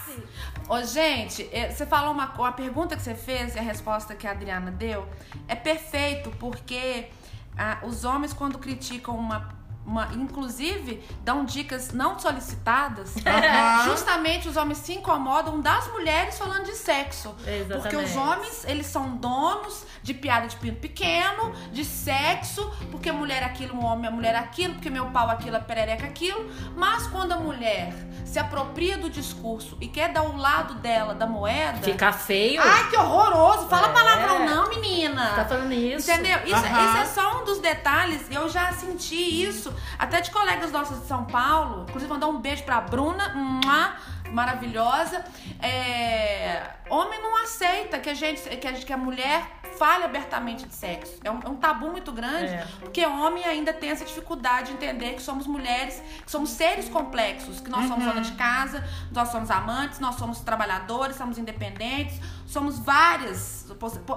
Ô, 0.68 0.83
gente, 0.83 1.48
é, 1.50 1.70
você 1.70 1.87
falou 1.87 2.12
uma, 2.12 2.24
a 2.24 2.52
pergunta 2.52 2.94
que 2.94 3.00
você 3.00 3.14
fez 3.14 3.54
e 3.54 3.59
a 3.59 3.62
resposta 3.62 4.14
que 4.14 4.26
a 4.26 4.33
Adriana 4.33 4.70
deu 4.70 5.09
é 5.48 5.54
perfeito, 5.54 6.31
porque 6.38 7.09
ah, 7.57 7.78
os 7.83 8.04
homens, 8.04 8.35
quando 8.35 8.59
criticam 8.59 9.16
uma. 9.16 9.58
Uma- 9.88 10.09
inclusive, 10.14 11.03
dão 11.24 11.44
dicas 11.44 11.92
não 11.92 12.18
solicitadas. 12.18 13.14
Aham. 13.27 13.85
Justamente 13.90 14.48
os 14.48 14.57
homens 14.57 14.79
se 14.79 14.92
incomodam 14.94 15.61
das 15.61 15.88
mulheres 15.88 16.37
falando 16.38 16.64
de 16.64 16.74
sexo. 16.74 17.35
Exatamente. 17.46 17.81
Porque 17.83 17.96
os 17.96 18.16
homens, 18.16 18.64
eles 18.66 18.87
são 18.87 19.16
donos 19.16 19.85
de 20.03 20.14
piada 20.14 20.46
de 20.46 20.57
pinto 20.57 20.81
pequeno, 20.81 21.53
de 21.72 21.85
sexo, 21.85 22.70
porque 22.90 23.11
mulher 23.11 23.42
é 23.42 23.46
aquilo, 23.46 23.74
um 23.74 23.85
homem 23.85 24.07
é 24.07 24.11
mulher 24.11 24.35
é 24.35 24.38
aquilo, 24.38 24.74
porque 24.74 24.90
meu 24.90 25.07
pau 25.07 25.29
é 25.31 25.33
aquilo, 25.33 25.57
a 25.57 25.61
perereca 25.61 26.05
é 26.05 26.09
aquilo. 26.09 26.48
Mas 26.77 27.07
quando 27.07 27.33
a 27.33 27.37
mulher 27.37 27.92
se 28.24 28.38
apropria 28.38 28.98
do 28.98 29.09
discurso 29.09 29.77
e 29.81 29.88
quer 29.88 30.12
dar 30.12 30.22
o 30.22 30.37
lado 30.37 30.74
dela 30.74 31.14
da 31.14 31.27
moeda. 31.27 31.79
Fica 31.79 32.12
feio. 32.12 32.61
Ai, 32.62 32.90
que 32.90 32.96
horroroso! 32.96 33.68
Fala 33.68 33.88
É. 33.88 33.92
palavrão, 33.92 34.44
não, 34.46 34.68
menina! 34.68 35.31
Tá 35.35 35.44
falando 35.46 35.72
isso? 35.72 36.11
Entendeu? 36.11 36.38
Isso, 36.44 36.55
Aham. 36.55 36.85
isso 36.88 36.96
é 36.98 37.05
só 37.07 37.40
um 37.40 37.44
dos 37.44 37.59
detalhes. 37.59 38.20
Eu 38.31 38.48
já 38.51 38.70
senti 38.72 39.42
isso, 39.44 39.72
até 39.99 40.21
de 40.21 40.31
colegas 40.31 40.71
nossos 40.73 41.01
de 41.01 41.07
São 41.07 41.25
Paulo. 41.25 41.83
Inclusive, 41.88 42.11
mandar 42.12 42.27
um 42.29 42.41
beijo 42.41 42.62
pra 42.64 42.81
Bruna, 42.81 43.29
mua, 43.35 43.95
maravilhosa. 44.33 45.25
É, 45.61 46.62
Homem 46.91 47.21
não 47.23 47.37
aceita 47.43 47.99
que 47.99 48.09
a 48.09 48.14
gente, 48.14 48.41
que 48.57 48.67
a, 48.67 48.73
gente- 48.73 48.87
que 48.87 48.93
a 48.93 48.97
mulher 48.97 49.43
fale 49.79 50.05
abertamente 50.05 50.67
de 50.67 50.75
sexo. 50.75 51.19
É 51.23 51.31
um, 51.31 51.41
é 51.45 51.49
um 51.49 51.57
tabu 51.57 51.91
muito 51.91 52.11
grande, 52.12 52.53
É. 52.55 52.67
porque 52.81 53.05
homem 53.07 53.45
ainda 53.45 53.73
tem 53.73 53.91
essa 53.91 54.05
dificuldade 54.05 54.69
de 54.69 54.73
entender 54.73 55.14
que 55.14 55.23
somos 55.23 55.47
mulheres, 55.47 56.03
que 56.25 56.31
somos 56.31 56.51
seres 56.51 56.88
complexos, 56.88 57.61
que 57.61 57.71
nós 57.71 57.87
somos 57.87 58.05
Uhum. 58.05 58.11
dona 58.12 58.23
de 58.23 58.33
casa, 58.33 58.83
nós 59.12 59.29
somos 59.29 59.51
amantes, 59.51 60.01
nós 60.01 60.14
somos 60.17 60.41
trabalhadores, 60.41 61.17
somos 61.17 61.38
independentes, 61.38 62.19
somos 62.47 62.79
várias. 62.79 63.67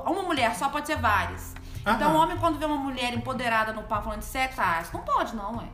Uma 0.07 0.23
mulher 0.23 0.55
só 0.55 0.69
pode 0.69 0.87
ser 0.87 0.95
várias. 0.97 1.53
Então, 1.81 2.09
Aham. 2.09 2.13
o 2.13 2.21
homem, 2.21 2.37
quando 2.37 2.57
vê 2.59 2.65
uma 2.65 2.77
mulher 2.77 3.13
empoderada 3.13 3.73
no 3.73 3.83
papo 3.83 4.03
falando 4.05 4.19
de 4.19 4.25
sexo, 4.25 4.61
ah, 4.61 4.79
isso 4.81 4.91
não 4.93 5.01
pode, 5.01 5.35
não, 5.35 5.57
ué. 5.57 5.65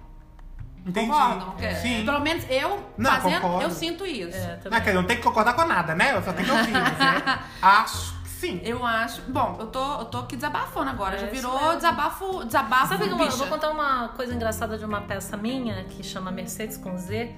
Entendi. 0.85 1.07
Concordam? 1.11 1.49
Porque, 1.51 1.75
Sim. 1.75 2.05
Pelo 2.05 2.19
menos 2.21 2.45
eu 2.49 2.79
Não, 2.97 3.11
fazendo, 3.11 3.41
concordo. 3.41 3.63
eu 3.63 3.71
sinto 3.71 4.05
isso. 4.05 4.37
É, 4.37 4.55
Não, 4.63 4.71
quer 4.71 4.79
dizer, 4.79 4.93
não 4.93 5.03
tem 5.03 5.17
que 5.17 5.23
concordar 5.23 5.53
com 5.53 5.65
nada, 5.65 5.93
né? 5.93 6.15
Eu 6.15 6.23
só 6.23 6.31
tenho 6.31 6.47
que 6.47 6.51
ouvir. 6.53 6.71
Né? 6.71 7.39
Acho 7.61 8.13
que 8.23 8.29
sim. 8.29 8.61
Eu 8.63 8.85
acho. 8.85 9.21
Bom, 9.23 9.57
eu 9.59 9.67
tô, 9.67 9.99
eu 9.99 10.05
tô 10.05 10.19
aqui 10.19 10.35
desabafando 10.37 10.89
agora. 10.91 11.15
É 11.17 11.19
Já 11.19 11.25
isso 11.25 11.35
virou 11.35 11.59
mesmo. 11.59 11.75
desabafo. 11.75 12.45
Desabafo. 12.45 12.87
Sabe 12.87 13.03
que 13.03 13.09
eu 13.13 13.17
bicha. 13.17 13.35
vou 13.35 13.47
contar 13.47 13.69
uma 13.71 14.07
coisa 14.15 14.33
engraçada 14.33 14.77
de 14.77 14.85
uma 14.85 15.01
peça 15.01 15.35
minha 15.35 15.83
que 15.85 16.01
chama 16.03 16.31
Mercedes 16.31 16.77
com 16.77 16.97
Z? 16.97 17.35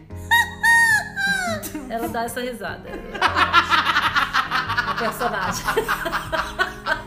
Ela 1.89 2.07
dá 2.07 2.25
essa 2.25 2.41
risada. 2.41 2.87
A 3.19 4.93
personagem. 4.93 5.65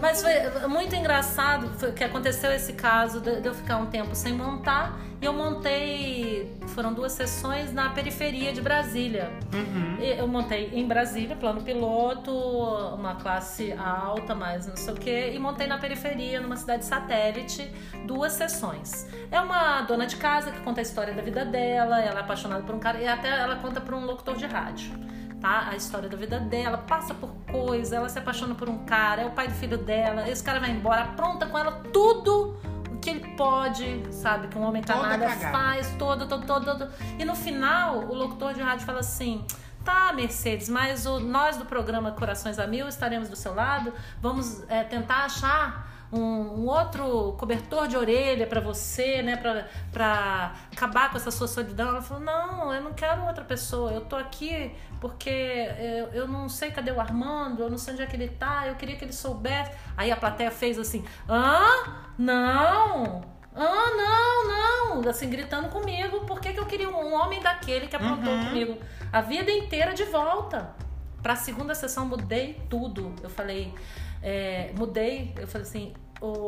Mas 0.00 0.22
foi 0.22 0.68
muito 0.68 0.94
engraçado 0.94 1.92
que 1.92 2.04
aconteceu 2.04 2.52
esse 2.52 2.72
caso 2.72 3.20
de 3.20 3.46
eu 3.46 3.54
ficar 3.54 3.78
um 3.78 3.86
tempo 3.86 4.14
sem 4.14 4.32
montar 4.32 4.98
e 5.20 5.24
eu 5.24 5.32
montei. 5.32 6.52
Foram 6.68 6.92
duas 6.92 7.12
sessões 7.12 7.72
na 7.72 7.90
periferia 7.90 8.52
de 8.52 8.60
Brasília. 8.60 9.30
Uhum. 9.52 9.98
Eu 10.00 10.26
montei 10.26 10.70
em 10.72 10.86
Brasília, 10.86 11.36
plano 11.36 11.62
piloto, 11.62 12.32
uma 12.32 13.14
classe 13.16 13.72
alta, 13.72 14.34
mas 14.34 14.66
não 14.66 14.76
sei 14.76 14.94
o 14.94 14.96
quê, 14.96 15.32
e 15.34 15.38
montei 15.38 15.66
na 15.66 15.78
periferia, 15.78 16.40
numa 16.40 16.56
cidade 16.56 16.84
satélite, 16.84 17.70
duas 18.06 18.32
sessões. 18.32 19.06
É 19.30 19.38
uma 19.40 19.82
dona 19.82 20.06
de 20.06 20.16
casa 20.16 20.50
que 20.50 20.60
conta 20.60 20.80
a 20.80 20.82
história 20.82 21.12
da 21.12 21.22
vida 21.22 21.44
dela, 21.44 22.00
ela 22.00 22.18
é 22.18 22.22
apaixonada 22.22 22.62
por 22.62 22.74
um 22.74 22.78
cara, 22.78 22.98
e 22.98 23.06
até 23.06 23.28
ela 23.28 23.56
conta 23.56 23.80
por 23.80 23.94
um 23.94 24.04
locutor 24.04 24.36
de 24.36 24.46
rádio. 24.46 24.92
Tá? 25.42 25.68
A 25.70 25.76
história 25.76 26.08
da 26.08 26.16
vida 26.16 26.38
dela, 26.38 26.78
passa 26.78 27.12
por 27.12 27.28
coisa, 27.50 27.96
ela 27.96 28.08
se 28.08 28.18
apaixona 28.18 28.54
por 28.54 28.68
um 28.68 28.78
cara, 28.86 29.22
é 29.22 29.26
o 29.26 29.32
pai 29.32 29.48
do 29.48 29.54
filho 29.54 29.76
dela, 29.76 30.26
esse 30.28 30.42
cara 30.42 30.58
vai 30.60 30.70
embora, 30.70 31.02
apronta 31.02 31.44
com 31.46 31.58
ela 31.58 31.72
tudo 31.92 32.56
o 32.90 32.98
que 32.98 33.10
ele 33.10 33.36
pode, 33.36 34.02
sabe? 34.12 34.46
Que 34.48 34.56
um 34.56 34.62
homem 34.62 34.80
cagada. 34.82 35.50
faz, 35.50 35.90
todo, 35.98 36.26
todo, 36.28 36.46
todo, 36.46 36.64
todo. 36.64 36.88
E 37.18 37.24
no 37.24 37.34
final, 37.34 37.98
o 38.04 38.14
locutor 38.14 38.54
de 38.54 38.62
rádio 38.62 38.86
fala 38.86 39.00
assim. 39.00 39.44
Tá, 39.84 40.12
Mercedes, 40.12 40.68
mas 40.68 41.06
o- 41.06 41.18
nós 41.18 41.56
do 41.56 41.64
programa 41.64 42.12
Corações 42.12 42.56
a 42.60 42.68
Mil 42.68 42.86
estaremos 42.86 43.28
do 43.28 43.34
seu 43.34 43.52
lado. 43.52 43.92
Vamos 44.20 44.62
é, 44.68 44.84
tentar 44.84 45.24
achar 45.24 45.91
um, 46.12 46.18
um 46.62 46.66
outro 46.68 47.34
cobertor 47.38 47.88
de 47.88 47.96
orelha 47.96 48.46
pra 48.46 48.60
você, 48.60 49.22
né? 49.22 49.36
Pra, 49.36 49.66
pra 49.90 50.52
acabar 50.72 51.10
com 51.10 51.16
essa 51.16 51.30
sua 51.30 51.48
solidão. 51.48 51.88
Ela 51.88 52.02
falou: 52.02 52.22
Não, 52.22 52.72
eu 52.74 52.82
não 52.82 52.92
quero 52.92 53.24
outra 53.24 53.44
pessoa. 53.44 53.90
Eu 53.92 54.02
tô 54.02 54.16
aqui 54.16 54.72
porque 55.00 55.30
eu, 55.78 56.06
eu 56.12 56.28
não 56.28 56.48
sei 56.48 56.70
cadê 56.70 56.90
o 56.92 57.00
Armando, 57.00 57.62
eu 57.62 57.70
não 57.70 57.78
sei 57.78 57.94
onde 57.94 58.02
é 58.02 58.06
que 58.06 58.14
ele 58.16 58.28
tá. 58.28 58.66
Eu 58.66 58.74
queria 58.76 58.96
que 58.96 59.04
ele 59.04 59.12
soubesse. 59.12 59.72
Aí 59.96 60.10
a 60.12 60.16
plateia 60.16 60.50
fez 60.50 60.78
assim: 60.78 61.04
Hã? 61.28 61.58
Não! 62.18 63.22
Ah, 63.54 63.90
não, 63.96 64.48
não! 65.02 65.10
Assim, 65.10 65.28
gritando 65.28 65.68
comigo. 65.68 66.20
Por 66.26 66.40
que, 66.40 66.52
que 66.52 66.60
eu 66.60 66.66
queria 66.66 66.88
um 66.88 67.14
homem 67.14 67.40
daquele 67.40 67.86
que 67.86 67.96
aprontou 67.96 68.32
Uhum. 68.32 68.46
comigo 68.46 68.78
a 69.12 69.20
vida 69.20 69.50
inteira 69.50 69.92
de 69.92 70.04
volta? 70.04 70.74
Pra 71.22 71.36
segunda 71.36 71.74
sessão 71.74 72.06
mudei 72.06 72.60
tudo. 72.70 73.14
Eu 73.22 73.30
falei, 73.30 73.72
é, 74.22 74.72
mudei. 74.76 75.34
Eu 75.36 75.46
falei 75.46 75.66
assim, 75.66 75.92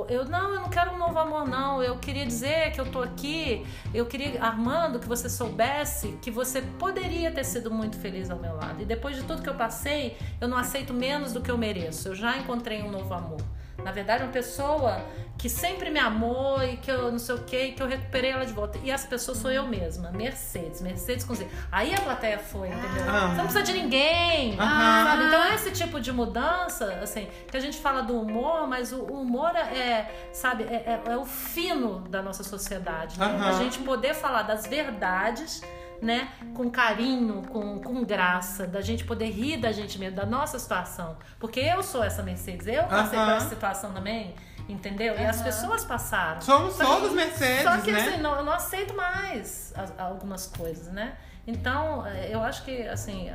eu 0.09 0.25
não, 0.27 0.55
eu 0.55 0.61
não 0.61 0.69
quero 0.69 0.93
um 0.93 0.99
novo 0.99 1.19
amor, 1.19 1.49
não. 1.49 1.83
Eu 1.83 1.99
queria 1.99 2.25
dizer 2.25 2.71
que 2.73 2.81
eu 2.81 2.87
tô 2.87 3.03
aqui. 3.03 3.67
Eu 3.93 4.07
queria, 4.07 4.41
Armando, 4.41 5.01
que 5.01 5.09
você 5.09 5.29
soubesse 5.29 6.17
que 6.23 6.31
você 6.31 6.63
poderia 6.63 7.33
ter 7.33 7.45
sido 7.45 7.71
muito 7.71 7.99
feliz 7.99 8.31
ao 8.31 8.39
meu 8.39 8.55
lado. 8.55 8.81
E 8.81 8.85
depois 8.85 9.17
de 9.17 9.25
tudo 9.25 9.43
que 9.43 9.49
eu 9.49 9.55
passei, 9.55 10.17
eu 10.41 10.47
não 10.47 10.57
aceito 10.57 10.95
menos 10.95 11.33
do 11.33 11.41
que 11.41 11.51
eu 11.51 11.59
mereço. 11.59 12.09
Eu 12.09 12.15
já 12.15 12.39
encontrei 12.39 12.83
um 12.83 12.91
novo 12.91 13.13
amor. 13.13 13.41
Na 13.85 13.93
verdade, 13.93 14.23
uma 14.25 14.33
pessoa 14.33 15.01
que 15.37 15.49
sempre 15.49 15.91
me 15.91 15.99
amou 15.99 16.63
e 16.63 16.77
que 16.77 16.91
eu 16.91 17.11
não 17.11 17.19
sei 17.19 17.35
o 17.35 17.39
que, 17.41 17.73
que 17.73 17.83
eu 17.83 17.87
recuperei 17.89 18.31
ela 18.31 18.47
de 18.47 18.53
volta. 18.53 18.79
E 18.83 18.91
essa 18.91 19.07
pessoa 19.09 19.35
sou 19.37 19.51
eu 19.51 19.67
mesma, 19.67 20.11
Mercedes, 20.13 20.81
Mercedes 20.81 21.25
com 21.25 21.35
Z. 21.35 21.47
Aí 21.71 21.93
a 21.95 22.01
plateia 22.01 22.39
foi, 22.39 22.69
entendeu? 22.69 23.05
Ah. 23.09 23.29
Você 23.29 23.37
não 23.37 23.45
precisa 23.45 23.63
de 23.63 23.73
ninguém. 23.75 24.59
Aham. 24.59 25.05
Sabe? 25.05 25.25
Então, 25.27 25.55
esse 25.55 25.71
tipo 25.73 26.01
de 26.01 26.13
mudança, 26.13 26.87
assim, 27.03 27.29
que 27.51 27.57
a 27.57 27.61
gente 27.61 27.79
fala 27.79 28.03
do 28.03 28.19
humor, 28.19 28.67
mas 28.69 28.93
o 28.93 29.03
humor 29.03 29.55
é, 29.57 30.11
sabe, 30.33 30.65
é, 30.65 31.01
é- 31.07 31.13
é 31.13 31.17
o 31.17 31.25
fino 31.27 31.99
da 32.09 32.23
nossa 32.23 32.43
sociedade. 32.45 33.19
né? 33.19 33.27
Aham. 33.27 33.49
A 33.49 33.53
gente 33.55 33.81
poder 33.81 34.15
falar 34.15 34.43
das 34.43 34.67
verdades. 34.67 35.63
Né? 36.03 36.29
Com 36.55 36.71
carinho, 36.71 37.43
com, 37.49 37.79
com 37.81 38.05
graça, 38.05 38.67
da 38.67 38.81
gente 38.83 39.05
poder 39.05 39.31
rir 39.31 39.57
da 39.59 39.73
gente 39.73 39.99
mesmo, 39.99 40.17
da 40.17 40.27
nossa 40.27 40.59
situação. 40.59 41.17
Porque 41.39 41.61
eu 41.61 41.83
sou 41.83 42.03
essa 42.05 42.23
Mercedes, 42.23 42.67
eu 42.67 42.85
passei 42.85 43.19
por 43.19 43.25
Aham. 43.29 43.37
essa 43.37 43.49
situação 43.49 43.93
também, 43.93 44.35
entendeu? 44.69 45.15
E 45.19 45.25
as 45.25 45.41
pessoas 45.41 45.85
passaram. 45.85 46.41
Somos 46.43 46.75
Só 46.75 46.85
que- 46.85 46.91
todos 47.01 47.13
Mercedes, 47.13 47.63
Só 47.63 47.79
que 47.79 47.91
né? 47.93 48.01
assim, 48.09 48.21
não, 48.21 48.37
eu 48.37 48.45
não 48.45 48.53
aceito 48.53 48.95
mais 48.95 49.73
as- 49.77 49.99
algumas 49.99 50.47
coisas, 50.47 50.93
né? 50.93 51.17
Então, 51.47 52.07
eh, 52.07 52.31
eu 52.33 52.43
acho 52.43 52.65
que, 52.65 52.83
assim, 52.89 53.29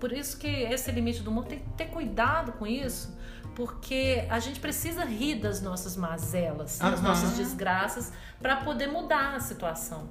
por 0.00 0.12
isso 0.12 0.38
que 0.38 0.46
esse 0.46 0.90
limite 0.92 1.22
do 1.22 1.30
humor 1.30 1.44
tem 1.44 1.58
que 1.58 1.68
ter 1.76 1.86
cuidado 1.86 2.52
com 2.52 2.66
isso, 2.66 3.16
porque 3.54 4.24
a 4.30 4.38
gente 4.38 4.60
precisa 4.60 5.04
rir 5.04 5.36
das 5.36 5.60
nossas 5.60 5.96
mazelas, 5.96 6.78
das 6.78 6.94
Aham. 7.00 7.02
nossas 7.08 7.36
desgraças, 7.36 8.12
pra 8.40 8.56
poder 8.56 8.86
mudar 8.86 9.34
a 9.34 9.40
situação. 9.40 10.08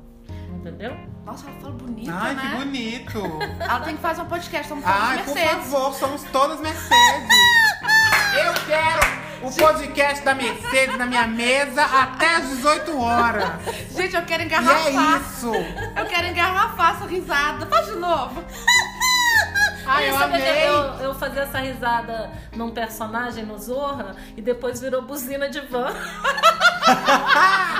Entendeu? 0.57 0.97
Nossa, 1.25 1.47
ela 1.49 1.59
fala 1.59 1.73
bonito, 1.73 2.11
Ai, 2.13 2.33
né? 2.35 2.41
que 2.41 2.55
bonito. 2.57 3.39
Ela 3.59 3.79
tem 3.81 3.95
que 3.95 4.01
fazer 4.01 4.21
um 4.21 4.25
podcast, 4.25 4.67
somos 4.69 4.83
todos 4.83 4.99
Ai, 4.99 5.23
por 5.23 5.37
favor, 5.37 5.93
somos 5.93 6.23
todas 6.23 6.59
Mercedes. 6.61 7.29
Eu 8.45 8.53
quero 8.65 9.17
o 9.43 9.51
podcast 9.51 10.23
da 10.25 10.33
Mercedes 10.35 10.97
na 10.97 11.05
minha 11.05 11.27
mesa 11.27 11.83
até 11.83 12.35
às 12.35 12.49
18 12.49 12.97
horas. 12.99 13.49
Gente, 13.95 14.15
eu 14.15 14.21
quero 14.23 14.43
E 14.43 14.45
é 14.45 14.47
engarrafar. 14.47 15.21
isso. 15.21 15.51
Eu 15.95 16.05
quero 16.05 16.27
engarrafar 16.27 16.95
essa 16.95 17.05
risada. 17.05 17.65
Faz 17.65 17.85
de 17.87 17.95
novo. 17.95 18.43
Ai, 19.87 20.09
eu 20.09 20.15
eu, 20.15 20.83
eu 21.01 21.15
fazia 21.15 21.43
essa 21.43 21.59
risada 21.59 22.29
num 22.53 22.71
personagem 22.71 23.45
no 23.45 23.57
Zorra 23.57 24.15
e 24.35 24.41
depois 24.41 24.81
virou 24.81 25.01
buzina 25.01 25.49
de 25.49 25.61
van. 25.61 25.87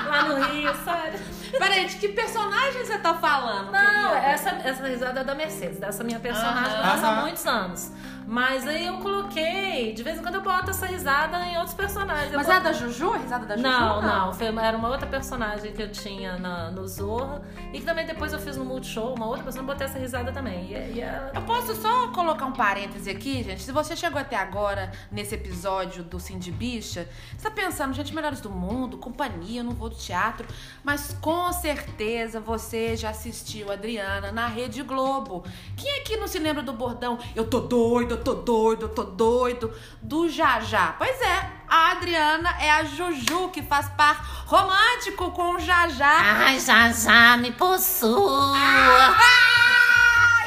Lá 0.08 0.26
no 0.28 0.44
Rio, 0.48 0.74
sério. 0.84 1.20
Peraí, 1.52 1.86
de 1.86 1.98
que 1.98 2.10
personagem 2.10 2.86
você 2.86 2.98
tá 2.98 3.14
falando? 3.14 3.72
Não, 3.72 4.10
querida? 4.10 4.28
essa, 4.28 4.50
essa 4.64 4.88
risada 4.88 5.22
é 5.22 5.24
da 5.24 5.36
Mercedes, 5.36 5.80
dessa 5.80 6.04
minha 6.04 6.20
personagem 6.20 6.78
eu 6.78 6.84
faço 6.84 7.06
há 7.06 7.12
muitos 7.22 7.46
anos. 7.46 7.92
Mas 8.30 8.68
aí 8.68 8.86
eu 8.86 8.98
coloquei, 8.98 9.94
de 9.94 10.04
vez 10.04 10.20
em 10.20 10.22
quando 10.22 10.36
eu 10.36 10.42
boto 10.42 10.70
essa 10.70 10.86
risada 10.86 11.46
em 11.46 11.56
outros 11.58 11.74
personagens. 11.74 12.32
Eu 12.32 12.38
Mas 12.38 12.46
boto- 12.48 12.60
é 12.60 12.62
da 12.62 12.74
Juju? 12.74 13.14
A 13.14 13.18
risada 13.18 13.46
da 13.46 13.56
Juju? 13.56 13.68
Não, 13.70 14.02
não, 14.02 14.34
foi, 14.34 14.48
era 14.48 14.78
uma 14.78 14.90
outra 14.90 15.08
personagem 15.08 15.72
que 15.72 15.82
eu 15.82 15.90
tinha 15.92 16.38
na, 16.38 16.70
no 16.70 16.86
Zorra 16.86 17.42
e 17.72 17.80
que 17.80 17.86
também 17.86 18.06
depois 18.06 18.34
eu 18.34 18.40
fiz 18.40 18.58
no 18.58 18.66
Multishow, 18.66 19.14
uma 19.16 19.26
outra 19.28 19.46
pessoa, 19.46 19.62
eu 19.62 19.66
botei 19.66 19.88
essa 19.88 19.98
risada 19.98 20.32
também. 20.34 20.66
E, 20.74 20.96
e 20.96 21.02
ela- 21.02 21.32
Eu 21.34 21.42
posso 21.44 21.74
só 21.76 22.10
colocar 22.10 22.46
um 22.46 22.52
parêntese 22.52 23.10
aqui, 23.10 23.44
gente? 23.44 23.62
Se 23.62 23.72
você 23.72 23.96
chegou 23.96 24.20
até 24.20 24.36
agora 24.36 24.92
nesse 25.10 25.34
episódio 25.36 26.04
do 26.04 26.20
Cindy 26.20 26.52
Bicha, 26.52 27.08
você 27.38 27.44
tá 27.50 27.52
pensando, 27.52 27.94
gente, 27.94 28.14
melhores 28.14 28.42
do 28.42 28.50
mundo, 28.50 28.98
companhia, 28.98 29.62
eu 29.62 29.64
não 29.64 29.72
vou 29.74 29.88
do 29.88 29.96
teatro, 29.96 30.46
mas 30.84 31.16
com 31.22 31.54
certeza 31.54 32.42
você 32.42 32.96
já 32.98 33.12
assistiu 33.12 33.70
a 33.70 33.74
Adriana 33.74 34.34
na 34.34 34.48
Rede 34.48 34.84
Globo. 34.84 35.46
Quem 35.78 36.02
aqui 36.02 36.18
não 36.18 36.28
se 36.28 36.40
lembra 36.40 36.62
do 36.62 36.74
bordão 36.74 37.18
Eu 37.34 37.48
tô 37.50 37.60
doido, 37.62 38.17
eu 38.18 38.24
tô 38.24 38.34
doido, 38.34 38.84
eu 38.84 38.90
tô 38.90 39.04
doido, 39.04 39.74
do 40.02 40.28
Jajá? 40.28 40.96
Pois 40.98 41.22
é, 41.22 41.50
a 41.68 41.92
Adriana 41.92 42.56
é 42.60 42.72
a 42.72 42.84
Juju 42.84 43.50
que 43.50 43.62
faz 43.62 43.88
par 43.90 44.44
romântico 44.46 45.32
com 45.32 45.56
o 45.56 45.60
Jajá. 45.60 46.18
Ai, 46.46 46.60
já 46.60 46.92
já 46.92 47.38
me 47.38 47.52
possua. 47.52 48.58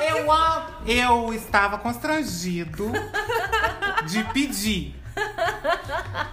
Eu 0.08 0.32
amo. 0.32 0.66
Eu 0.86 1.32
estava 1.34 1.78
constrangido 1.78 2.90
de 4.06 4.24
pedir. 4.32 5.00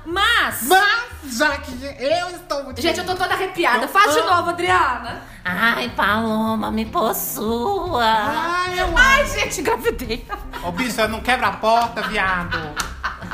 Mas, 0.06 0.63
Mas, 0.63 1.06
já 1.29 1.57
que 1.57 1.71
eu 1.99 2.29
estou 2.29 2.63
muito. 2.63 2.81
gente, 2.81 2.99
eu 2.99 3.05
tô 3.05 3.15
toda 3.15 3.33
arrepiada. 3.33 3.87
Faz 3.87 4.13
de 4.13 4.21
novo, 4.21 4.49
Adriana. 4.49 5.21
Ai, 5.43 5.89
Paloma, 5.89 6.71
me 6.71 6.85
possua. 6.85 8.03
Ai, 8.03 8.79
eu 8.79 8.85
amo. 8.87 8.97
Ai, 8.97 9.25
gente, 9.27 9.61
engravidei. 9.61 10.25
Ô, 10.63 10.71
bicha, 10.71 11.07
não 11.07 11.21
quebra 11.21 11.47
a 11.47 11.51
porta, 11.53 12.01
viado. 12.03 12.57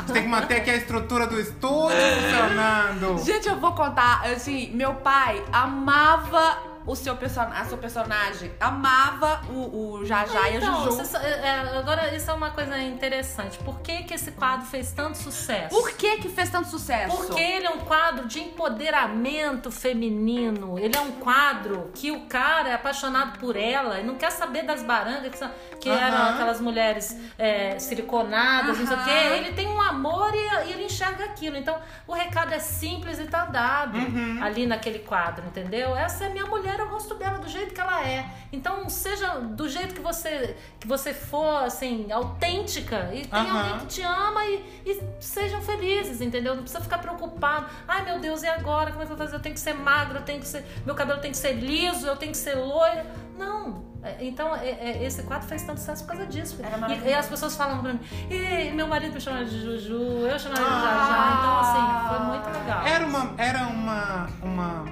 Você 0.06 0.12
tem 0.12 0.22
que 0.22 0.28
manter 0.28 0.56
aqui 0.56 0.70
a 0.70 0.76
estrutura 0.76 1.26
do 1.26 1.40
estúdio 1.40 1.96
funcionando. 1.96 3.24
Gente, 3.24 3.48
eu 3.48 3.58
vou 3.58 3.72
contar, 3.72 4.22
assim, 4.26 4.70
meu 4.74 4.94
pai 4.94 5.42
amava 5.52 6.73
o 6.86 6.94
seu 6.94 7.14
a 7.54 7.64
seu 7.64 7.78
personagem, 7.78 8.52
amava 8.60 9.40
o, 9.48 9.94
o 10.00 10.04
Jajá 10.04 10.50
e 10.50 10.54
a 10.54 10.56
Então, 10.56 10.84
Juju. 10.84 11.04
sa- 11.06 11.22
é, 11.22 11.30
é, 11.46 11.78
agora 11.78 12.14
isso 12.14 12.30
é 12.30 12.34
uma 12.34 12.50
coisa 12.50 12.78
interessante. 12.78 13.56
Por 13.58 13.80
que, 13.80 14.02
que 14.02 14.12
esse 14.14 14.32
quadro 14.32 14.66
fez 14.66 14.92
tanto 14.92 15.16
sucesso? 15.16 15.70
Por 15.70 15.92
que 15.92 16.18
que 16.18 16.28
fez 16.28 16.50
tanto 16.50 16.68
sucesso? 16.68 17.16
Porque 17.16 17.40
ele 17.40 17.66
é 17.66 17.70
um 17.70 17.78
quadro 17.80 18.26
de 18.28 18.40
empoderamento 18.40 19.70
feminino. 19.70 20.78
Ele 20.78 20.94
é 20.96 21.00
um 21.00 21.12
quadro 21.12 21.90
que 21.94 22.10
o 22.10 22.26
cara 22.26 22.68
é 22.68 22.74
apaixonado 22.74 23.38
por 23.38 23.56
ela 23.56 24.00
e 24.00 24.04
não 24.04 24.16
quer 24.16 24.30
saber 24.30 24.64
das 24.64 24.82
barangas 24.82 25.30
que, 25.30 25.38
são- 25.38 25.50
que 25.80 25.88
eram 25.88 26.34
aquelas 26.34 26.60
mulheres 26.60 27.16
é, 27.38 27.78
siliconadas, 27.78 28.78
não 28.78 28.86
sei 28.86 28.96
o 28.96 29.04
quê. 29.04 29.10
Ele 29.36 29.52
tem 29.52 29.68
um 29.68 29.80
amor 29.80 30.32
e, 30.34 30.68
e 30.68 30.72
ele 30.72 30.84
enxerga 30.84 31.24
aquilo. 31.24 31.56
Então, 31.56 31.78
o 32.06 32.12
recado 32.12 32.52
é 32.52 32.58
simples 32.58 33.18
e 33.18 33.24
tá 33.24 33.46
dado 33.46 33.94
Uhum. 33.94 34.42
ali 34.42 34.66
naquele 34.66 34.98
quadro, 35.00 35.46
entendeu? 35.46 35.94
Essa 35.96 36.24
é 36.24 36.28
minha 36.28 36.44
mulher, 36.46 36.73
eu 36.82 36.88
gosto 36.88 37.14
dela 37.14 37.38
do 37.38 37.48
jeito 37.48 37.72
que 37.74 37.80
ela 37.80 38.02
é. 38.06 38.26
Então, 38.52 38.88
seja 38.88 39.38
do 39.40 39.68
jeito 39.68 39.94
que 39.94 40.00
você, 40.00 40.56
que 40.80 40.86
você 40.86 41.12
for, 41.14 41.64
assim, 41.64 42.10
autêntica 42.12 43.10
e 43.12 43.26
tem 43.26 43.50
alguém 43.50 43.78
que 43.80 43.86
te 43.86 44.02
ama 44.02 44.44
e, 44.44 44.82
e 44.86 45.02
sejam 45.20 45.60
felizes, 45.62 46.20
entendeu? 46.20 46.54
Não 46.54 46.62
precisa 46.62 46.82
ficar 46.82 46.98
preocupado. 46.98 47.66
Ai, 47.88 48.04
meu 48.04 48.20
Deus, 48.20 48.42
e 48.42 48.46
agora? 48.48 48.90
Como 48.90 49.02
é 49.02 49.06
que 49.06 49.12
eu 49.12 49.16
vou 49.16 49.24
fazer? 49.26 49.36
Eu 49.36 49.40
tenho 49.40 49.54
que 49.54 49.60
ser 49.60 49.74
magra, 49.74 50.18
eu 50.18 50.24
tenho 50.24 50.40
que 50.40 50.46
ser. 50.46 50.64
Meu 50.84 50.94
cabelo 50.94 51.20
tem 51.20 51.30
que 51.30 51.36
ser 51.36 51.52
liso, 51.52 52.06
eu 52.06 52.16
tenho 52.16 52.32
que 52.32 52.38
ser 52.38 52.54
loira. 52.54 53.06
Não. 53.38 53.84
É, 54.02 54.16
Então, 54.20 54.54
é- 54.54 54.68
é- 54.68 55.02
esse 55.04 55.22
quadro 55.22 55.48
fez 55.48 55.62
tanto 55.62 55.80
sucesso 55.80 56.04
por 56.04 56.10
causa 56.10 56.26
disso. 56.26 56.58
E, 57.04 57.08
e 57.08 57.14
as 57.14 57.26
pessoas 57.26 57.56
falam 57.56 57.80
pra 57.82 57.94
mim, 57.94 58.00
e 58.30 58.70
meu 58.72 58.86
marido 58.86 59.14
me 59.14 59.20
chama 59.20 59.44
de 59.44 59.62
Juju, 59.62 59.94
eu 60.26 60.38
chamo 60.38 60.54
ele 60.54 60.64
de 60.64 60.70
Ah. 60.70 60.80
Jajá. 60.84 61.36
Então, 61.38 61.58
assim, 61.60 62.08
foi 62.08 62.26
muito 62.26 62.58
legal. 62.58 62.86
Era 62.86 63.06
uma, 63.06 63.34
era 63.38 63.66
uma, 63.66 64.26
uma 64.42 64.84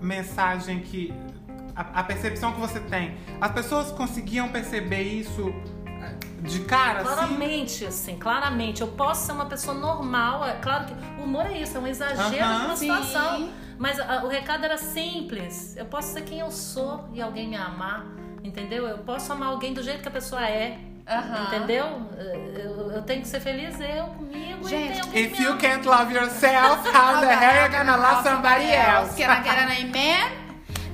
mensagem 0.00 0.80
que. 0.80 1.12
A, 1.74 2.00
a 2.00 2.02
percepção 2.02 2.52
que 2.52 2.60
você 2.60 2.80
tem. 2.80 3.16
As 3.40 3.52
pessoas 3.52 3.92
conseguiam 3.92 4.48
perceber 4.48 5.02
isso 5.02 5.54
eh, 5.86 6.14
de 6.42 6.60
cara, 6.60 7.00
assim? 7.02 7.08
Claramente, 7.14 7.84
assim, 7.86 8.16
claramente. 8.18 8.80
Eu 8.80 8.88
posso 8.88 9.26
ser 9.26 9.32
uma 9.32 9.46
pessoa 9.46 9.76
normal. 9.76 10.44
É 10.44 10.54
claro 10.54 10.86
que 10.86 10.94
o 11.20 11.24
humor 11.24 11.46
é 11.46 11.60
isso, 11.60 11.76
é 11.76 11.80
um 11.80 11.86
exagero 11.86 12.30
de 12.30 12.64
uma 12.66 12.76
sim. 12.76 12.86
situação. 12.86 13.48
Mas 13.78 14.00
a- 14.00 14.24
o 14.24 14.28
recado 14.28 14.64
era 14.64 14.76
simples. 14.76 15.76
Eu 15.76 15.84
posso 15.84 16.12
ser 16.14 16.22
quem 16.22 16.40
eu 16.40 16.50
sou 16.50 17.08
e 17.12 17.22
alguém 17.22 17.48
me 17.48 17.54
amar. 17.56 18.04
Entendeu? 18.42 18.84
Eu 18.86 18.98
posso 18.98 19.32
amar 19.32 19.50
alguém 19.50 19.72
do 19.72 19.82
jeito 19.82 20.02
que 20.02 20.08
a 20.08 20.12
pessoa 20.12 20.44
é. 20.44 20.78
Aham. 21.08 21.44
Entendeu? 21.46 22.02
Eu, 22.54 22.92
eu 22.92 23.02
tenho 23.02 23.22
que 23.22 23.28
ser 23.28 23.40
feliz 23.40 23.80
eu 23.80 24.06
comigo 24.08 24.68
Gente, 24.68 24.98
e 24.98 25.10
que 25.10 25.18
If 25.20 25.40
you 25.40 25.56
can't 25.56 25.86
love 25.86 26.12
yourself, 26.12 26.86
how 26.94 27.20
the 27.20 27.32
hell 27.32 27.64
you 27.64 27.70
gonna 27.70 27.96
love 27.96 28.28
somebody 28.28 28.70
else? 28.70 29.16
Can 29.16 29.30
I 29.30 29.42
get 29.42 29.58
an 29.58 29.70
amen? 29.72 30.48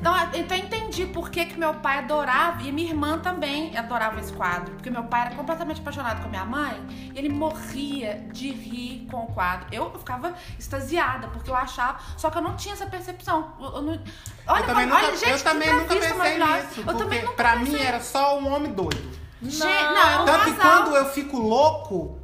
Então, 0.05 0.15
então 0.35 0.57
eu 0.59 0.65
entendi 0.65 1.07
por 1.07 1.31
que, 1.31 1.47
que 1.47 1.59
meu 1.59 1.73
pai 1.75 2.01
adorava, 2.01 2.63
e 2.63 2.71
minha 2.71 2.91
irmã 2.91 3.19
também 3.19 3.75
adorava 3.75 4.21
esse 4.21 4.33
quadro. 4.35 4.75
Porque 4.75 4.91
meu 4.91 5.05
pai 5.05 5.23
era 5.23 5.35
completamente 5.35 5.81
apaixonado 5.81 6.21
com 6.21 6.27
a 6.27 6.31
minha 6.31 6.45
mãe, 6.45 6.79
e 7.15 7.19
ele 7.19 7.31
morria 7.31 8.23
de 8.31 8.51
rir 8.53 9.09
com 9.11 9.25
o 9.25 9.27
quadro. 9.29 9.67
Eu 9.73 9.91
ficava 9.99 10.35
extasiada, 10.59 11.29
porque 11.29 11.49
eu 11.49 11.57
achava. 11.57 11.99
Só 12.19 12.29
que 12.29 12.37
eu 12.37 12.43
não 12.43 12.55
tinha 12.55 12.75
essa 12.75 12.85
percepção. 12.85 13.55
Eu, 13.59 13.77
eu 13.77 13.83
não, 13.83 13.93
olha, 14.47 14.61
eu 14.61 14.67
também 14.67 14.89
como- 14.89 14.95
nunca, 15.01 15.07
olha, 15.07 15.17
gente, 15.17 15.31
eu 15.31 15.43
também 15.43 15.69
que 15.71 15.75
nunca 15.75 15.95
pensei 15.97 16.39
nisso. 16.39 16.85
Eu 16.87 16.95
também 16.99 17.23
nunca 17.23 17.35
pra 17.35 17.57
mim 17.57 17.65
pensei. 17.71 17.87
era 17.87 18.01
só 18.01 18.39
um 18.39 18.55
homem 18.55 18.73
doido. 18.73 19.24
Gente, 19.51 19.65
não, 19.65 19.69
era 20.09 20.23
um 20.23 20.25
Tanto 20.25 20.45
que 20.45 20.53
casal. 20.55 20.83
quando 20.83 20.97
eu 20.97 21.07
fico 21.07 21.39
louco, 21.39 22.19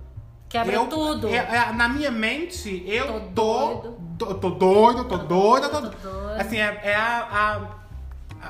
Quebra 0.48 0.74
eu, 0.74 0.86
tudo. 0.86 1.28
eu- 1.28 1.34
é, 1.34 1.72
na 1.72 1.88
minha 1.88 2.10
mente, 2.10 2.82
eu 2.86 3.06
Tô 3.06 3.12
tô. 3.20 3.68
doido. 3.68 4.00
Tô, 4.18 4.34
tô 4.34 4.50
doido, 4.50 5.04
tô 5.04 5.16
doido, 5.18 5.68
tô 5.70 5.80
tô 5.82 5.88
doido. 5.88 6.40
Assim, 6.40 6.58
é, 6.58 6.80
é 6.84 6.94
a, 6.94 7.28
a, 7.30 7.60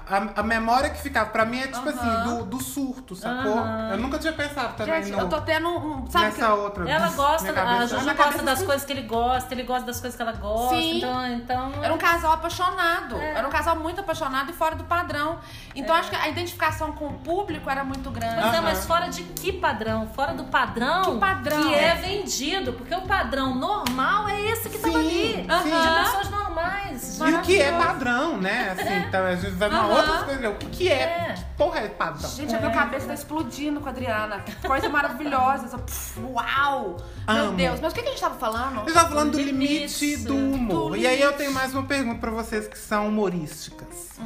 a- 0.09 0.41
a 0.41 0.43
memória 0.43 0.91
que 0.91 1.01
ficava. 1.01 1.31
Pra 1.31 1.45
mim 1.45 1.59
é 1.61 1.67
tipo 1.67 1.89
assim, 1.89 2.23
do, 2.25 2.45
do 2.45 2.63
surto, 2.63 3.15
sacou? 3.17 3.59
Aham. 3.59 3.91
Eu 3.93 3.99
nunca 3.99 4.19
tinha 4.19 4.33
pensado 4.33 4.75
também 4.77 5.03
Gente, 5.03 5.13
no, 5.13 5.21
eu 5.21 5.29
tô 5.29 5.41
tendo 5.41 5.69
um. 5.69 6.09
Sabe 6.11 6.27
nessa 6.27 6.47
que- 6.47 6.53
outra. 6.53 6.91
Ela 6.91 7.09
gosta, 7.11 7.51
a 7.51 7.53
cabeça- 7.55 7.87
Juju 7.89 8.03
minha 8.03 8.15
gosta 8.15 8.31
cabeça- 8.33 8.45
das 8.45 8.63
coisas 8.63 8.85
que 8.85 8.93
ele 8.93 9.03
gosta, 9.03 9.55
ele 9.55 9.63
gosta 9.65 9.87
das 9.87 10.01
coisas 10.01 10.17
que 10.17 10.23
ela 10.23 10.33
gosta. 10.33 10.75
Sim. 10.77 10.99
Então, 10.99 11.27
então 11.29 11.73
Era 11.83 11.93
um 11.95 11.99
casal 11.99 12.33
apaixonado. 12.33 13.17
É. 13.17 13.33
Era 13.35 13.47
um 13.47 13.51
casal 13.51 13.77
muito 13.77 14.01
apaixonado 14.01 14.51
e 14.51 14.53
fora 14.53 14.75
do 14.77 14.85
padrão. 14.85 15.39
Então 15.75 15.95
acho 15.95 16.11
que 16.11 16.17
a 16.17 16.29
identificação 16.29 16.93
com 16.93 17.07
o 17.09 17.13
público 17.15 17.69
era 17.69 17.83
muito 17.85 18.11
grande. 18.11 18.37
Mas, 18.37 18.55
é, 18.55 18.59
Aham. 18.59 18.63
mas 18.63 18.87
fora 18.87 19.09
de 19.09 19.23
que 19.23 19.53
padrão? 19.53 20.09
Fora 20.15 20.33
do 20.35 20.45
padrão 20.45 21.03
Que 21.15 21.19
padrão? 21.19 21.63
que 21.63 21.75
é 21.75 21.95
vendido. 21.97 22.73
Porque 22.75 22.95
o 22.95 23.03
padrão 23.03 23.55
normal 23.55 24.29
é 24.29 24.41
esse 24.51 24.69
que 24.69 24.79
tava 24.79 24.95
Sim, 24.95 25.01
ali. 25.01 25.35
sim. 25.35 25.71
De 25.71 26.05
pessoas 26.05 26.31
normais. 26.31 27.19
E 27.21 27.23
o 27.35 27.41
que 27.43 27.61
é 27.61 27.73
padrão, 27.73 28.37
né? 28.37 28.71
Assim, 28.79 28.95
então 29.09 29.25
a 29.27 29.35
gente 29.35 29.51
Aham. 29.81 29.97
outra 29.97 30.25
coisa. 30.25 30.51
O 30.51 30.55
que 30.57 30.89
é? 30.89 31.03
É. 31.03 31.35
Que 31.37 31.45
porra 31.57 31.81
é 31.81 31.89
padrão? 31.89 32.31
Gente, 32.31 32.55
a 32.55 32.59
minha 32.59 32.71
cabeça 32.73 33.07
tá 33.07 33.15
explodindo 33.15 33.81
com 33.81 33.89
a 33.89 33.91
Adriana. 33.91 34.45
Coisa 34.67 34.89
maravilhosa. 34.89 35.67
Essa, 35.67 35.79
pff, 35.79 36.21
uau! 36.21 36.97
Meu 37.29 37.45
Amo. 37.45 37.57
Deus. 37.57 37.81
Mas 37.81 37.93
o 37.93 37.95
que, 37.95 38.03
que 38.03 38.09
a 38.09 38.11
gente 38.13 38.21
tava 38.21 38.39
falando? 38.39 38.87
Eu 38.89 38.95
tava 38.95 39.09
falando 39.09 39.33
do 39.33 39.39
Limite, 39.39 40.05
limite 40.05 40.17
do 40.25 40.35
humor. 40.37 40.91
do 40.91 40.97
E 40.97 41.07
aí 41.07 41.21
eu 41.21 41.33
tenho 41.35 41.53
mais 41.53 41.73
uma 41.75 41.85
pergunta 41.85 42.19
pra 42.21 42.31
vocês 42.31 42.67
que 42.69 42.79
são 42.79 43.09
humorísticas. 43.09 44.19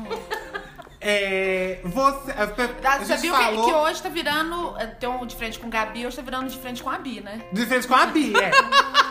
É, 1.07 1.81
você, 1.85 2.33
a, 2.33 2.45
a 2.95 2.99
Você 2.99 3.05
gente 3.05 3.21
viu 3.21 3.35
que, 3.35 3.43
falou 3.43 3.65
que 3.67 3.73
hoje 3.75 4.03
tá 4.03 4.09
virando. 4.09 4.75
é, 4.79 4.87
Tem 4.87 5.07
um 5.07 5.27
de 5.27 5.37
frente 5.37 5.59
com 5.59 5.67
o 5.67 5.71
Gabi, 5.71 6.07
hoje 6.07 6.17
tá 6.17 6.23
virando 6.23 6.49
de 6.49 6.57
frente 6.59 6.83
com 6.83 6.89
a 6.89 6.97
Bi, 6.99 7.21
né? 7.21 7.43
de 7.53 7.67
frente 7.67 7.87
com 7.87 7.95
a 7.95 8.07
Bi, 8.07 8.33
é. 8.35 8.51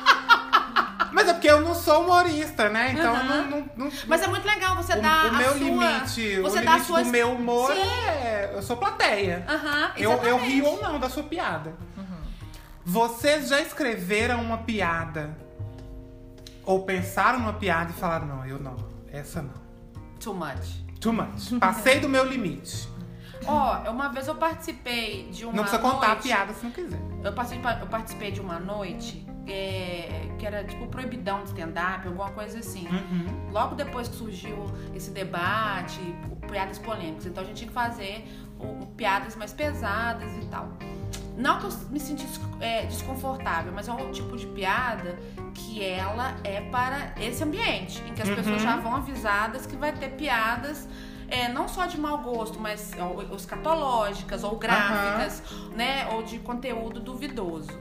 Mas 1.23 1.29
é 1.29 1.33
porque 1.33 1.49
eu 1.49 1.61
não 1.61 1.73
sou 1.73 2.03
humorista, 2.03 2.69
né? 2.69 2.91
Então 2.91 3.15
eu 3.15 3.23
não, 3.23 3.49
não, 3.49 3.69
não- 3.77 3.91
Mas 4.07 4.21
é 4.21 4.27
muito 4.27 4.45
legal 4.45 4.75
você 4.75 4.93
o, 4.93 5.01
dar 5.01 5.25
o 5.25 5.29
a 5.29 5.31
meu 5.31 5.49
sua... 5.49 5.57
limite, 5.59 6.41
você 6.41 6.59
o 6.59 6.61
limite 6.61 6.91
do 6.91 7.05
meu 7.05 7.31
humor 7.31 7.71
Sim. 7.73 7.81
é. 7.81 8.51
Eu 8.53 8.61
sou 8.61 8.75
plateia. 8.77 9.45
Aham, 9.47 9.91
Eu, 9.95 10.11
eu 10.23 10.37
rio 10.37 10.65
ou 10.65 10.81
não 10.81 10.99
da 10.99 11.09
sua 11.09 11.23
piada. 11.23 11.73
Vocês 12.85 13.47
já 13.47 13.61
escreveram 13.61 14.41
uma 14.41 14.57
piada? 14.57 15.37
Ou 16.65 16.83
pensaram 16.83 17.39
numa 17.39 17.53
piada 17.53 17.91
e 17.91 17.93
falaram, 17.93 18.27
não, 18.27 18.45
eu 18.45 18.59
não, 18.59 18.75
essa 19.11 19.41
não. 19.41 19.53
Too 20.19 20.33
much. 20.33 20.83
Too 20.99 21.13
much. 21.13 21.57
Passei 21.59 21.99
do 21.99 22.09
meu 22.09 22.25
limite. 22.25 22.89
Ó, 23.45 23.89
uma 23.91 24.09
vez 24.09 24.27
eu 24.27 24.35
participei 24.35 25.29
de 25.29 25.43
uma 25.45 25.53
não 25.53 25.63
precisa 25.63 25.81
contar 25.81 26.13
a 26.13 26.15
piada 26.15 26.53
se 26.53 26.63
não 26.63 26.71
quiser. 26.71 26.99
Eu 27.23 27.33
participei, 27.33 27.71
eu 27.81 27.87
participei 27.87 28.31
de 28.31 28.39
uma 28.41 28.59
noite 28.59 29.25
é, 29.47 30.29
que 30.37 30.45
era 30.45 30.63
tipo 30.63 30.87
proibidão 30.87 31.39
de 31.43 31.49
stand-up, 31.49 32.07
alguma 32.07 32.29
coisa 32.31 32.59
assim. 32.59 32.87
Uhum. 32.87 33.51
Logo 33.51 33.75
depois 33.75 34.07
que 34.07 34.15
surgiu 34.15 34.65
esse 34.95 35.11
debate, 35.11 35.99
piadas 36.49 36.77
polêmicas, 36.79 37.25
então 37.25 37.43
a 37.43 37.45
gente 37.45 37.57
tinha 37.57 37.67
que 37.67 37.73
fazer 37.73 38.25
o- 38.59 38.85
piadas 38.95 39.35
mais 39.35 39.51
pesadas 39.53 40.31
e 40.41 40.45
tal. 40.47 40.69
Não 41.35 41.57
que 41.59 41.65
eu 41.65 41.71
me 41.89 41.99
sentisse 41.99 42.39
é, 42.59 42.85
desconfortável, 42.85 43.73
mas 43.73 43.87
é 43.87 43.91
um 43.91 44.11
tipo 44.11 44.37
de 44.37 44.45
piada 44.47 45.17
que 45.53 45.83
ela 45.83 46.35
é 46.43 46.61
para 46.61 47.13
esse 47.19 47.43
ambiente, 47.43 48.01
em 48.07 48.13
que 48.13 48.21
as 48.21 48.29
Uhum. 48.29 48.35
pessoas 48.35 48.61
já 48.61 48.77
vão 48.77 48.95
avisadas 48.95 49.65
que 49.65 49.75
vai 49.75 49.91
ter 49.91 50.09
piadas 50.11 50.87
é, 51.27 51.47
não 51.49 51.67
só 51.67 51.87
de 51.87 51.99
mau 51.99 52.19
gosto, 52.19 52.59
mas 52.59 52.91
ou, 52.99 53.27
ou 53.27 53.35
escatológicas 53.35 54.43
ou 54.43 54.55
gráficas, 54.57 55.41
né? 55.75 56.07
Ou 56.13 56.21
de 56.21 56.37
conteúdo 56.37 56.99
duvidoso. 56.99 57.71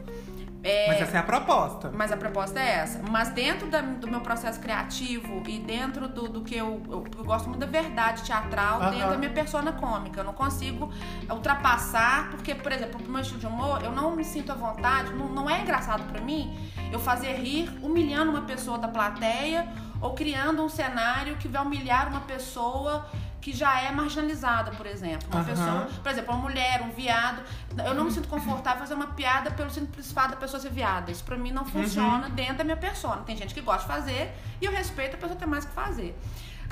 É, 0.64 0.86
Mas 0.88 1.00
essa 1.02 1.16
é 1.16 1.20
a 1.20 1.22
proposta. 1.24 1.90
mas 1.92 2.12
a 2.12 2.16
proposta 2.16 2.60
é 2.60 2.68
essa. 2.78 3.00
Mas 3.10 3.30
dentro 3.30 3.68
da- 3.68 3.80
do 3.80 4.06
meu 4.06 4.20
processo 4.20 4.60
criativo 4.60 5.42
e 5.48 5.58
dentro 5.58 6.06
do, 6.06 6.28
do 6.28 6.42
que 6.42 6.54
eu, 6.54 6.80
eu, 6.88 7.04
eu 7.18 7.24
gosto 7.24 7.48
muito 7.48 7.58
da 7.60 7.66
verdade 7.66 8.22
teatral, 8.22 8.80
Aham. 8.80 8.90
dentro 8.90 9.10
da 9.10 9.16
minha 9.18 9.30
persona 9.32 9.72
cômica. 9.72 10.20
Eu 10.20 10.24
não 10.24 10.32
consigo 10.32 10.88
ultrapassar, 11.28 12.30
porque, 12.30 12.54
por 12.54 12.70
exemplo, 12.70 13.00
pro 13.02 13.10
meu 13.10 13.20
estilo 13.20 13.40
de 13.40 13.46
humor, 13.46 13.82
eu 13.82 13.90
não 13.90 14.14
me 14.14 14.24
sinto 14.24 14.52
à 14.52 14.54
vontade, 14.54 15.12
não, 15.12 15.28
não 15.28 15.50
é 15.50 15.60
engraçado 15.62 16.04
pra 16.12 16.20
mim 16.20 16.56
eu 16.92 16.98
fazer 17.00 17.32
rir 17.34 17.68
humilhando 17.82 18.30
uma 18.30 18.42
pessoa 18.42 18.78
da 18.78 18.86
plateia 18.88 19.66
ou 20.00 20.14
criando 20.14 20.62
um 20.62 20.68
cenário 20.68 21.36
que 21.36 21.48
vai 21.48 21.62
humilhar 21.62 22.08
uma 22.08 22.20
pessoa 22.20 23.06
que 23.42 23.52
já 23.52 23.80
é 23.82 23.90
marginalizada, 23.90 24.70
por 24.70 24.86
exemplo. 24.86 25.28
Uma 25.28 25.40
Aham. 25.40 25.50
pessoa, 25.50 26.00
por 26.00 26.12
exemplo, 26.12 26.32
uma 26.32 26.42
mulher, 26.42 26.80
um 26.80 26.90
viado. 26.90 27.42
Eu 27.84 27.92
não 27.92 28.04
me 28.04 28.12
sinto 28.12 28.28
confortável 28.28 28.78
fazer 28.78 28.94
uma 28.94 29.08
piada 29.08 29.50
pelo 29.50 29.68
simples 29.68 30.12
fato 30.12 30.30
da 30.30 30.36
pessoa 30.36 30.62
ser 30.62 30.70
viada. 30.70 31.10
Isso 31.10 31.24
pra 31.24 31.36
mim 31.36 31.50
não 31.50 31.64
funciona 31.64 32.30
dentro 32.30 32.58
da 32.58 32.64
minha 32.64 32.76
persona. 32.76 33.22
Tem 33.22 33.36
gente 33.36 33.52
que 33.52 33.60
gosta 33.60 33.82
de 33.82 33.88
fazer 33.88 34.32
e 34.60 34.64
eu 34.64 34.70
respeito 34.70 35.16
a 35.16 35.18
pessoa 35.18 35.36
ter 35.36 35.46
mais 35.46 35.64
que 35.64 35.72
fazer. 35.72 36.16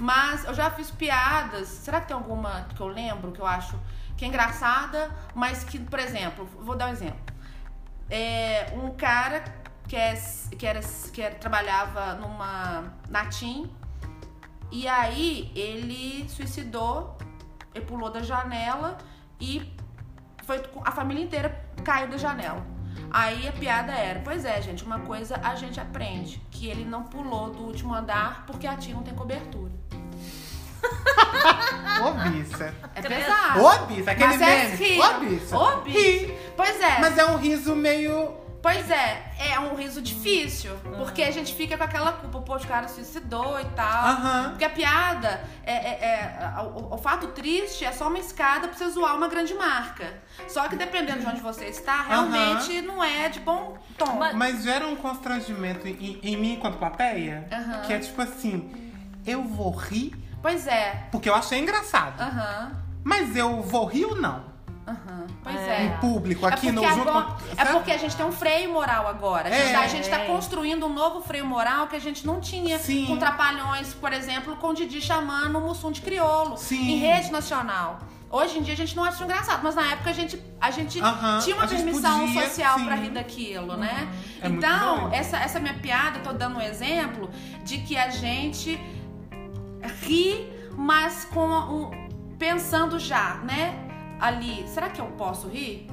Mas 0.01 0.45
eu 0.45 0.55
já 0.55 0.71
fiz 0.71 0.93
piadas. 0.93 1.67
Será 1.67 2.01
que 2.01 2.07
tem 2.07 2.17
alguma 2.17 2.69
que 2.75 2.81
eu 2.81 2.87
lembro 2.87 3.33
que 3.33 3.41
eu 3.41 3.47
acho 3.47 3.77
que 4.17 4.25
é 4.25 4.29
engraçada, 4.29 5.11
mas 5.35 5.65
que, 5.65 5.79
por 5.79 5.99
exemplo, 5.99 6.49
vou 6.61 6.77
dar 6.77 6.87
um 6.87 6.93
exemplo. 6.93 7.19
É, 8.09 8.73
um 8.75 8.91
cara 8.95 9.43
que, 9.89 9.97
é, 9.97 10.15
que, 10.57 10.65
era, 10.65 10.81
que 11.13 11.21
era, 11.21 11.35
trabalhava 11.35 12.15
numa 12.15 12.85
Natim 13.09 13.69
e 14.71 14.87
aí 14.87 15.51
ele 15.55 16.29
suicidou, 16.29 17.17
ele 17.75 17.85
pulou 17.85 18.11
da 18.11 18.23
janela 18.23 18.99
e 19.41 19.73
foi 20.45 20.63
a 20.85 20.93
família 20.93 21.25
inteira 21.25 21.65
caiu 21.85 22.09
da 22.09 22.17
janela. 22.17 22.65
Aí 23.11 23.49
a 23.49 23.53
piada 23.53 23.93
era, 23.93 24.21
pois 24.21 24.45
é, 24.45 24.61
gente, 24.63 24.85
uma 24.85 25.01
coisa 25.01 25.41
a 25.43 25.55
gente 25.55 25.81
aprende, 25.81 26.41
que 26.51 26.69
ele 26.69 26.85
não 26.85 27.03
pulou 27.03 27.51
do 27.51 27.63
último 27.65 27.95
andar 27.95 28.45
porque 28.47 28.67
a 28.67 28.77
tia 28.77 28.95
não 28.95 29.03
tem 29.03 29.15
cobertura. 29.15 29.73
Ô, 32.03 32.31
bicha. 32.31 32.75
É 32.95 33.03
pesado. 33.03 33.63
Ô, 33.63 33.87
bicha. 33.87 34.11
Aquele 34.11 34.29
Mas 34.29 34.41
é 34.41 34.65
meme. 34.65 34.77
rir. 34.77 35.01
Ô, 35.01 35.21
bicha. 35.21 35.59
Ô, 35.59 35.81
bicha. 35.83 35.99
Ri. 35.99 36.39
Pois 36.57 36.81
é. 36.81 37.01
Mas 37.01 37.19
é 37.19 37.27
um 37.27 37.37
riso 37.37 37.75
meio... 37.75 38.35
Pois 38.63 38.91
é, 38.91 39.23
é 39.39 39.59
um 39.61 39.75
riso 39.75 40.03
difícil, 40.03 40.77
porque 40.99 41.23
a 41.23 41.31
gente 41.31 41.55
fica 41.55 41.79
com 41.79 41.85
aquela 41.85 42.13
culpa, 42.13 42.41
pô, 42.41 42.57
o 42.57 42.67
cara 42.67 42.89
suicidou 42.89 43.59
e 43.59 43.65
tal. 43.77 44.05
Aham. 44.07 44.49
Porque 44.51 44.65
a 44.67 44.71
piada, 44.71 45.41
é, 45.65 45.73
é- 45.73 46.05
é- 46.59 46.61
o, 46.63 46.93
o 46.95 46.99
fato 46.99 47.29
triste 47.29 47.85
é 47.87 47.93
só 47.93 48.09
uma 48.09 48.19
escada 48.19 48.69
pra 48.69 48.77
você 48.77 48.89
zoar 48.91 49.17
uma 49.17 49.29
grande 49.29 49.55
marca. 49.55 50.13
Só 50.47 50.69
que 50.69 50.77
dependendo 50.77 51.21
de 51.21 51.27
onde 51.27 51.41
você 51.41 51.67
está, 51.67 52.03
realmente 52.03 52.83
não 52.83 53.03
é 53.03 53.29
de 53.31 53.41
bom 53.41 53.79
tom. 53.97 54.17
Mas- 54.19 54.35
Mas 54.35 54.63
gera 54.63 54.87
um 54.87 54.97
constrangimento 54.97 55.89
em, 55.89 56.21
em 56.23 56.37
mim 56.37 56.53
enquanto 56.55 56.77
plateia, 56.79 57.49
que 57.87 57.93
é 57.95 57.99
tipo 57.99 58.21
assim, 58.21 58.93
eu 59.27 59.43
vou 59.45 59.71
rir 59.71 60.13
Pois 60.43 60.67
é, 60.67 61.07
porque 61.13 61.29
eu 61.29 61.35
achei 61.35 61.59
engraçado. 61.59 62.19
aham, 62.21 62.73
Mas 63.05 63.35
eu 63.37 63.63
vou 63.63 63.87
rir 63.87 64.05
ou 64.07 64.17
não? 64.17 64.45
aham, 64.89 65.20
pois 65.43 65.57
É. 65.57 65.83
é. 65.83 65.85
Em 65.87 65.91
público, 65.99 66.47
aqui 66.47 66.69
é 66.69 66.73
no 66.73 66.85
agora- 66.85 67.37
é 67.57 67.65
porque 67.67 67.91
a 67.91 67.97
gente 67.99 68.15
tem 68.17 68.27
um 68.27 68.33
freio 68.33 68.73
moral 68.73 69.07
agora. 69.09 69.49
A 69.49 69.53
gente, 69.53 69.69
É. 69.69 69.73
tá, 69.73 69.81
a 69.81 69.87
gente 69.89 70.09
tá 70.09 70.19
construindo 70.27 70.87
um 70.87 70.93
novo 70.93 71.21
freio 71.23 71.47
moral 71.47 71.87
que 71.87 71.97
a 71.97 72.01
gente 72.01 72.27
não 72.27 72.41
tinha 72.41 72.79
Sim. 72.79 73.07
com 73.07 73.17
Trapalhões, 73.17 73.95
por 73.95 74.13
exemplo, 74.13 74.57
com 74.57 74.69
o 74.69 74.75
Didi 74.75 75.01
chamando 75.01 75.59
o 75.59 75.61
Mussum 75.61 75.91
de 75.91 76.01
crioulo 76.01 76.57
Sim. 76.57 76.93
em 76.93 76.97
rede 76.99 77.31
nacional. 77.33 77.99
Hoje 78.33 78.61
em 78.61 78.63
dia 78.63 78.75
a 78.75 78.77
gente 78.77 78.95
não 78.95 79.03
acha 79.03 79.25
engraçado, 79.25 79.61
mas 79.65 79.75
na 79.75 79.91
época 79.91 80.11
a 80.11 80.13
gente, 80.13 80.41
a 80.61 80.71
gente 80.71 81.01
tinha 81.43 81.57
uma 81.57 81.67
permissão 81.67 82.21
podia, 82.21 82.43
social 82.49 82.79
sim. 82.79 82.85
pra 82.85 82.95
rir 82.95 83.11
daquilo, 83.11 83.77
né? 83.77 84.09
É 84.41 84.49
muito 84.49 84.65
então, 84.65 85.13
essa, 85.13 85.37
essa 85.37 85.59
minha 85.59 85.75
piada, 85.75 86.19
eu 86.19 86.23
tô 86.23 86.33
dando 86.33 86.59
um 86.59 86.61
exemplo 86.61 87.29
de 87.65 87.79
que 87.79 87.97
a 87.97 88.09
gente 88.09 88.79
ri, 90.03 90.49
mas 90.77 91.25
com 91.25 91.45
um, 91.45 92.09
pensando 92.39 93.01
já, 93.01 93.35
né? 93.43 93.90
Ali, 94.21 94.65
será 94.69 94.89
que 94.91 95.01
eu 95.01 95.07
posso 95.07 95.49
rir? 95.49 95.89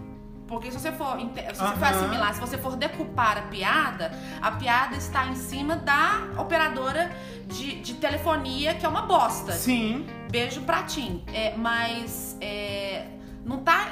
Porque 0.48 0.72
se 0.72 0.80
você 0.80 0.92
for, 0.94 1.18
se 1.20 1.60
você 1.60 1.76
for 1.76 1.84
assimilar, 1.88 2.34
se 2.34 2.40
você 2.40 2.58
for 2.58 2.76
decupar 2.78 3.38
a 3.38 3.42
piada, 3.44 4.12
a 4.42 4.52
piada 4.52 4.96
está 4.96 5.28
em 5.28 5.36
cima 5.36 5.76
da 5.76 6.22
operadora 6.38 7.12
de, 7.48 7.82
de 7.82 7.96
telefonia, 7.96 8.74
que 8.74 8.86
é 8.86 8.90
uma 8.90 9.02
bosta. 9.02 9.52
Sim. 9.52 10.08
Beijo 10.32 10.62
pra 10.62 10.84
Tim. 10.84 11.22
É, 11.34 11.54
mas 11.58 12.38
é, 12.40 13.08
Não 13.46 13.58
tá 13.60 13.90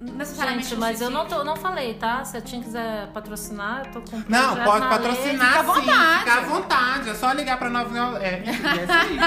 necessariamente 0.00 0.68
Gente, 0.68 0.78
mas 0.78 1.00
eu 1.00 1.10
não, 1.10 1.26
tô, 1.26 1.42
não 1.44 1.56
falei, 1.56 1.94
tá? 1.94 2.24
Se 2.24 2.36
a 2.36 2.40
TIM 2.40 2.62
quiser 2.62 3.08
patrocinar, 3.08 3.86
eu 3.86 3.92
tô 3.92 4.00
com 4.10 4.22
Não, 4.28 4.56
pode 4.64 4.80
na 4.80 4.88
patrocinar 4.88 5.46
fica 5.46 5.60
à 5.60 5.64
sim. 5.64 5.80
vontade. 5.80 6.18
Fica 6.20 6.34
à 6.34 6.40
vontade. 6.40 7.10
É 7.10 7.14
só 7.14 7.32
ligar 7.32 7.58
pra 7.58 7.68
99. 7.68 8.24
É, 8.24 8.28
é 8.28 8.50
isso 8.50 8.92
aí. 8.92 9.18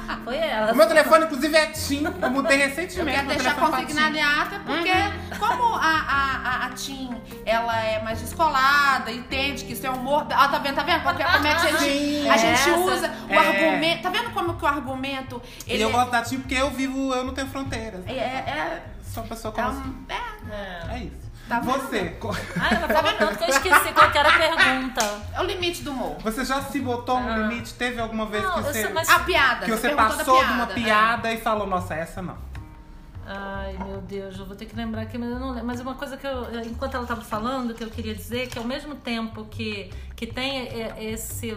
Foi 0.26 0.36
ela. 0.38 0.72
O 0.72 0.74
meu 0.74 0.88
telefone, 0.88 1.24
inclusive, 1.26 1.56
é 1.56 1.66
TIM. 1.66 2.02
Eu 2.20 2.30
mudei 2.32 2.56
Eu 2.60 2.68
recentemente. 2.68 3.14
quero 3.16 3.26
meu 3.28 3.36
deixar 3.36 3.54
consignado 3.54 4.16
em 4.16 4.20
ata, 4.22 4.60
porque 4.66 5.38
como 5.38 5.74
a, 5.76 5.78
a, 5.78 6.36
a, 6.44 6.66
a 6.66 6.70
Tim, 6.70 7.14
ela 7.44 7.80
é 7.80 8.02
mais 8.02 8.20
descolada, 8.20 9.12
entende 9.12 9.64
que 9.64 9.72
isso 9.74 9.86
é 9.86 9.90
humor... 9.90 10.26
Ah, 10.30 10.48
tá 10.48 10.58
vendo, 10.58 10.74
tá 10.74 10.82
vendo? 10.82 11.02
Porque 11.04 11.22
como 11.22 11.46
é 11.46 11.54
que 11.54 11.66
a 11.68 11.70
gente, 11.70 11.78
Sim, 11.78 12.28
a 12.28 12.36
gente 12.36 12.52
essa- 12.70 12.76
usa 12.76 13.12
o 13.28 13.32
é. 13.32 13.36
argumento... 13.38 14.02
Tá 14.02 14.10
vendo 14.10 14.30
como 14.30 14.54
que 14.54 14.64
o 14.64 14.66
argumento... 14.68 15.40
E 15.64 15.72
Ele 15.74 15.84
eu 15.84 15.90
é- 15.90 15.92
gosto 15.92 16.10
da 16.10 16.22
TIM 16.22 16.40
porque 16.40 16.54
eu 16.56 16.70
vivo, 16.72 17.14
eu 17.14 17.22
não 17.22 17.32
tenho 17.32 17.46
fronteiras. 17.46 18.04
é, 18.08 18.12
é, 18.12 18.82
Sou 19.14 19.22
uma 19.22 19.28
pessoa 19.28 19.54
é, 19.56 19.62
como. 19.62 20.06
é, 20.08 20.92
É. 20.92 20.96
É 20.96 20.98
isso. 21.04 21.25
Tá? 21.48 21.60
Você, 21.60 22.16
Ai, 22.58 22.74
ela 22.74 22.88
falou 22.88 23.12
tanto 23.12 23.38
que 23.38 23.44
eu 23.44 23.48
esqueci 23.50 23.92
qual 23.92 24.10
que 24.10 24.18
era 24.18 24.28
a 24.34 24.36
pergunta. 24.36 25.20
é 25.32 25.40
o 25.40 25.44
limite 25.44 25.82
do 25.84 25.92
humor. 25.92 26.16
você 26.20 26.44
já 26.44 26.60
se 26.60 26.80
botou 26.80 27.20
no 27.20 27.30
Ah. 27.30 27.36
limite? 27.38 27.72
Teve 27.74 28.00
alguma 28.00 28.26
vez 28.26 28.42
Não, 28.42 28.54
que 28.54 28.58
eu 28.58 28.64
você, 28.64 28.82
sei, 28.82 28.92
mas- 28.92 29.08
A 29.08 29.20
piada. 29.20 29.64
que 29.64 29.70
você 29.70 29.88
perguntou 29.88 30.08
da 30.08 30.16
passou 30.24 30.44
de 30.44 30.52
uma 30.52 30.66
piada. 30.66 30.74
piada 30.74 31.32
e 31.32 31.40
falou, 31.40 31.66
nossa, 31.68 31.94
essa 31.94 32.20
não. 32.20 32.36
Ai, 33.24 33.76
meu 33.84 34.00
Deus, 34.00 34.38
eu 34.38 34.46
vou 34.46 34.54
ter 34.56 34.66
que 34.66 34.74
lembrar 34.76 35.02
aqui, 35.02 35.18
mas 35.18 35.30
eu 35.30 35.38
não 35.38 35.50
lembro. 35.50 35.66
Mas 35.66 35.80
uma 35.80 35.94
coisa 35.94 36.16
que 36.16 36.26
eu, 36.26 36.60
enquanto 36.64 36.94
ela 36.94 37.04
estava 37.04 37.20
falando, 37.22 37.74
que 37.74 37.82
eu 37.82 37.90
queria 37.90 38.14
dizer, 38.14 38.48
que 38.48 38.58
ao 38.58 38.64
mesmo 38.64 38.94
tempo 38.96 39.44
que, 39.46 39.90
que 40.16 40.26
tem 40.26 40.62
é, 40.68 40.96
esse, 41.12 41.56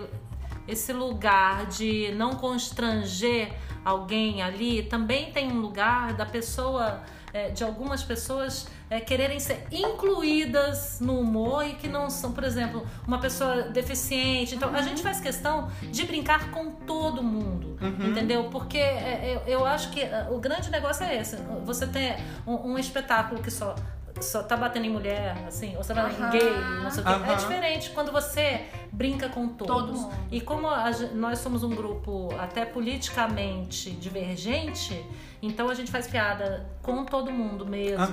esse 0.68 0.94
lugar 0.94 1.66
de 1.68 2.12
não 2.16 2.32
constranger 2.36 3.54
alguém 3.86 4.42
ali, 4.42 4.84
também 4.84 5.32
tem 5.32 5.52
um 5.52 5.60
lugar 5.60 6.14
da 6.14 6.26
pessoa, 6.26 7.02
é, 7.34 7.50
de 7.50 7.64
algumas 7.64 8.04
pessoas 8.04 8.68
é, 8.90 9.00
quererem 9.00 9.40
ser 9.40 9.68
incluídas 9.72 11.00
no 11.00 11.20
humor 11.20 11.66
e 11.66 11.74
que 11.74 11.88
não 11.88 12.10
são, 12.10 12.32
por 12.32 12.44
exemplo, 12.44 12.86
uma 13.08 13.20
pessoa 13.20 13.64
deficiente. 13.64 14.56
Então, 14.56 14.74
a 14.74 14.82
gente 14.82 15.02
faz 15.04 15.20
questão 15.20 15.70
de 15.92 16.06
brincar 16.06 16.52
com 16.52 16.72
todo 16.72 17.22
mundo, 17.22 17.78
entendeu? 18.04 18.46
Porque 18.46 18.78
é, 18.78 19.42
eu, 19.46 19.60
eu 19.60 19.66
acho 19.66 19.92
que 19.92 20.02
é, 20.02 20.28
o 20.30 20.40
grande 20.40 20.72
negócio 20.72 21.04
é 21.06 21.18
esse. 21.18 21.36
Você 21.66 21.86
tem 21.86 22.16
um, 22.48 22.72
um 22.72 22.78
espetáculo 22.78 23.42
que 23.42 23.52
só 23.52 23.76
só 24.22 24.44
tá 24.44 24.58
batendo 24.58 24.86
em 24.86 24.90
mulher, 24.90 25.36
assim, 25.48 25.78
ou 25.78 25.84
você 25.84 25.94
vai 25.94 26.12
em 26.12 26.16
Aham. 26.16 26.30
gay, 26.30 26.62
não 26.82 26.92
sei 26.92 27.04
o 27.04 27.06
quê. 27.06 27.14
É 27.14 27.16
Aham. 27.16 27.36
diferente 27.36 27.90
quando 27.92 28.12
você 28.12 28.66
brinca 28.92 29.30
com 29.30 29.48
todos. 29.48 30.02
Todo. 30.02 30.14
E 30.32 30.42
como 30.42 30.68
a 30.68 30.90
nós 31.14 31.40
somos 31.40 31.64
um 31.64 31.70
grupo 31.70 32.30
até 32.38 32.66
politicamente 32.66 33.92
divergente, 33.92 35.06
então 35.42 35.70
a 35.70 35.74
gente 35.74 35.92
faz 35.92 36.08
piada 36.08 36.66
com 36.82 37.06
todo 37.06 37.32
mundo 37.32 37.66
mesmo, 37.66 38.06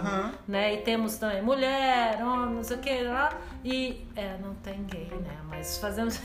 né? 0.47 0.75
E 0.75 0.77
temos 0.79 1.17
também 1.17 1.43
mulher, 1.43 2.23
homem, 2.23 2.57
não 2.57 2.63
sei 2.65 2.77
o 2.77 2.81
que 2.81 3.03
lá. 3.03 3.31
E 3.65 4.07
é, 4.15 4.37
não 4.43 4.55
tem 4.55 4.85
gay, 4.85 5.11
né? 5.23 5.37
Mas 5.49 5.79
fazemos. 5.79 6.21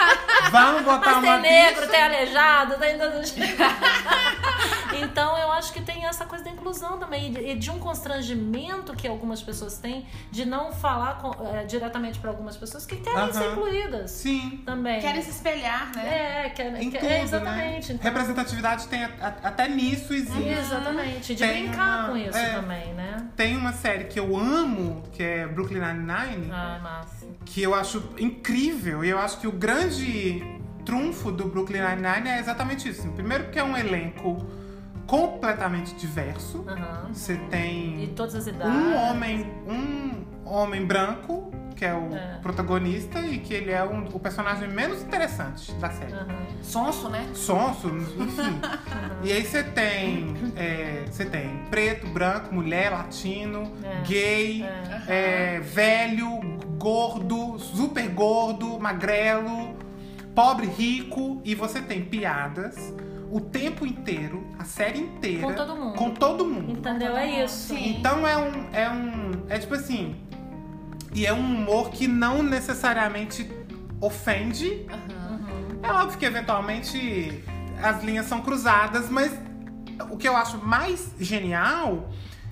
Vamos 0.50 0.82
botar 0.82 1.16
Mas 1.16 1.24
uma 1.24 1.40
tem 1.40 1.52
negro, 1.52 1.80
bicha. 1.80 1.92
tem 1.92 2.02
aleijado, 2.02 2.74
tem 2.78 2.98
todo. 2.98 3.12
Então 4.98 5.36
eu 5.36 5.52
acho 5.52 5.72
que 5.74 5.80
tem 5.82 6.06
essa 6.06 6.24
coisa 6.24 6.42
da 6.44 6.50
inclusão 6.50 6.98
também 6.98 7.26
e 7.36 7.54
de 7.54 7.70
um 7.70 7.78
constrangimento 7.78 8.94
que 8.94 9.06
algumas 9.06 9.42
pessoas 9.42 9.76
têm 9.78 10.06
de 10.30 10.46
não 10.46 10.72
falar 10.72 11.18
com- 11.18 11.34
eh, 11.48 11.64
diretamente 11.64 12.18
para 12.18 12.30
algumas 12.30 12.56
pessoas 12.56 12.86
que 12.86 12.96
querem 12.96 13.30
ser 13.32 13.52
incluídas 13.52 14.10
Sim. 14.12 14.62
também. 14.64 15.00
Querem 15.00 15.20
se 15.20 15.30
espelhar, 15.30 15.92
né? 15.94 16.46
É, 16.46 16.50
quer, 16.50 16.80
Em 16.82 16.90
quer- 16.90 17.00
tudo, 17.00 17.10
é, 17.10 17.22
exatamente. 17.22 17.92
né? 17.92 17.98
Então, 18.00 18.10
Representatividade 18.12 18.86
tem 18.88 19.04
a- 19.04 19.10
a- 19.20 19.48
até 19.48 19.68
nisso 19.68 20.14
existe. 20.14 20.45
Exatamente. 20.52 21.34
De 21.34 21.44
Tem 21.46 21.66
brincar 21.68 21.98
uma- 22.00 22.08
com 22.08 22.16
isso 22.16 22.36
é. 22.38 22.50
também, 22.54 22.94
né? 22.94 23.26
Tem 23.36 23.56
uma 23.56 23.72
série 23.72 24.04
que 24.04 24.18
eu 24.18 24.36
amo, 24.36 25.02
que 25.12 25.22
é 25.22 25.46
Brooklyn 25.46 25.80
Nine-Nine, 25.80 26.50
Ai, 26.52 26.80
massa. 26.80 27.26
que 27.44 27.62
eu 27.62 27.74
acho 27.74 28.02
incrível. 28.18 29.04
E 29.04 29.08
eu 29.08 29.18
acho 29.18 29.38
que 29.40 29.46
o 29.46 29.52
grande 29.52 30.42
trunfo 30.84 31.32
do 31.32 31.46
Brooklyn 31.46 31.80
Nine-Nine 31.82 32.28
é 32.28 32.38
exatamente 32.38 32.88
isso. 32.88 33.08
Primeiro 33.12 33.44
porque 33.44 33.58
é 33.58 33.64
um 33.64 33.76
elenco 33.76 34.46
completamente 35.06 35.94
diverso. 35.94 36.64
Aham. 36.68 37.08
Você 37.12 37.36
tem 37.50 38.12
todas 38.16 38.34
as 38.34 38.46
idades. 38.46 38.74
um 38.74 38.94
homem, 38.96 39.46
um 39.66 40.24
homem 40.44 40.84
branco, 40.84 41.50
que 41.74 41.84
é 41.84 41.92
o 41.94 42.14
É. 42.14 42.38
protagonista, 42.42 43.20
e 43.20 43.38
que 43.38 43.52
ele 43.52 43.70
é 43.70 43.84
um- 43.84 44.06
o 44.12 44.18
personagem 44.18 44.66
menos 44.68 45.02
interessante 45.02 45.72
da 45.74 45.90
série. 45.90 46.12
Aham. 46.14 46.26
Sonso, 46.62 47.08
né? 47.10 47.26
Sonso, 47.34 47.88
enfim. 47.88 48.58
e 49.22 49.30
aí 49.32 49.44
você 49.44 49.62
tem. 49.62 50.34
é, 50.56 51.04
Você 51.10 51.24
tem 51.24 51.58
preto, 51.70 52.06
branco, 52.08 52.54
mulher, 52.54 52.90
latino, 52.90 53.72
É. 53.82 54.02
gay, 54.06 54.62
É. 54.64 55.56
é, 55.56 55.60
velho, 55.60 56.40
gordo, 56.78 57.58
super 57.58 58.08
gordo, 58.08 58.78
magrelo, 58.80 59.76
pobre, 60.34 60.66
rico, 60.66 61.40
e 61.44 61.54
você 61.54 61.80
tem 61.80 62.04
piadas 62.04 62.92
o 63.30 63.40
tempo 63.40 63.84
inteiro, 63.86 64.46
a 64.58 64.64
série 64.64 65.00
inteira. 65.00 65.42
Com 65.42 65.52
todo 65.54 65.76
mundo. 65.76 65.94
Com 65.96 66.10
todo 66.10 66.44
mundo. 66.44 66.70
Entendeu? 66.72 67.16
É 67.16 67.44
isso. 67.44 67.74
Sim. 67.74 67.96
Então 67.98 68.26
é 68.26 68.36
um. 68.36 68.68
É 68.72 68.90
um. 68.90 69.30
É 69.48 69.58
tipo 69.58 69.74
assim. 69.74 70.16
E 71.14 71.24
é 71.26 71.32
um 71.32 71.40
humor 71.40 71.90
que 71.90 72.06
não 72.06 72.42
necessariamente 72.42 73.50
ofende. 74.00 74.86
É 75.82 75.90
óbvio 75.92 76.18
que 76.18 76.24
eventualmente 76.24 77.42
as 77.82 78.02
linhas 78.02 78.26
são 78.26 78.40
cruzadas, 78.42 79.08
mas 79.08 79.32
o 80.10 80.16
que 80.16 80.28
eu 80.28 80.36
acho 80.36 80.58
mais 80.58 81.12
genial, 81.18 82.10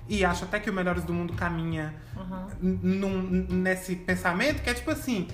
e 0.09 0.25
acho 0.25 0.45
até 0.45 0.59
que 0.61 0.71
o 0.71 0.73
Melhores 0.73 1.05
do 1.05 1.13
Mundo 1.13 1.33
caminha 1.35 1.95
Uhum. 2.17 2.79
num- 2.83 3.47
nesse 3.51 3.97
pensamento, 3.97 4.63
que 4.63 4.71
é 4.71 4.75
tipo 4.75 4.91
assim: 4.91 5.29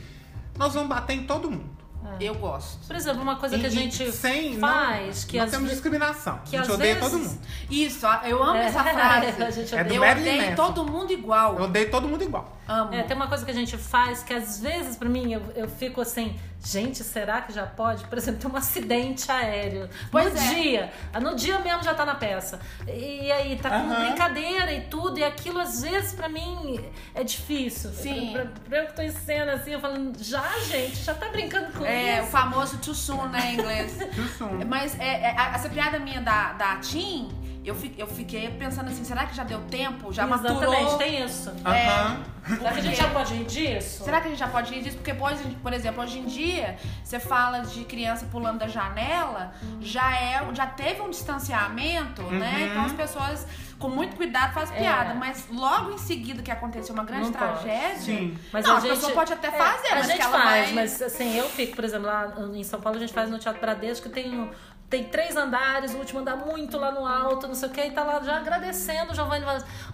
nós 0.58 0.74
vamos 0.74 0.88
bater 0.88 1.14
em 1.14 1.24
todo 1.24 1.50
mundo. 1.50 1.79
Eu 2.18 2.34
gosto. 2.34 2.86
Por 2.86 2.96
exemplo, 2.96 3.22
uma 3.22 3.36
coisa 3.36 3.58
que 3.58 3.64
a 3.64 3.68
E- 3.68 3.72
gente 3.72 4.02
e 4.04 4.12
sem, 4.12 4.58
faz, 4.58 5.22
não, 5.22 5.28
que 5.30 5.36
nós 5.38 5.44
às 5.46 5.50
temos 5.50 5.68
vezes. 5.68 5.70
discriminação. 5.70 6.40
que 6.44 6.56
a 6.56 6.60
gente 6.60 6.68
às 6.70 6.74
odeia 6.76 6.94
vezes- 6.94 7.10
todo 7.10 7.20
mundo. 7.22 7.40
Isso, 7.70 8.06
eu 8.24 8.42
amo 8.42 8.56
É, 8.56 8.64
essa 8.66 8.82
frase. 8.84 9.42
a 9.42 9.50
gente 9.50 9.74
É 9.74 9.78
do 9.78 9.86
odeia. 9.86 9.96
eu 9.96 10.00
Marilyn 10.00 10.28
odeio 10.34 10.50
Manson. 10.50 10.62
todo 10.74 10.84
mundo 10.90 11.12
igual. 11.12 11.56
Eu 11.58 11.64
odeio 11.64 11.90
todo 11.90 12.08
mundo 12.08 12.22
igual. 12.24 12.56
Amo. 12.68 12.94
É, 12.94 13.02
tem 13.02 13.16
uma 13.16 13.26
coisa 13.26 13.44
que 13.44 13.50
a 13.50 13.54
gente 13.54 13.76
faz 13.76 14.22
que 14.22 14.32
às 14.32 14.60
vezes, 14.60 14.96
pra 14.96 15.08
mim, 15.08 15.32
eu, 15.32 15.42
eu 15.56 15.68
fico 15.68 16.00
assim, 16.00 16.38
gente, 16.64 17.02
será 17.02 17.40
que 17.40 17.52
já 17.52 17.66
pode? 17.66 18.04
Por 18.04 18.16
exemplo, 18.16 18.40
ter 18.40 18.46
um 18.46 18.56
acidente 18.56 19.30
aéreo. 19.30 19.88
Pois 20.12 20.32
no 20.32 20.38
é. 20.40 20.54
dia. 20.54 20.92
No 21.20 21.34
dia 21.34 21.58
mesmo 21.58 21.82
já 21.82 21.94
tá 21.94 22.04
na 22.06 22.14
peça. 22.14 22.60
E 22.86 23.30
aí, 23.32 23.56
tá 23.56 23.70
com 23.70 23.90
Aham. 23.90 24.04
brincadeira 24.06 24.72
e 24.72 24.82
tudo. 24.82 25.18
E 25.18 25.24
aquilo, 25.24 25.58
às 25.58 25.82
vezes, 25.82 26.12
pra 26.12 26.28
mim, 26.28 26.80
é 27.12 27.24
difícil. 27.24 27.90
Sim. 27.90 28.30
Pra, 28.32 28.44
pra, 28.44 28.52
pra 28.68 28.78
eu 28.78 28.86
que 28.86 28.92
tô 28.94 29.02
em 29.02 29.10
cena, 29.10 29.54
assim, 29.54 29.72
eu 29.72 29.80
falando, 29.80 30.16
já, 30.22 30.46
gente, 30.68 30.96
já 31.02 31.14
tá 31.14 31.28
brincando 31.28 31.72
com 31.72 31.84
É, 31.90 32.22
o 32.22 32.26
famoso 32.26 32.78
too 32.78 32.94
soon, 32.94 33.28
né, 33.28 33.50
em 33.50 33.54
inglês. 33.54 33.96
Too 34.14 34.28
soon. 34.38 34.64
Mas 34.68 34.98
é, 34.98 35.22
é, 35.30 35.34
a- 35.38 35.52
essa 35.54 35.68
piada 35.68 35.98
minha 35.98 36.20
da, 36.20 36.52
da 36.52 36.76
Tim, 36.76 37.28
eu, 37.64 37.74
fi- 37.74 37.94
eu 37.98 38.06
fiquei 38.06 38.48
pensando 38.50 38.88
assim, 38.88 39.04
será 39.04 39.26
que 39.26 39.34
já 39.36 39.44
deu 39.44 39.60
tempo? 39.62 40.12
Já 40.12 40.24
Exatamente, 40.24 40.60
maturou? 40.66 40.98
tem 40.98 41.22
isso. 41.24 41.50
Aham. 41.64 42.22
Será 42.56 42.72
que 42.72 42.78
a 42.78 42.82
gente 42.82 42.96
já 42.96 43.08
pode 43.08 43.34
rir 43.34 43.44
disso? 43.44 44.02
Será 44.04 44.20
que 44.20 44.26
a 44.26 44.30
gente 44.30 44.38
já 44.38 44.48
pode 44.48 44.74
rir 44.74 44.82
disso? 44.82 44.96
Porque, 44.96 45.12
pois, 45.12 45.38
por 45.62 45.72
exemplo, 45.74 46.02
hoje 46.02 46.18
em 46.18 46.24
dia, 46.24 46.76
você 47.04 47.20
fala 47.20 47.60
de 47.60 47.84
criança 47.84 48.26
pulando 48.30 48.58
da 48.60 48.66
janela, 48.66 49.52
já 49.80 50.16
é, 50.16 50.42
já 50.54 50.66
teve 50.66 51.02
um 51.02 51.10
distanciamento, 51.10 52.22
né? 52.22 52.52
Uhum. 52.54 52.66
Então 52.70 52.84
as 52.86 52.92
pessoas, 52.92 53.46
com 53.78 53.88
muito 53.90 54.16
cuidado, 54.16 54.54
fazem 54.54 54.76
É. 54.76 54.80
piada. 54.80 55.14
Mas 55.14 55.46
logo 55.50 55.92
em 55.92 55.98
seguida 55.98 56.42
que 56.42 56.50
aconteceu 56.50 56.94
uma 56.94 57.04
grande 57.04 57.24
Não 57.26 57.32
tragédia, 57.32 57.98
Sim. 58.00 58.38
Mas 58.52 58.64
não, 58.64 58.74
a 58.74 58.76
a, 58.78 58.80
gente, 58.80 58.90
pessoa 58.92 59.12
pode 59.12 59.32
até 59.34 59.48
é, 59.48 59.52
fazer, 59.52 59.88
a 59.88 59.94
mas 59.96 60.06
gente 60.06 60.16
que 60.16 60.22
ela 60.22 60.38
faz, 60.40 60.64
vai... 60.66 60.74
mas 60.74 61.02
assim, 61.02 61.36
eu 61.36 61.48
fico, 61.50 61.76
por 61.76 61.84
exemplo, 61.84 62.06
lá 62.06 62.32
em 62.54 62.64
São 62.64 62.80
Paulo 62.80 62.96
a 62.96 63.00
gente 63.00 63.12
faz 63.12 63.28
no 63.30 63.38
Teatro 63.38 63.60
Bradesco, 63.60 64.08
tem, 64.08 64.38
um- 64.38 64.50
tem 64.90 65.04
três 65.04 65.36
andares, 65.36 65.94
o 65.94 65.98
último 65.98 66.18
andar 66.18 66.36
muito 66.36 66.76
lá 66.76 66.90
no 66.90 67.06
alto, 67.06 67.46
não 67.46 67.54
sei 67.54 67.68
o 67.68 67.72
que, 67.72 67.80
e 67.80 67.90
tá 67.92 68.02
lá 68.02 68.20
já 68.20 68.36
agradecendo, 68.38 69.12
o 69.12 69.14
Giovanni 69.14 69.46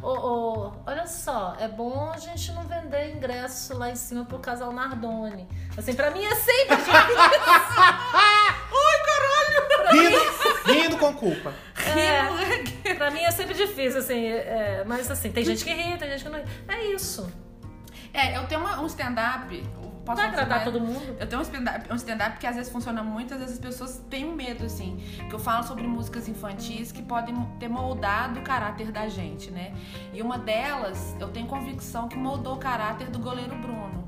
ô, 0.03 0.09
ô, 0.09 0.72
olha 0.86 1.07
só, 1.07 1.55
é 1.61 1.68
bom 1.68 2.11
a 2.14 2.18
gente 2.18 2.51
não 2.53 2.64
vender 2.64 3.14
ingresso 3.14 3.76
lá 3.76 3.90
em 3.90 3.94
cima 3.94 4.24
pro 4.24 4.38
casal 4.38 4.72
Nardoni. 4.72 5.47
Assim, 5.76 5.94
pra 5.94 6.11
mim 6.11 6.24
é 6.24 6.34
sempre 6.34 6.76
difícil. 6.76 6.94
Rindo, 9.92 10.18
rindo 10.66 10.97
com 10.99 11.14
culpa. 11.14 11.53
É, 11.97 12.94
pra 12.94 13.11
mim 13.11 13.20
é 13.20 13.30
sempre 13.30 13.55
difícil, 13.55 14.01
assim, 14.01 14.26
é, 14.26 14.82
mas 14.86 15.11
assim, 15.11 15.30
tem 15.30 15.44
gente 15.44 15.64
que 15.64 15.72
ri, 15.72 15.97
tem 15.97 16.11
gente 16.11 16.24
que 16.24 16.28
não 16.28 16.38
ri. 16.40 16.44
É 16.68 16.84
isso. 16.86 17.30
É, 18.12 18.36
eu 18.36 18.47
tenho 18.47 18.61
uma- 18.62 18.80
um 18.80 18.86
stand-up. 18.86 19.62
Posso 20.07 20.22
Vai 20.22 20.30
agradar 20.30 20.64
todo 20.64 20.80
mundo? 20.80 21.16
Eu 21.18 21.26
tenho 21.26 21.40
um 21.40 21.44
stand-up 21.44 21.92
um 21.92 21.96
stand 21.96 22.16
que 22.38 22.46
às 22.46 22.57
vezes 22.57 22.72
funciona 22.72 23.02
muito, 23.02 23.34
às 23.34 23.40
vezes 23.40 23.54
as 23.57 23.61
pessoas 23.61 24.02
têm 24.09 24.24
um 24.24 24.34
medo, 24.34 24.64
assim. 24.64 24.96
Que 25.28 25.34
eu 25.34 25.38
falo 25.38 25.64
sobre 25.64 25.86
músicas 25.86 26.28
infantis 26.28 26.92
que 26.92 27.02
podem 27.02 27.34
ter 27.59 27.68
moldado 27.68 28.40
o 28.40 28.42
caráter 28.42 28.92
da 28.92 29.09
gente, 29.09 29.50
né? 29.50 29.74
E 30.14 30.22
uma 30.22 30.38
delas, 30.38 31.14
eu 31.20 31.28
tenho 31.28 31.46
convicção 31.46 32.09
que 32.09 32.16
moldou 32.16 32.54
o 32.54 32.59
caráter 32.59 33.11
do 33.11 33.18
goleiro 33.18 33.57
Bruno. 33.57 34.07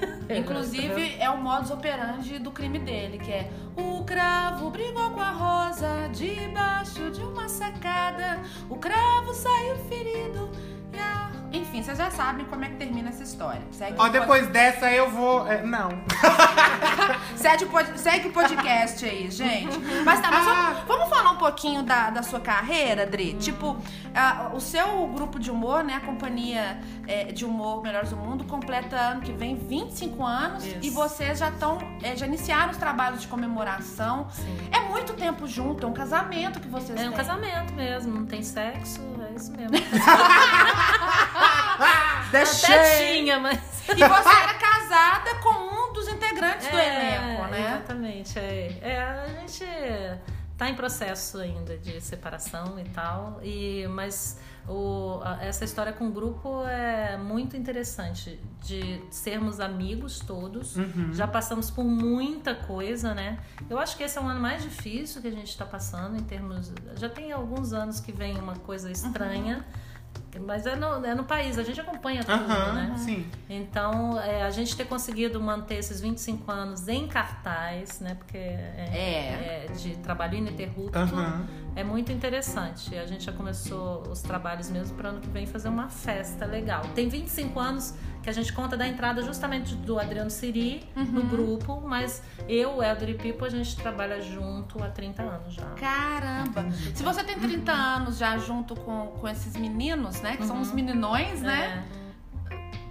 Inclusive, 0.28 1.16
é 1.18 1.30
o 1.30 1.36
modus 1.36 1.70
operandi 1.70 2.38
do 2.38 2.50
crime 2.50 2.78
dele, 2.78 3.18
que 3.18 3.30
é 3.30 3.50
o 3.76 4.02
cravo 4.04 4.70
brigou 4.70 5.10
com 5.10 5.20
a 5.20 5.30
rosa 5.30 6.08
debaixo 6.12 7.10
de 7.10 7.20
uma 7.20 7.48
sacada. 7.48 8.40
O 8.68 8.76
cravo 8.76 9.32
saiu 9.34 9.76
ferido. 9.88 10.50
Enfim, 11.52 11.82
vocês 11.82 11.96
já 11.98 12.10
sabem 12.10 12.44
como 12.46 12.64
é 12.64 12.68
que 12.68 12.76
termina 12.76 13.08
essa 13.08 13.22
história. 13.22 13.62
Segue 13.70 13.94
Ó, 13.98 14.06
o 14.06 14.08
depois 14.08 14.46
dessa 14.48 14.90
eu 14.90 15.10
vou. 15.10 15.46
é, 15.46 15.62
não. 15.62 15.88
Segue 17.36 17.64
o, 17.64 17.68
pod- 17.68 17.98
segue 17.98 18.28
o 18.28 18.32
podcast 18.32 19.04
aí, 19.04 19.30
gente. 19.30 19.78
Mas 20.04 20.20
tá, 20.20 20.30
mas 20.30 20.44
vamos, 20.44 20.78
vamos 20.86 21.08
falar 21.08 21.30
um 21.32 21.36
pouquinho 21.36 21.82
da, 21.82 22.10
da 22.10 22.22
sua 22.22 22.40
carreira, 22.40 23.06
Dri? 23.06 23.34
Tipo, 23.34 23.76
ah, 24.14 24.50
o 24.54 24.60
seu 24.60 25.06
grupo 25.08 25.38
de 25.38 25.50
humor, 25.50 25.84
né? 25.84 25.94
A 25.94 26.00
companhia 26.00 26.78
é, 27.06 27.24
de 27.24 27.44
humor 27.44 27.82
Melhores 27.82 28.10
do 28.10 28.16
Mundo, 28.16 28.44
completa 28.44 28.96
ano 28.96 29.20
que 29.20 29.32
vem 29.32 29.54
25 29.56 30.24
anos 30.24 30.64
Isso. 30.64 30.78
e 30.82 30.90
vocês 30.90 31.38
já 31.38 31.48
estão. 31.50 31.78
já 32.16 32.26
iniciaram 32.26 32.70
os 32.72 32.78
trabalhos 32.78 33.20
de 33.22 33.28
comemoração. 33.28 34.26
Sim. 34.32 34.58
É 34.72 34.80
muito 34.80 35.12
tempo 35.14 35.46
junto, 35.46 35.86
é 35.86 35.88
um 35.88 35.92
casamento 35.92 36.58
que 36.60 36.68
vocês 36.68 36.98
É 36.98 37.04
um 37.04 37.08
têm. 37.08 37.16
casamento 37.16 37.72
mesmo, 37.74 38.12
não 38.20 38.26
tem 38.26 38.42
sexo, 38.42 39.00
é 39.30 39.34
isso 39.36 39.52
mesmo. 39.52 39.76
Deixei. 42.44 42.74
Até 42.74 43.06
tinha, 43.14 43.38
mas. 43.38 43.58
E 43.88 43.94
você 43.94 44.28
era 44.28 44.54
casada 44.54 45.34
com 45.42 45.50
um 45.50 45.92
dos 45.92 46.08
integrantes 46.08 46.66
do 46.68 46.76
É, 46.76 47.16
elenco, 47.16 47.42
né? 47.50 47.74
Exatamente. 47.76 48.38
É, 48.38 48.78
É, 48.80 49.00
a 49.02 49.26
gente 49.40 49.64
tá 50.58 50.68
em 50.70 50.74
processo 50.74 51.38
ainda 51.38 51.76
de 51.76 52.00
separação 52.00 52.78
e 52.78 52.84
tal. 52.84 53.38
E, 53.42 53.86
mas 53.88 54.40
o, 54.66 55.20
essa 55.40 55.64
história 55.64 55.92
com 55.92 56.08
o 56.08 56.10
grupo 56.10 56.64
é 56.66 57.16
muito 57.16 57.56
interessante. 57.56 58.40
De 58.62 59.00
sermos 59.10 59.60
amigos 59.60 60.18
todos. 60.18 60.74
Uhum. 60.76 61.10
Já 61.12 61.28
passamos 61.28 61.70
por 61.70 61.84
muita 61.84 62.54
coisa, 62.54 63.14
né? 63.14 63.38
Eu 63.70 63.78
acho 63.78 63.96
que 63.96 64.02
esse 64.02 64.18
é 64.18 64.20
um 64.20 64.28
ano 64.28 64.40
mais 64.40 64.62
difícil 64.62 65.22
que 65.22 65.28
a 65.28 65.30
gente 65.30 65.50
está 65.50 65.64
passando 65.64 66.16
em 66.16 66.22
termos. 66.24 66.72
Já 66.96 67.08
tem 67.08 67.30
alguns 67.30 67.72
anos 67.72 68.00
que 68.00 68.10
vem 68.10 68.36
uma 68.38 68.56
coisa 68.56 68.90
estranha. 68.90 69.64
Mas 70.38 70.66
é 70.66 70.76
no, 70.76 71.04
é 71.04 71.14
no 71.14 71.24
país, 71.24 71.58
a 71.58 71.62
gente 71.62 71.80
acompanha 71.80 72.22
tudo, 72.24 72.48
né? 72.48 72.94
sim. 72.98 73.26
Então, 73.48 74.20
é, 74.20 74.42
a 74.42 74.50
gente 74.50 74.76
ter 74.76 74.86
conseguido 74.86 75.40
manter 75.40 75.76
esses 75.76 76.00
25 76.00 76.50
anos 76.50 76.88
em 76.88 77.06
cartaz, 77.06 78.00
né? 78.00 78.14
Porque 78.14 78.36
é, 78.38 79.66
é 79.68 79.72
de 79.72 79.96
trabalho 79.96 80.36
ininterrupto, 80.36 80.98
é 81.74 81.84
muito 81.84 82.10
interessante. 82.10 82.96
A 82.96 83.06
gente 83.06 83.24
já 83.24 83.32
começou 83.32 84.02
os 84.08 84.22
trabalhos 84.22 84.70
mesmo 84.70 84.96
para 84.96 85.10
ano 85.10 85.20
que 85.20 85.28
vem 85.28 85.46
fazer 85.46 85.68
uma 85.68 85.88
festa 85.88 86.46
legal. 86.46 86.82
Tem 86.94 87.08
25 87.08 87.60
anos 87.60 87.94
que 88.22 88.30
a 88.30 88.32
gente 88.32 88.52
conta 88.52 88.76
da 88.76 88.88
entrada 88.88 89.22
justamente 89.22 89.76
do 89.76 90.00
Adriano 90.00 90.30
Siri 90.30 90.82
no 90.96 91.22
grupo, 91.22 91.80
mas 91.80 92.22
eu, 92.48 92.82
Elder 92.82 93.10
e 93.10 93.14
Pipo, 93.14 93.44
a 93.44 93.48
gente 93.48 93.76
trabalha 93.76 94.20
junto 94.20 94.82
há 94.82 94.88
30 94.88 95.22
anos 95.22 95.54
já. 95.54 95.66
Caramba! 95.76 96.66
Você 97.06 97.22
tem 97.22 97.38
30 97.38 97.72
anos 97.72 98.18
já 98.18 98.36
junto 98.38 98.74
com, 98.74 99.08
com 99.20 99.28
esses 99.28 99.56
meninos, 99.56 100.20
né? 100.20 100.36
Que 100.36 100.44
são 100.44 100.60
os 100.60 100.72
meninões, 100.72 101.40
né? 101.40 101.84
É. 101.92 102.06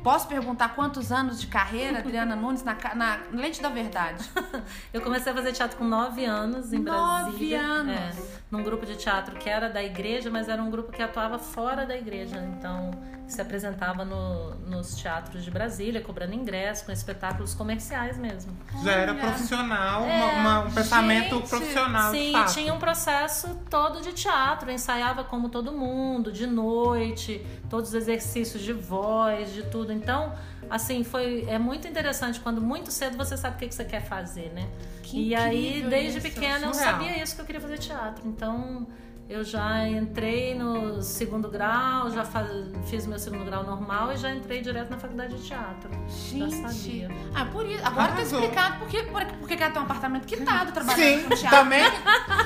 Posso 0.02 0.28
perguntar 0.28 0.76
quantos 0.76 1.12
anos 1.12 1.42
de 1.42 1.48
carreira, 1.48 1.98
Adriana 1.98 2.36
Nunes, 2.36 2.64
na, 2.64 2.78
na 2.94 3.20
Lente 3.34 3.60
da 3.60 3.70
Verdade? 3.70 4.24
Eu 4.94 5.02
comecei 5.02 5.32
a 5.32 5.36
fazer 5.36 5.52
teatro 5.52 5.78
com 5.78 5.84
9 5.84 6.24
anos 6.24 6.72
em 6.72 6.78
Nove 6.78 7.32
Brasília. 7.32 7.60
anos. 7.60 7.96
É, 7.96 8.14
num 8.52 8.62
grupo 8.62 8.86
de 8.86 8.96
teatro 8.96 9.36
que 9.36 9.50
era 9.50 9.68
da 9.68 9.84
igreja, 9.84 10.30
mas 10.30 10.48
era 10.48 10.62
um 10.62 10.70
grupo 10.70 10.92
que 10.92 11.02
atuava 11.02 11.40
fora 11.40 11.88
da 11.88 11.98
igreja. 11.98 12.38
Então, 12.38 12.92
se 13.28 13.42
apresentava 13.42 14.06
no- 14.06 14.56
nos 14.70 14.96
teatros 14.96 15.44
de 15.44 15.50
Brasília, 15.52 16.00
cobrando 16.02 16.34
ingresso, 16.34 16.86
com 16.86 16.92
espetáculos 16.92 17.54
comerciais 17.54 18.18
mesmo. 18.18 18.56
Já 18.84 18.92
era 18.92 19.12
Olha. 19.14 19.22
profissional, 19.22 20.04
uma- 20.04 20.12
É, 20.14 20.36
uma- 20.40 20.60
um 20.62 20.72
pensamento 20.72 21.36
gente, 21.38 21.50
profissional. 21.50 22.12
de 22.12 22.18
Sim, 22.20 22.32
fato. 22.34 22.54
tinha 22.54 22.74
um 22.74 22.80
processo 22.80 23.60
todo 23.70 24.02
de 24.02 24.14
teatro, 24.14 24.70
ensaiava 24.72 25.24
como 25.24 25.50
todo 25.50 25.72
mundo, 25.72 26.32
de 26.32 26.46
noite, 26.46 27.46
todos 27.70 27.90
os 27.90 27.96
exercícios 27.96 28.62
de 28.62 28.74
voz, 28.74 29.52
de 29.54 29.64
tudo. 29.64 29.92
Então, 29.92 30.34
assim, 30.70 31.04
foi 31.04 31.46
é 31.48 31.58
muito 31.58 31.88
interessante 31.88 32.40
quando 32.40 32.62
muito 32.62 32.92
cedo 32.92 33.18
você 33.18 33.36
sabe 33.36 33.56
o 33.56 33.60
que, 33.60 33.68
que 33.68 33.76
você 33.76 33.86
quer 33.86 34.04
fazer, 34.06 34.52
né? 34.54 34.68
Que 35.04 35.30
e 35.30 35.36
aí, 35.36 35.86
desde 35.90 36.20
isso, 36.20 36.22
pequena, 36.30 36.68
eu 36.68 36.74
surreal. 36.74 36.94
sabia 36.94 37.24
isso 37.24 37.36
que 37.36 37.42
eu 37.42 37.46
queria 37.46 37.62
fazer 37.62 37.78
teatro. 37.78 38.28
Então, 38.28 38.88
eu 39.28 39.44
já 39.44 39.88
entrei 39.88 40.54
no 40.54 41.02
segundo 41.02 41.50
grau, 41.50 42.12
já 42.12 42.24
fa- 42.24 42.46
fiz 42.86 43.08
meu 43.08 43.18
segundo 43.18 43.44
grau 43.44 43.64
normal 43.64 44.12
e 44.14 44.18
já 44.18 44.32
entrei 44.34 44.62
direto 44.62 44.92
na 44.92 44.98
faculdade 44.98 45.36
de 45.36 45.48
teatro. 45.48 45.90
Já 46.08 46.48
Gente. 46.48 46.56
sabia. 46.56 47.10
Ah, 47.34 47.46
por 47.46 47.66
isso. 47.66 47.84
Agora 47.86 48.10
tá 48.10 48.14
Arrasou. 48.20 48.40
explicado 48.40 48.80
por 48.80 48.88
que, 48.88 49.04
por, 49.04 49.26
por 49.26 49.48
que 49.48 49.54
ela 49.56 49.72
tem 49.72 49.82
um 49.82 49.86
apartamento 49.86 50.26
quitado 50.28 50.72
trabalhando 50.72 51.22
Sim, 51.22 51.24
com 51.24 51.36
teatro. 51.36 51.58
também. 51.58 51.84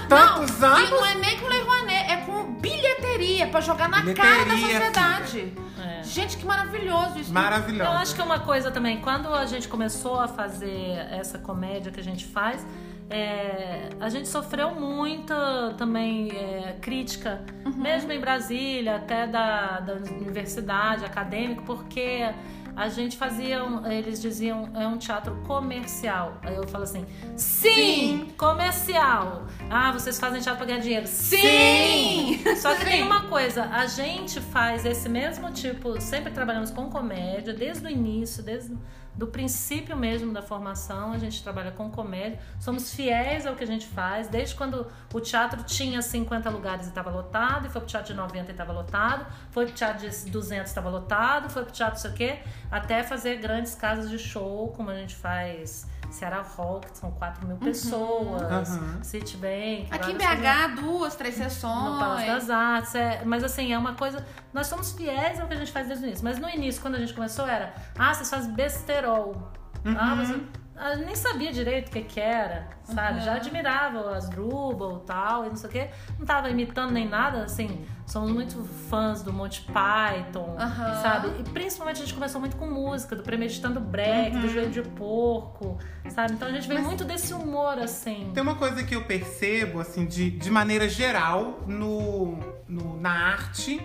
Tantos 0.08 0.60
não, 0.60 0.70
E 0.80 0.84
anos. 0.86 0.90
não 0.92 1.06
é 1.06 1.16
nem 1.16 1.40
com 1.40 1.48
Lei 1.48 1.62
Rouanet, 1.62 2.12
é 2.12 2.18
com 2.26 2.54
bilheteria, 2.54 3.48
pra 3.48 3.60
jogar 3.62 3.90
na 3.90 4.02
cara 4.14 4.46
da 4.46 4.54
Bilheteria, 4.56 4.78
sociedade. 4.88 5.54
É. 5.84 6.04
Gente, 6.04 6.38
que 6.38 6.46
maravilhoso 6.46 7.20
isso. 7.20 7.34
Maravilhosa. 7.34 7.92
Eu 7.92 7.98
acho 7.98 8.16
que 8.16 8.22
é 8.22 8.24
uma 8.24 8.40
coisa 8.40 8.72
também, 8.72 9.00
quando 9.02 9.34
a 9.34 9.46
gente 9.46 9.68
começou 9.68 10.20
a 10.20 10.28
fazer 10.28 10.96
essa 11.12 11.38
comédia 11.38 11.92
que 11.92 12.00
a 12.00 12.04
gente 12.04 12.26
faz, 12.26 12.66
é, 13.10 13.90
a 14.00 14.08
gente 14.10 14.28
sofreu 14.28 14.72
muita 14.76 15.74
também 15.78 16.30
é, 16.32 16.78
crítica, 16.80 17.42
mesmo 17.76 18.12
em 18.12 18.20
Brasília, 18.20 18.98
até 18.98 19.26
da, 19.26 19.80
da 19.80 19.94
universidade, 19.94 21.04
acadêmico, 21.04 21.64
porque 21.64 22.30
a 22.76 22.88
gente 22.88 23.18
fazia, 23.18 23.60
eles 23.90 24.22
diziam, 24.22 24.70
é 24.74 24.88
um 24.88 24.98
teatro 24.98 25.36
comercial. 25.46 26.38
Aí 26.44 26.56
eu 26.56 26.68
falo 26.68 26.86
assim, 26.86 27.06
sim, 27.36 27.74
Sim. 27.74 28.28
comercial. 28.38 29.48
Ah, 29.70 29.92
vocês 29.92 30.18
fazem 30.20 30.40
teatro 30.40 30.60
pra 30.60 30.68
ganhar 30.68 30.80
dinheiro. 30.80 31.06
Sim! 31.06 32.40
Só 32.56 32.76
que 32.76 32.86
tem 32.86 33.02
Sim. 33.02 33.04
uma 33.04 33.24
coisa, 33.24 33.66
a 33.66 33.86
gente 33.86 34.40
faz 34.40 34.86
esse 34.86 35.10
mesmo 35.10 35.52
tipo, 35.52 36.00
sempre 36.00 36.32
trabalhamos 36.32 36.72
com 36.72 36.90
comédia, 36.90 37.54
desde 37.54 37.86
o 37.86 37.90
início, 37.90 38.42
desde 38.42 38.78
do 39.16 39.28
princípio 39.28 39.96
mesmo 39.96 40.32
da 40.32 40.42
formação, 40.42 41.12
a 41.12 41.18
gente 41.18 41.44
trabalha 41.44 41.72
com 41.72 41.90
comédia. 41.90 42.40
Somos 42.60 42.94
fiéis 42.94 43.46
ao 43.46 43.56
que 43.56 43.64
a 43.64 43.68
gente 43.68 43.86
faz, 43.86 44.28
desde 44.28 44.56
quando 44.56 44.88
o 45.14 45.20
teatro 45.20 45.64
tinha 45.64 46.02
50 46.02 46.50
lugares 46.50 46.86
e 46.86 46.90
estava 46.90 47.10
lotado, 47.10 47.68
e 47.68 47.70
foi 47.70 47.82
pro 47.82 47.90
teatro 47.90 48.14
de 48.14 48.20
90 48.20 48.48
e 48.48 48.52
estava 48.52 48.72
lotado, 48.72 49.26
foi 49.52 49.66
pro 49.66 49.76
teatro 49.76 50.10
de 50.10 50.30
200 50.32 50.66
e 50.66 50.70
estava 50.70 50.90
lotado, 50.90 51.50
foi 51.50 51.64
pro 51.64 51.72
teatro 51.72 51.96
não 51.96 52.02
sei 52.02 52.12
o 52.12 52.14
quê, 52.14 52.40
até 52.72 53.04
fazer 53.04 53.38
grandes 53.38 53.76
casas 53.76 54.10
de 54.10 54.18
show, 54.18 54.70
como 54.76 54.90
a 54.90 54.96
gente 54.96 55.16
faz 55.16 55.88
Ceará 56.12 56.42
Hall, 56.42 56.80
que 56.82 56.98
são 56.98 57.12
4 57.12 57.48
mil 57.48 57.58
pessoas, 57.58 58.42
Aham. 58.72 59.04
Citibank. 59.04 59.88
Aqui 59.92 60.12
em 60.12 60.16
BH, 60.18 60.82
duas, 60.82 61.16
três 61.16 61.36
sessões. 61.36 61.92
no 61.94 62.00
Palácio 62.00 62.28
das 62.28 62.50
Artes. 62.50 62.96
é- 62.96 63.22
mas 63.26 63.44
assim, 63.44 63.72
é 63.74 63.78
uma 63.78 63.94
coisa. 63.94 64.26
Nós 64.54 64.68
somos 64.68 64.92
fiéis 64.94 65.40
ao 65.40 65.48
que 65.48 65.54
a 65.54 65.58
gente 65.58 65.72
faz 65.72 65.88
desde 65.88 66.06
o 66.06 66.08
início. 66.08 66.24
Mas 66.24 66.40
no 66.40 66.50
início, 66.50 66.82
quando 66.82 66.96
a 66.96 67.00
gente 67.00 67.14
começou, 67.14 67.48
era. 67.48 67.74
Ah, 67.98 68.14
vocês 68.14 68.30
fazem 68.30 68.52
besterol. 68.54 69.52
Ah, 69.86 70.14
Uhum. 70.14 70.26
você. 70.26 70.42
Ah, 70.80 70.96
nem 70.96 71.14
sabia 71.16 71.52
direito 71.52 71.90
o 71.90 71.92
que, 71.92 72.02
que 72.04 72.20
era, 72.20 72.68
sabe? 72.84 73.20
Uhum. 73.20 73.26
Já 73.26 73.36
admirava 73.36 74.16
as 74.16 74.30
Drubal 74.30 75.02
e 75.04 75.06
tal, 75.06 75.46
e 75.46 75.50
não 75.50 75.56
sei 75.56 75.70
o 75.70 75.74
quê. 75.74 75.90
Não 76.18 76.26
tava 76.26 76.50
imitando 76.50 76.92
nem 76.92 77.08
nada, 77.08 77.44
assim. 77.44 77.86
Somos 78.08 78.32
muito 78.32 78.64
fãs 78.90 79.22
do 79.22 79.32
Monty 79.34 79.62
Python, 79.64 80.56
Aham. 80.60 81.02
sabe? 81.02 81.28
E 81.40 81.44
principalmente 81.50 81.98
a 81.98 82.06
gente 82.06 82.14
começou 82.14 82.40
muito 82.40 82.56
com 82.56 82.66
música, 82.66 83.16
do 83.16 83.22
Premeditando 83.24 83.80
Break, 83.80 84.36
Uhum. 84.36 84.42
do 84.42 84.48
Joelho 84.50 84.72
de 84.72 84.82
Porco, 84.82 85.78
sabe? 86.10 86.34
Então 86.34 86.48
a 86.48 86.52
gente 86.52 86.68
vem 86.68 86.78
Mas- 86.78 86.88
muito 86.88 87.04
desse 87.06 87.34
humor, 87.34 87.78
assim. 87.78 88.32
Tem 88.34 88.42
uma 88.42 88.56
coisa 88.56 88.84
que 88.84 88.96
eu 88.96 89.04
percebo, 89.04 89.80
assim, 89.80 90.06
de, 90.06 90.32
de 90.32 90.50
maneira 90.50 90.88
geral, 90.90 91.60
no, 91.68 92.38
no- 92.68 93.00
na 93.00 93.12
arte, 93.12 93.80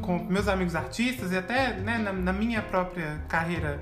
com 0.00 0.18
meus 0.18 0.48
amigos 0.48 0.74
artistas 0.74 1.30
e 1.30 1.36
até 1.36 1.74
né, 1.74 1.98
na, 1.98 2.10
na 2.12 2.32
minha 2.32 2.62
própria 2.62 3.20
carreira 3.28 3.80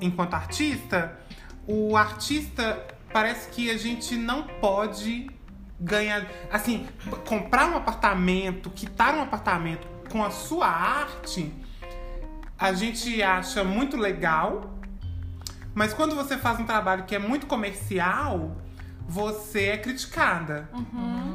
enquanto 0.00 0.34
artista, 0.34 1.18
o 1.66 1.96
artista 1.96 2.86
parece 3.12 3.50
que 3.50 3.70
a 3.70 3.76
gente 3.76 4.16
não 4.16 4.44
pode 4.44 5.28
ganhar. 5.80 6.26
Assim, 6.50 6.86
comprar 7.26 7.70
um 7.70 7.76
apartamento, 7.76 8.70
quitar 8.70 9.14
um 9.14 9.22
apartamento 9.22 9.86
com 10.10 10.22
a 10.22 10.30
sua 10.30 10.66
arte, 10.66 11.52
a 12.58 12.72
gente 12.72 13.22
acha 13.22 13.64
muito 13.64 13.96
legal. 13.96 14.74
Mas 15.74 15.92
quando 15.92 16.14
você 16.14 16.38
faz 16.38 16.58
um 16.58 16.64
trabalho 16.64 17.04
que 17.04 17.14
é 17.14 17.18
muito 17.18 17.46
comercial, 17.46 18.56
você 19.06 19.66
é 19.66 19.76
criticada. 19.76 20.68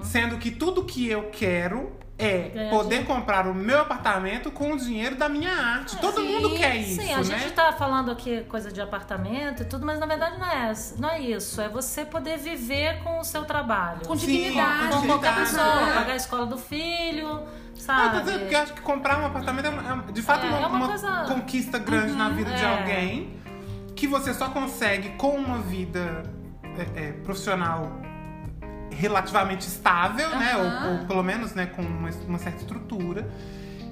Sendo 0.03 0.37
que 0.37 0.49
tudo 0.49 0.83
que 0.83 1.07
eu 1.07 1.29
quero 1.29 1.95
é 2.23 2.49
Ganhar 2.53 2.69
poder 2.69 3.05
comprar 3.05 3.47
o 3.47 3.53
meu 3.53 3.79
apartamento 3.81 4.51
com 4.51 4.73
o 4.73 4.77
dinheiro 4.77 5.15
da 5.15 5.27
minha 5.29 5.51
arte. 5.51 5.97
Todo 5.97 6.21
sim, 6.21 6.33
mundo 6.33 6.55
quer 6.55 6.75
isso, 6.77 7.01
Sim, 7.01 7.13
a 7.13 7.17
né? 7.17 7.23
gente 7.23 7.51
tá 7.53 7.71
falando 7.73 8.11
aqui 8.11 8.41
coisa 8.49 8.71
de 8.71 8.79
apartamento 8.81 9.63
e 9.63 9.65
tudo, 9.65 9.85
mas 9.85 9.99
na 9.99 10.05
verdade 10.05 10.37
não 10.39 10.47
é, 10.47 10.73
não 10.97 11.09
é 11.09 11.19
isso. 11.19 11.59
É 11.61 11.67
você 11.69 12.05
poder 12.05 12.37
viver 12.37 12.99
com 13.03 13.19
o 13.19 13.23
seu 13.23 13.43
trabalho. 13.45 14.01
Com 14.05 14.17
Sim, 14.17 14.27
dignidade. 14.27 14.95
Com 14.97 15.07
qualquer 15.07 15.33
dignidade, 15.33 15.39
pessoa, 15.39 15.89
é. 15.89 15.93
pagar 15.93 16.13
a 16.13 16.15
escola 16.15 16.45
do 16.45 16.57
filho, 16.57 17.27
Não, 17.27 17.47
sabe? 17.75 18.15
tô 18.17 18.23
dizendo 18.25 18.39
porque 18.41 18.55
eu 18.55 18.59
acho 18.61 18.73
que 18.73 18.81
comprar 18.81 19.19
um 19.19 19.25
apartamento 19.25 19.65
é, 19.67 19.69
é 20.09 20.11
de 20.11 20.21
fato 20.21 20.45
É, 20.45 20.49
uma, 20.49 20.57
é 20.57 20.65
uma 20.65 20.77
uma 20.77 20.87
coisa- 20.87 21.25
conquista 21.27 21.77
grande 21.79 22.13
na 22.13 22.29
vida 22.29 22.51
de 22.51 22.63
é. 22.63 22.79
alguém. 22.79 23.41
que 23.95 24.07
você 24.07 24.33
só 24.33 24.49
consegue 24.49 25.09
com 25.09 25.35
uma 25.35 25.59
vida 25.59 26.23
é, 26.95 27.09
é, 27.09 27.11
profissional 27.11 28.00
relativamente 29.01 29.67
estável, 29.67 30.29
né? 30.29 30.55
Ou, 30.55 30.91
ou 30.99 31.05
pelo 31.05 31.23
menos, 31.23 31.53
né, 31.53 31.65
com 31.65 31.81
uma, 31.81 32.09
uma 32.27 32.37
certa 32.37 32.59
estrutura. 32.59 33.27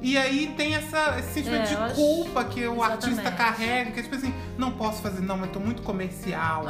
E 0.01 0.17
aí 0.17 0.53
tem 0.55 0.75
essa, 0.75 1.17
esse 1.19 1.33
sentimento 1.33 1.73
É, 1.73 1.87
de 1.87 1.93
culpa 1.93 2.45
que 2.45 2.65
o 2.65 2.81
artista 2.81 3.09
Exatamente. 3.21 3.37
carrega, 3.37 3.91
que 3.91 3.99
é 3.99 4.03
tipo 4.03 4.15
assim, 4.15 4.33
não 4.57 4.71
posso 4.71 5.01
fazer, 5.01 5.21
não, 5.21 5.35
mas 5.37 5.51
tô 5.51 5.59
muito 5.59 5.81
comercial. 5.81 6.63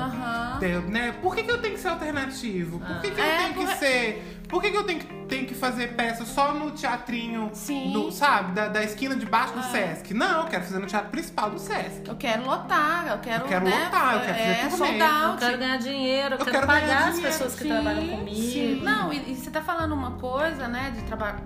Entendeu? 0.58 0.82
Né? 0.84 1.14
Por 1.22 1.36
que, 1.36 1.44
que 1.44 1.52
eu 1.52 1.62
tenho 1.62 1.76
que 1.76 1.80
ser 1.80 1.90
alternativo? 1.90 2.80
Por 2.80 3.02
que, 3.02 3.12
que 3.12 3.20
eu 3.20 3.24
É, 3.24 3.38
tenho 3.38 3.54
por- 3.54 3.68
que 3.68 3.76
ser. 3.76 4.39
Por 4.50 4.60
que, 4.62 4.72
que 4.72 4.78
eu 4.78 4.84
tenho 4.84 5.00
que, 5.00 5.06
tenho 5.28 5.46
que 5.46 5.54
fazer 5.54 5.90
peça 5.96 6.26
só 6.26 6.54
no 6.56 6.72
teatrinho 6.72 7.52
Sim. 7.54 7.94
do, 7.94 8.12
sabe? 8.12 8.54
Da, 8.54 8.68
da 8.68 8.84
esquina 8.84 9.16
de 9.16 9.24
baixo 9.26 9.54
do 9.54 9.60
Ah. 9.60 9.64
Sesc? 9.64 10.12
Não, 10.12 10.42
eu 10.42 10.48
quero 10.48 10.64
fazer 10.64 10.80
no 10.80 10.88
teatro 10.88 11.10
principal 11.12 11.52
do 11.52 11.60
Sesc. 11.60 12.08
Eu 12.08 12.16
quero 12.16 12.44
lotar, 12.46 13.08
eu 13.10 13.20
quero. 13.20 13.44
Eu 13.44 13.48
quero 13.48 13.66
né, 13.66 13.84
lotar, 13.86 14.14
eu 14.16 14.20
quero 14.22 14.34
fazer 14.34 14.50
é, 14.50 14.56
turnê. 14.56 14.78
sold 14.78 15.00
Eu 15.00 15.38
quero 15.38 15.58
ganhar 15.60 15.78
dinheiro, 15.78 16.36
eu, 16.36 16.40
Eu 16.40 16.46
quero, 16.46 16.52
quero 16.52 16.68
pagar 16.68 16.82
ganhar 16.82 17.08
as 17.10 17.16
dinheiro, 17.16 17.32
pessoas 17.32 17.56
que 17.56 17.62
Sim, 17.62 17.70
trabalham 17.70 18.08
comigo. 18.08 18.36
sim. 18.36 18.82
Não, 18.84 19.14
e, 19.14 19.32
e 19.32 19.36
você 19.36 19.52
tá 19.52 19.62
falando 19.62 19.92
uma 19.94 20.12
coisa, 20.14 20.68
né, 20.68 20.92
de 20.96 21.04
trabalhar, 21.04 21.38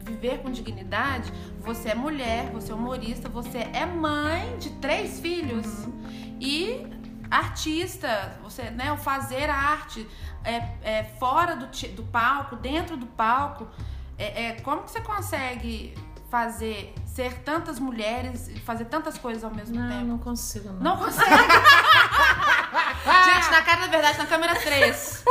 viver 0.00 0.38
com 0.38 0.50
dignidade. 0.50 1.32
Você 1.60 1.90
é 1.90 1.94
mulher, 1.94 2.50
você 2.52 2.72
é 2.72 2.74
humorista, 2.74 3.28
você 3.28 3.58
é 3.72 3.86
mãe 3.86 4.56
de 4.58 4.70
três 4.80 5.20
filhos 5.20 5.86
e 6.40 6.84
artista. 7.30 8.38
Você, 8.42 8.70
né, 8.70 8.92
o 8.92 8.96
fazer 8.96 9.48
arte 9.50 10.08
é, 10.44 10.56
é 10.82 11.04
fora 11.18 11.56
do, 11.56 11.66
do 11.66 12.02
palco, 12.04 12.56
dentro 12.56 12.96
do 12.96 13.06
palco. 13.06 13.66
É, 14.16 14.46
é, 14.46 14.52
como 14.60 14.82
que 14.82 14.90
você 14.90 15.00
consegue 15.00 15.94
fazer 16.30 16.94
ser 17.06 17.38
tantas 17.38 17.78
mulheres 17.78 18.48
e 18.48 18.60
fazer 18.60 18.84
tantas 18.84 19.16
coisas 19.16 19.42
ao 19.42 19.54
mesmo 19.54 19.76
Não, 19.76 19.88
tempo? 19.88 20.04
não 20.04 20.18
consigo, 20.18 20.70
não. 20.72 20.80
Não 20.80 20.96
consegue. 20.96 21.30
gente, 23.24 23.50
na 23.50 23.62
cara 23.62 23.80
da 23.82 23.86
verdade, 23.88 24.18
na 24.18 24.26
câmera 24.26 24.54
3. 24.54 25.24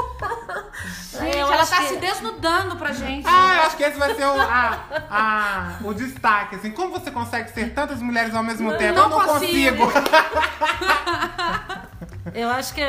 Gente, 1.19 1.35
Eu 1.37 1.51
ela 1.51 1.65
tá 1.65 1.77
que- 1.77 1.87
se 1.87 1.95
desnudando 1.97 2.75
pra 2.75 2.91
gente. 2.91 3.25
Ah, 3.27 3.55
eu 3.55 3.61
acho 3.63 3.77
que 3.77 3.83
esse 3.83 3.97
vai 3.97 4.13
ser 4.13 4.25
o, 4.25 4.39
a- 4.39 4.77
a- 5.09 5.77
o 5.83 5.91
destaque. 5.91 6.55
Assim, 6.57 6.69
como 6.71 6.91
você 6.91 7.09
consegue 7.09 7.49
ser 7.51 7.73
tantas 7.73 7.99
mulheres 8.03 8.35
ao 8.35 8.43
mesmo 8.43 8.71
tempo? 8.77 8.93
não 8.95 9.03
eu 9.03 9.09
não 9.09 9.19
consigo. 9.25 9.85
consigo. 9.87 10.07
Eu 12.33 12.49
acho 12.49 12.73
que 12.73 12.81
é, 12.81 12.85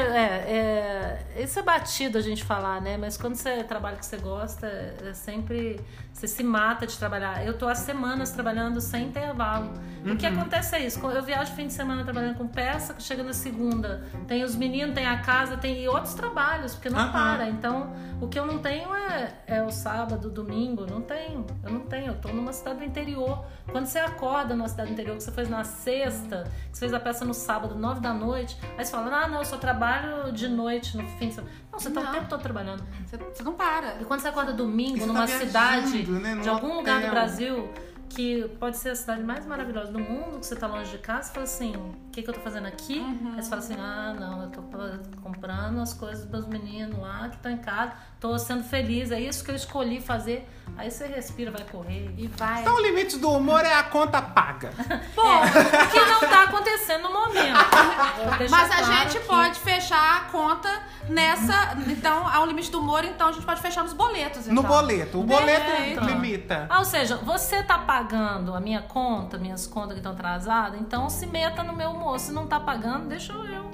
é, 1.36 1.42
isso 1.42 1.58
é 1.58 1.62
batido 1.62 2.18
a 2.18 2.20
gente 2.20 2.44
falar, 2.44 2.80
né? 2.82 2.96
Mas 2.98 3.16
quando 3.16 3.36
você 3.36 3.62
trabalha 3.64 3.96
que 3.96 4.04
você 4.04 4.16
gosta, 4.18 4.66
é 4.66 5.12
sempre. 5.14 5.80
Você 6.18 6.26
se 6.26 6.42
mata 6.42 6.84
de 6.84 6.98
trabalhar. 6.98 7.46
Eu 7.46 7.56
tô 7.56 7.68
há 7.68 7.76
semanas 7.76 8.32
trabalhando 8.32 8.80
sem 8.80 9.06
intervalo. 9.06 9.72
O 10.04 10.16
que 10.16 10.26
acontece 10.26 10.74
é 10.74 10.84
isso. 10.84 10.98
Eu 11.06 11.22
viajo 11.22 11.52
fim 11.52 11.68
de 11.68 11.72
semana 11.72 12.02
trabalhando 12.02 12.36
com 12.36 12.48
peça, 12.48 12.94
que 12.94 13.02
chega 13.02 13.22
na 13.22 13.32
segunda. 13.32 14.02
Tem 14.26 14.42
os 14.42 14.56
meninos, 14.56 14.96
tem 14.96 15.06
a 15.06 15.20
casa, 15.20 15.56
tem 15.56 15.80
e 15.84 15.88
outros 15.88 16.14
trabalhos, 16.14 16.74
porque 16.74 16.90
não 16.90 16.98
Aham. 16.98 17.12
para. 17.12 17.48
Então, 17.48 17.92
o 18.20 18.26
que 18.26 18.36
eu 18.36 18.44
não 18.44 18.58
tenho 18.58 18.92
é, 18.96 19.32
é 19.46 19.62
o 19.62 19.70
sábado, 19.70 20.28
domingo. 20.28 20.86
Não 20.90 21.00
tenho. 21.00 21.46
Eu 21.62 21.70
não 21.70 21.80
tenho. 21.80 22.08
Eu 22.08 22.14
tô 22.16 22.30
numa 22.30 22.52
cidade 22.52 22.80
do 22.80 22.84
interior. 22.84 23.44
Quando 23.70 23.86
você 23.86 24.00
acorda 24.00 24.56
numa 24.56 24.68
cidade 24.68 24.88
do 24.88 24.94
interior, 24.94 25.16
que 25.16 25.22
você 25.22 25.30
fez 25.30 25.48
na 25.48 25.62
sexta, 25.62 26.50
que 26.72 26.76
você 26.76 26.80
fez 26.80 26.94
a 26.94 26.98
peça 26.98 27.24
no 27.24 27.34
sábado, 27.34 27.76
nove 27.76 28.00
da 28.00 28.12
noite, 28.12 28.58
aí 28.76 28.84
você 28.84 28.90
fala, 28.90 29.24
ah, 29.24 29.28
não, 29.28 29.38
eu 29.38 29.44
só 29.44 29.56
trabalho 29.56 30.32
de 30.32 30.48
noite 30.48 30.96
no 30.96 31.04
fim 31.18 31.28
de 31.28 31.34
semana. 31.34 31.52
Não, 31.70 31.78
você 31.78 31.90
tá 31.90 32.00
Não. 32.00 32.10
o 32.10 32.12
tempo 32.12 32.28
todo 32.28 32.40
trabalhando. 32.42 32.82
Você, 33.06 33.16
você 33.16 33.42
não 33.42 33.52
para. 33.52 34.00
E 34.00 34.04
quando 34.04 34.20
você 34.20 34.28
acorda 34.28 34.52
domingo 34.52 34.98
você 34.98 35.06
numa 35.06 35.20
tá 35.20 35.26
viajando, 35.26 35.50
né, 36.12 36.36
de 36.36 36.48
algum 36.48 36.76
lugar 36.76 37.00
do. 37.02 37.10
Brasil 37.10 37.68
que 38.08 38.48
pode 38.58 38.78
ser 38.78 38.90
a 38.90 38.96
cidade 38.96 39.22
mais 39.22 39.46
maravilhosa 39.46 39.92
do 39.92 39.98
mundo, 39.98 40.40
que 40.40 40.46
você 40.46 40.56
tá 40.56 40.66
longe 40.66 40.90
de 40.90 40.98
casa, 40.98 41.28
você 41.28 41.32
fala 41.32 41.44
assim, 41.44 41.74
que, 42.18 42.22
que 42.22 42.30
eu 42.30 42.34
tô 42.34 42.40
fazendo 42.40 42.66
aqui? 42.66 42.98
Uhum. 42.98 43.34
Aí 43.36 43.42
você 43.42 43.48
fala 43.48 43.62
assim, 43.62 43.76
ah, 43.78 44.14
não, 44.18 44.42
eu 44.42 44.50
tô 44.50 44.62
comprando 45.22 45.80
as 45.80 45.92
coisas 45.92 46.24
dos 46.24 46.30
meus 46.30 46.46
meninos 46.46 46.98
lá 46.98 47.28
que 47.28 47.36
estão 47.36 47.52
em 47.52 47.58
casa, 47.58 47.92
tô 48.20 48.36
sendo 48.38 48.64
feliz, 48.64 49.10
é 49.10 49.20
isso 49.20 49.44
que 49.44 49.50
eu 49.50 49.54
escolhi 49.54 50.00
fazer. 50.00 50.48
Aí 50.76 50.90
você 50.90 51.06
respira, 51.06 51.50
vai 51.50 51.64
correr. 51.64 52.12
E 52.16 52.26
vai. 52.28 52.60
Então 52.60 52.76
o 52.76 52.80
limite 52.80 53.16
do 53.18 53.30
humor 53.30 53.64
é 53.64 53.74
a 53.74 53.84
conta 53.84 54.20
paga. 54.20 54.70
Pô, 55.14 55.22
o 55.24 55.90
que 55.90 56.00
não 56.00 56.20
tá 56.20 56.44
acontecendo 56.44 57.02
no 57.04 57.12
momento. 57.12 57.58
Mas 58.50 58.70
a 58.70 58.76
claro 58.76 58.84
gente 58.84 59.18
que- 59.18 59.26
pode 59.26 59.58
fechar 59.60 60.18
a 60.18 60.20
conta 60.30 60.68
nessa. 61.08 61.76
Então, 61.88 62.28
ao 62.28 62.46
limite 62.46 62.70
do 62.70 62.80
humor, 62.80 63.04
então 63.04 63.28
a 63.28 63.32
gente 63.32 63.46
pode 63.46 63.60
fechar 63.60 63.82
nos 63.82 63.92
boletos. 63.92 64.46
No 64.46 64.60
então. 64.60 64.64
boleto. 64.64 65.20
O 65.20 65.24
boleto 65.24 66.04
limita. 66.04 66.66
Ah, 66.68 66.78
ou 66.78 66.84
seja, 66.84 67.16
você 67.16 67.62
tá 67.62 67.78
pagando 67.78 68.54
a 68.54 68.60
minha 68.60 68.82
conta, 68.82 69.38
minhas 69.38 69.66
contas 69.66 69.92
que 69.92 69.98
estão 69.98 70.12
atrasadas, 70.12 70.80
então 70.80 71.08
se 71.08 71.26
meta 71.26 71.62
no 71.62 71.72
meu 71.72 71.90
humor. 71.90 72.07
Se 72.16 72.30
não 72.32 72.46
tá 72.46 72.60
pagando, 72.60 73.08
deixa 73.08 73.32
eu. 73.32 73.68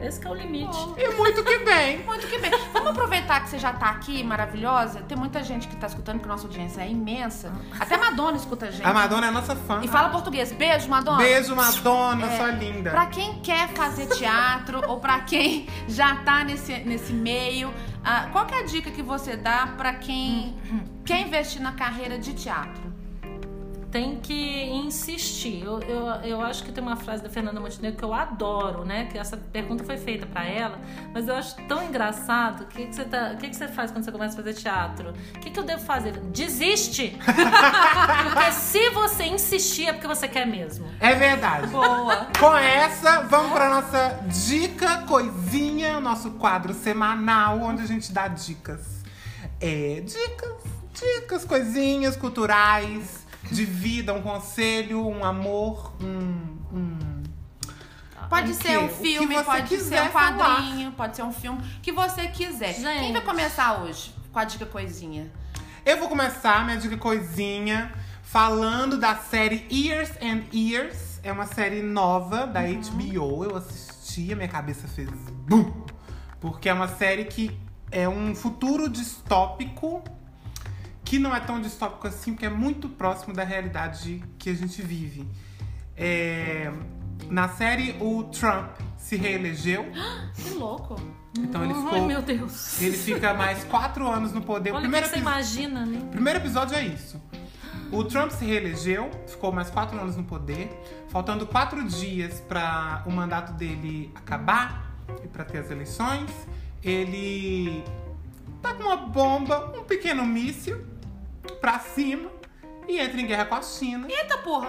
Esse 0.00 0.20
que 0.20 0.26
é 0.26 0.30
o 0.30 0.34
limite. 0.34 0.76
E 0.98 1.14
muito 1.14 1.42
que 1.42 1.58
bem. 1.58 2.02
Muito 2.04 2.26
que 2.26 2.38
bem. 2.38 2.50
Vamos 2.72 2.90
aproveitar 2.90 3.40
que 3.40 3.48
você 3.48 3.58
já 3.58 3.72
tá 3.72 3.88
aqui, 3.88 4.22
maravilhosa. 4.22 5.00
Tem 5.02 5.16
muita 5.16 5.42
gente 5.42 5.66
que 5.68 5.76
tá 5.76 5.86
escutando, 5.86 6.20
que 6.20 6.28
nossa 6.28 6.46
audiência 6.46 6.82
é 6.82 6.90
imensa. 6.90 7.52
Até 7.78 7.96
Madonna 7.96 8.36
escuta 8.36 8.66
a 8.66 8.70
gente. 8.70 8.84
A 8.84 8.92
Madonna 8.92 9.28
é 9.28 9.30
nossa 9.30 9.54
fã. 9.56 9.80
E 9.82 9.88
fala 9.88 10.10
português. 10.10 10.52
Beijo, 10.52 10.88
Madonna. 10.88 11.18
Beijo, 11.18 11.54
Madonna, 11.56 12.26
É, 12.26 12.36
sua 12.36 12.50
linda. 12.50 12.90
Pra 12.90 13.06
quem 13.06 13.40
quer 13.40 13.68
fazer 13.68 14.06
teatro 14.08 14.82
ou 14.88 15.00
pra 15.00 15.20
quem 15.20 15.66
já 15.88 16.16
tá 16.16 16.44
nesse, 16.44 16.76
nesse 16.80 17.12
meio, 17.12 17.72
ah, 18.04 18.28
qual 18.32 18.44
que 18.46 18.54
é 18.54 18.58
a 18.60 18.64
dica 18.64 18.90
que 18.90 19.02
você 19.02 19.36
dá 19.36 19.68
pra 19.76 19.94
quem 19.94 20.58
quer 21.04 21.20
investir 21.20 21.62
na 21.62 21.72
carreira 21.72 22.18
de 22.18 22.34
teatro? 22.34 22.93
Tem 23.94 24.18
que 24.18 24.64
insistir. 24.72 25.62
Eu, 25.64 25.78
eu, 25.78 26.06
eu 26.24 26.42
acho 26.42 26.64
que 26.64 26.72
tem 26.72 26.82
uma 26.82 26.96
frase 26.96 27.22
da 27.22 27.30
Fernanda 27.30 27.60
Montenegro 27.60 27.96
que 27.96 28.04
eu 28.04 28.12
adoro, 28.12 28.84
né? 28.84 29.04
Que 29.04 29.16
essa 29.16 29.36
pergunta 29.36 29.84
foi 29.84 29.96
feita 29.96 30.26
pra 30.26 30.44
ela, 30.44 30.80
mas 31.12 31.28
eu 31.28 31.36
acho 31.36 31.54
tão 31.68 31.80
engraçado. 31.80 32.64
O 32.64 32.66
que, 32.66 32.86
que, 32.86 32.92
você, 32.92 33.04
tá, 33.04 33.30
o 33.34 33.36
que, 33.36 33.48
que 33.50 33.54
você 33.54 33.68
faz 33.68 33.92
quando 33.92 34.04
você 34.04 34.10
começa 34.10 34.34
a 34.34 34.42
fazer 34.42 34.54
teatro? 34.54 35.14
O 35.36 35.38
que, 35.38 35.48
que 35.48 35.60
eu 35.60 35.62
devo 35.62 35.80
fazer? 35.84 36.10
Desiste! 36.10 37.16
porque 37.22 38.50
se 38.50 38.90
você 38.90 39.26
insistir, 39.26 39.86
é 39.86 39.92
porque 39.92 40.08
você 40.08 40.26
quer 40.26 40.44
mesmo. 40.44 40.88
É 40.98 41.14
verdade. 41.14 41.68
Boa. 41.68 42.26
Com 42.36 42.56
essa, 42.56 43.20
vamos 43.20 43.52
pra 43.52 43.70
nossa 43.70 44.24
dica 44.26 45.02
coisinha, 45.02 45.98
o 45.98 46.00
nosso 46.00 46.32
quadro 46.32 46.74
semanal, 46.74 47.60
onde 47.60 47.82
a 47.82 47.86
gente 47.86 48.12
dá 48.12 48.26
dicas. 48.26 49.04
É, 49.60 50.02
dicas, 50.04 50.52
dicas, 50.92 51.44
coisinhas 51.44 52.16
culturais, 52.16 53.23
de 53.50 53.64
vida, 53.64 54.14
um 54.14 54.22
conselho, 54.22 55.06
um 55.06 55.24
amor, 55.24 55.92
um. 56.00 56.56
um... 56.72 57.22
Pode 58.28 58.52
O 58.52 58.54
ser 58.54 58.78
um 58.78 58.88
filme, 58.88 59.42
pode 59.44 59.78
ser 59.78 60.02
um 60.02 60.08
falar. 60.08 60.56
quadrinho, 60.56 60.92
pode 60.92 61.14
ser 61.14 61.22
um 61.22 61.32
filme, 61.32 61.58
o 61.58 61.80
que 61.80 61.92
você 61.92 62.26
quiser. 62.28 62.74
Gente. 62.74 63.00
Quem 63.00 63.12
vai 63.12 63.22
começar 63.22 63.82
hoje 63.82 64.14
com 64.32 64.38
a 64.38 64.44
dica 64.44 64.64
coisinha? 64.66 65.30
Eu 65.84 65.98
vou 65.98 66.08
começar 66.08 66.64
minha 66.64 66.78
dica 66.78 66.96
coisinha 66.96 67.92
falando 68.22 68.98
da 68.98 69.14
série 69.14 69.66
Years 69.70 70.10
and 70.22 70.42
Years. 70.52 71.20
É 71.22 71.30
uma 71.30 71.46
série 71.46 71.82
nova 71.82 72.46
da 72.46 72.62
HBO. 72.62 73.44
Eu 73.44 73.56
assisti, 73.56 74.32
a 74.32 74.36
minha 74.36 74.48
cabeça 74.48 74.88
fez 74.88 75.08
BUM! 75.46 75.72
Porque 76.40 76.68
é 76.68 76.72
uma 76.72 76.88
série 76.88 77.26
que 77.26 77.56
é 77.90 78.08
um 78.08 78.34
futuro 78.34 78.88
distópico 78.88 80.02
que 81.04 81.18
não 81.18 81.34
é 81.34 81.40
tão 81.40 81.60
distópico 81.60 82.06
assim, 82.08 82.32
porque 82.32 82.46
é 82.46 82.50
muito 82.50 82.88
próximo 82.88 83.34
da 83.34 83.44
realidade 83.44 84.22
que 84.38 84.48
a 84.50 84.54
gente 84.54 84.80
vive. 84.82 85.28
É, 85.96 86.72
na 87.28 87.48
série, 87.48 87.94
o 88.00 88.24
Trump 88.24 88.70
se 88.96 89.16
reelegeu, 89.16 89.86
Que 90.34 90.50
louco. 90.50 90.96
então 91.38 91.62
ele 91.62 91.74
Ai, 91.74 91.82
ficou. 91.82 92.06
meu 92.06 92.22
Deus. 92.22 92.80
Ele 92.80 92.96
fica 92.96 93.34
mais 93.34 93.64
quatro 93.64 94.08
anos 94.08 94.32
no 94.32 94.40
poder. 94.40 94.70
Olha 94.70 94.78
o 94.78 94.82
que 94.82 94.88
primeiro 94.88 95.06
você 95.08 95.18
imagina, 95.18 95.84
né? 95.84 96.08
Primeiro 96.10 96.38
episódio 96.38 96.76
é 96.76 96.84
isso. 96.84 97.22
O 97.92 98.02
Trump 98.02 98.30
se 98.30 98.44
reelegeu, 98.44 99.10
ficou 99.26 99.52
mais 99.52 99.70
quatro 99.70 100.00
anos 100.00 100.16
no 100.16 100.24
poder, 100.24 100.68
faltando 101.08 101.46
quatro 101.46 101.84
dias 101.84 102.40
para 102.40 103.04
o 103.06 103.12
mandato 103.12 103.52
dele 103.52 104.10
acabar 104.14 104.90
e 105.22 105.28
para 105.28 105.44
ter 105.44 105.58
as 105.58 105.70
eleições. 105.70 106.28
Ele 106.82 107.84
tá 108.60 108.74
com 108.74 108.82
uma 108.84 108.96
bomba, 108.96 109.72
um 109.78 109.84
pequeno 109.84 110.24
míssil 110.26 110.84
pra 111.60 111.78
cima 111.78 112.30
e 112.88 112.98
entra 112.98 113.20
em 113.20 113.26
guerra 113.26 113.44
com 113.46 113.54
a 113.54 113.62
China. 113.62 114.06
Eita 114.10 114.38
porra. 114.38 114.68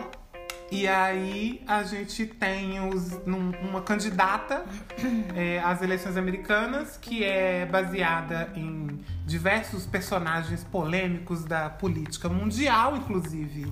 E 0.72 0.88
aí 0.88 1.62
a 1.68 1.84
gente 1.84 2.26
tem 2.26 2.80
os, 2.90 3.12
num- 3.26 3.52
uma 3.62 3.82
candidata 3.82 4.66
é, 5.36 5.60
às 5.60 5.82
eleições 5.82 6.18
americanas 6.18 6.98
que 6.98 7.24
é 7.24 7.66
baseada 7.68 8.52
em 8.56 9.00
diversos 9.26 9.86
personagens 9.86 10.64
polêmicos 10.64 11.46
da 11.46 11.70
política 11.70 12.28
mundial, 12.30 12.98
inclusive 12.98 13.72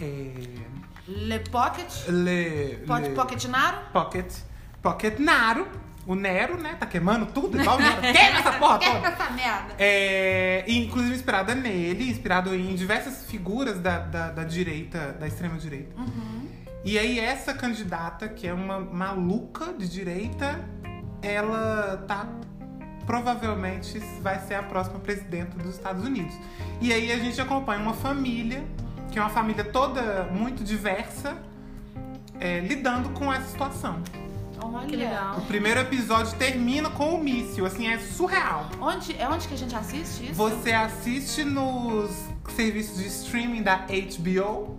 é, 0.00 0.32
Le 1.08 1.40
Pocket. 1.50 1.90
Le, 2.08 2.76
Le- 2.86 3.14
Pocket 3.14 3.44
Naro? 3.46 3.78
Pocket, 3.92 4.32
Pocket 4.80 5.18
Naro, 5.18 5.66
o 6.08 6.14
Nero, 6.14 6.56
né? 6.56 6.74
Tá 6.80 6.86
queimando 6.86 7.26
tudo 7.26 7.60
igual 7.60 7.76
o 7.76 7.80
Nero. 7.80 8.00
Queima 8.00 8.38
essa 8.38 8.52
porra 8.58 8.78
toda! 8.78 9.08
essa 9.08 9.30
merda. 9.30 9.74
É, 9.78 10.64
e, 10.66 10.78
inclusive 10.78 11.14
inspirada 11.14 11.54
nele, 11.54 12.10
inspirado 12.10 12.54
em 12.54 12.74
diversas 12.74 13.26
figuras 13.26 13.78
da, 13.78 13.98
da, 13.98 14.30
da 14.30 14.42
direita, 14.42 15.12
da 15.12 15.26
extrema 15.26 15.58
direita. 15.58 15.94
E 16.82 16.98
aí 16.98 17.20
essa 17.20 17.52
candidata, 17.52 18.26
que 18.26 18.48
é 18.48 18.54
uma 18.54 18.80
maluca 18.80 19.74
de 19.74 19.86
direita, 19.86 20.64
ela 21.20 22.02
tá 22.08 22.26
provavelmente 23.04 23.98
vai 24.20 24.38
ser 24.38 24.54
a 24.54 24.62
próxima 24.62 24.98
presidenta 25.00 25.58
dos 25.58 25.74
Estados 25.76 26.04
Unidos. 26.04 26.34
E 26.80 26.90
aí 26.90 27.12
a 27.12 27.18
gente 27.18 27.38
acompanha 27.38 27.80
uma 27.80 27.94
família, 27.94 28.64
que 29.10 29.18
é 29.18 29.22
uma 29.22 29.30
família 29.30 29.64
toda 29.64 30.24
muito 30.24 30.64
diversa, 30.64 31.36
é, 32.40 32.60
lidando 32.60 33.10
com 33.10 33.32
essa 33.32 33.48
situação. 33.48 34.02
Olha. 34.62 34.86
Que 34.86 34.96
legal. 34.96 35.38
O 35.38 35.42
primeiro 35.42 35.80
episódio 35.80 36.36
termina 36.38 36.90
com 36.90 37.14
o 37.14 37.22
míssil, 37.22 37.66
assim, 37.66 37.88
é 37.88 37.98
surreal. 37.98 38.66
Onde, 38.80 39.16
é 39.16 39.28
onde 39.28 39.46
que 39.46 39.54
a 39.54 39.58
gente 39.58 39.74
assiste 39.74 40.24
isso? 40.24 40.34
Você 40.34 40.72
assiste 40.72 41.44
nos 41.44 42.10
serviços 42.54 42.98
de 42.98 43.06
streaming 43.06 43.62
da 43.62 43.76
HBO. 43.86 44.78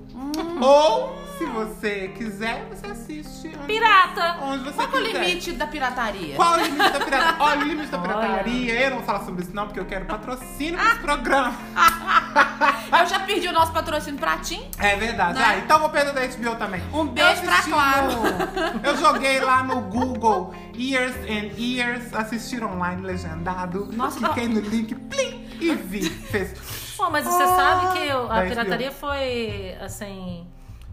Ou, 0.61 1.17
se 1.37 1.45
você 1.45 2.09
quiser, 2.17 2.67
você 2.69 2.85
assiste 2.87 3.47
onde, 3.55 3.65
Pirata! 3.67 4.37
onde 4.41 4.63
você 4.65 4.73
Qual 4.73 4.87
é 4.87 4.89
o 5.01 5.05
quiser. 5.05 5.23
limite 5.25 5.51
da 5.53 5.67
pirataria? 5.67 6.35
Qual 6.35 6.55
é 6.55 6.61
o 6.61 6.65
limite 6.65 6.89
da 6.91 6.99
pirataria? 6.99 7.35
Olha, 7.39 7.61
o 7.61 7.63
limite 7.67 7.87
da 7.91 7.99
Olha. 8.01 8.07
pirataria, 8.09 8.73
eu 8.81 8.89
não 8.89 8.97
vou 8.97 9.05
falar 9.05 9.23
sobre 9.25 9.43
isso 9.43 9.55
não, 9.55 9.65
porque 9.65 9.79
eu 9.79 9.85
quero 9.85 10.05
patrocínio 10.05 10.75
pra 10.77 10.89
esse 10.91 10.99
programa. 10.99 11.53
Eu 12.99 13.05
já 13.05 13.19
perdi 13.19 13.47
o 13.47 13.51
nosso 13.53 13.71
patrocínio 13.71 14.19
pra 14.19 14.37
Tim. 14.39 14.67
É 14.79 14.95
verdade. 14.95 15.37
Né? 15.37 15.45
Ah, 15.45 15.57
então 15.57 15.79
vou 15.79 15.89
perder 15.89 16.11
da 16.13 16.25
HBO 16.25 16.55
também. 16.57 16.81
Um 16.91 17.05
beijo 17.05 17.41
pra 17.43 17.61
Claro. 17.61 18.09
Eu 18.83 18.97
joguei 18.97 19.39
lá 19.39 19.63
no 19.63 19.81
Google 19.81 20.53
Years 20.75 21.15
and 21.17 21.51
Years, 21.57 22.13
assistir 22.13 22.63
online 22.63 23.01
legendado. 23.03 23.87
Nossa, 23.93 24.17
cliquei 24.19 24.47
no 24.47 24.59
link, 24.59 24.95
plim, 24.95 25.47
e 25.61 25.75
vi. 25.75 26.09
Fez. 26.31 26.88
Pô, 26.99 27.09
mas 27.09 27.23
você 27.25 27.45
sabe 27.47 27.93
que 27.97 28.09
a 28.11 28.27
Daí 28.27 28.49
pirataria 28.49 28.91
foi 28.91 29.75
assim. 29.79 30.45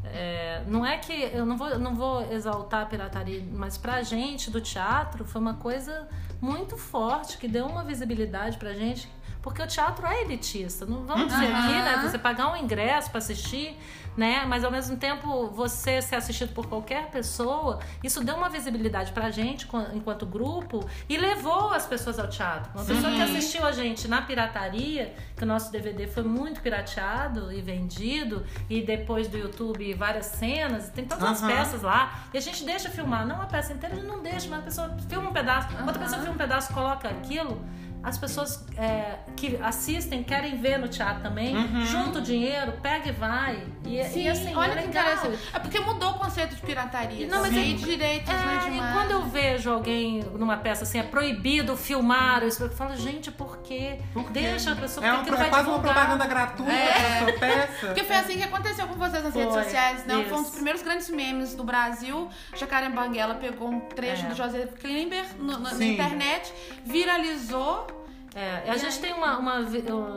é, 0.05 0.63
não 0.69 0.87
é 0.87 0.97
que 0.99 1.13
eu 1.35 1.45
não 1.45 1.57
vou, 1.57 1.79
não 1.81 1.95
vou 1.97 2.33
exaltar 2.33 2.83
a 2.83 2.87
pirataria, 2.87 3.45
mas 3.53 3.77
pra 3.77 4.03
gente 4.03 4.51
do 4.51 4.61
teatro 4.61 5.25
foi 5.25 5.41
uma 5.41 5.55
coisa 5.55 6.09
muito 6.41 6.77
forte 6.77 7.37
que 7.39 7.49
deu 7.49 7.67
uma 7.67 7.83
visibilidade 7.83 8.57
pra 8.57 8.73
gente, 8.73 9.11
porque 9.43 9.61
o 9.61 9.67
teatro 9.67 10.07
é 10.07 10.23
elitista. 10.23 10.87
Não 10.87 11.05
vamos 11.05 11.27
dizer 11.27 11.47
aqui, 11.53 11.73
né? 11.73 12.01
Você 12.09 12.19
pagar 12.19 12.53
um 12.53 12.57
ingresso 12.57 13.11
pra 13.11 13.19
assistir, 13.19 13.77
né? 14.17 14.45
Mas 14.47 14.65
ao 14.65 14.71
mesmo 14.71 14.97
tempo 14.97 15.49
você 15.49 16.01
ser 16.01 16.17
assistido 16.17 16.53
por 16.55 16.67
qualquer 16.67 17.11
pessoa, 17.11 17.81
isso 18.03 18.25
deu 18.25 18.37
uma 18.37 18.49
visibilidade 18.49 19.13
pra 19.13 19.31
gente 19.31 19.69
enquanto 19.93 20.25
grupo 20.25 20.85
e 21.09 21.17
levou 21.17 21.73
as 21.73 21.87
pessoas 21.87 22.19
ao 22.19 22.29
teatro. 22.29 22.71
Uma 22.75 22.85
pessoa 22.85 23.13
que 23.13 23.23
assistiu 23.23 23.67
a 23.67 23.73
gente 23.73 24.09
na 24.09 24.23
pirataria, 24.23 25.15
que 25.37 25.43
o 25.43 25.47
nosso 25.47 25.71
DVD 25.71 26.07
foi 26.07 26.23
muito 26.23 26.61
pirateado 26.61 27.53
e 27.53 27.61
vendido, 27.61 28.45
e 28.71 28.83
depois 28.83 29.29
do 29.29 29.37
YouTube 29.37 29.93
várias 29.95 30.27
cenas, 30.27 30.89
tem 30.91 31.05
todas 31.05 31.25
as 31.25 31.43
Aham. 31.43 31.53
peças 31.53 31.83
lá, 31.83 32.25
e 32.33 32.39
a 32.39 32.41
gente 32.41 32.65
deixa 32.65 32.89
filmar, 32.89 33.27
não 33.27 33.43
a 33.43 33.47
peça 33.47 33.73
inteira, 33.73 33.95
a 33.95 33.99
gente 33.99 34.09
não 34.09 34.23
deixa, 34.23 34.49
mas 34.49 34.61
a 34.61 34.63
pessoa 34.63 34.97
filma 35.09 35.31
um 35.31 35.33
pedaço, 35.33 35.69
outra 35.79 35.99
pessoa 35.99 36.21
filma 36.21 36.35
um 36.35 36.39
pedaço, 36.39 36.73
coloca 36.73 37.09
aquilo. 37.09 37.61
As 38.03 38.17
pessoas 38.17 38.65
é, 38.79 39.17
que 39.35 39.57
assistem 39.61 40.23
querem 40.23 40.57
ver 40.59 40.79
no 40.79 40.87
teatro 40.87 41.23
também, 41.25 41.55
junta 41.87 42.21
o 42.21 42.23
dinheiro, 42.23 42.73
pega 42.81 43.09
e 43.09 43.13
vai. 43.13 43.67
E, 43.85 44.03
Sim, 44.05 44.23
e 44.23 44.29
assim, 44.29 44.55
olha 44.55 44.73
é 44.79 44.83
que 44.83 44.89
interessante. 44.89 45.39
É 45.53 45.59
porque 45.59 45.81
mudou 45.81 46.11
o 46.13 46.15
conceito 46.15 46.55
de 46.55 46.61
pirataria. 46.63 47.27
Não, 47.27 47.41
mas 47.41 47.53
é- 47.57 47.61
de 47.61 47.75
direitos, 47.75 48.33
né, 48.33 48.61
É, 48.65 48.71
de 48.71 48.77
e 48.77 48.93
quando 48.93 49.11
eu 49.11 49.23
vejo 49.25 49.71
alguém 49.73 50.21
numa 50.35 50.57
peça 50.57 50.85
assim, 50.85 50.99
é 51.01 51.03
proibido 51.03 51.77
filmar, 51.77 52.45
isso, 52.45 52.63
eu 52.63 52.71
falo, 52.71 52.95
gente, 52.97 53.31
por 53.33 53.59
quê? 53.59 53.99
Por 54.13 54.25
quê? 54.27 54.41
Deixa 54.41 54.73
a 54.73 54.77
pessoa, 54.77 55.05
É, 55.05 55.13
porque 55.17 55.31
um, 55.33 55.35
é 55.35 55.49
quase 55.49 55.69
uma 55.69 55.81
propaganda 55.81 56.27
gratuita 56.27 56.73
É. 56.73 56.93
da 57.03 57.19
sua 57.27 57.39
peça. 57.41 57.87
Porque 57.89 58.05
foi 58.05 58.17
assim 58.17 58.37
que 58.37 58.43
aconteceu 58.45 58.87
com 58.87 58.95
vocês 58.95 59.25
nas 59.25 59.35
redes 59.35 59.53
Foi, 59.53 59.65
sociais, 59.65 60.05
né? 60.07 60.25
Foi 60.29 60.39
um 60.39 60.43
dos 60.43 60.53
primeiros 60.53 60.83
grandes 60.83 61.09
memes 61.11 61.55
do 61.57 61.65
Brasil. 61.65 62.29
Jacaré 62.57 62.89
Banguela 62.89 63.35
pegou 63.35 63.69
um 63.69 63.81
trecho 63.81 64.27
É. 64.27 64.29
do 64.29 64.35
José 64.37 64.67
Klimber 64.81 65.25
no- 65.39 65.59
no- 65.59 65.75
na 65.77 65.85
internet, 65.85 66.53
viralizou. 66.85 67.96
É, 68.37 68.71
a 68.71 68.77
gente 68.77 69.01
tem 69.01 69.15
uma, 69.15 69.39
uma, 69.39 69.61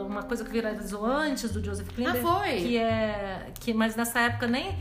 uma 0.06 0.24
coisa 0.24 0.44
que 0.44 0.52
viralizou 0.52 1.06
antes 1.06 1.52
do 1.52 1.64
Joseph 1.64 1.88
Klimber. 1.88 2.18
Ah, 2.18 2.22
foi? 2.22 2.56
Que 2.58 2.78
é. 2.78 3.48
Que, 3.58 3.74
mas 3.74 3.96
nessa 3.96 4.20
época 4.20 4.46
nem. 4.46 4.78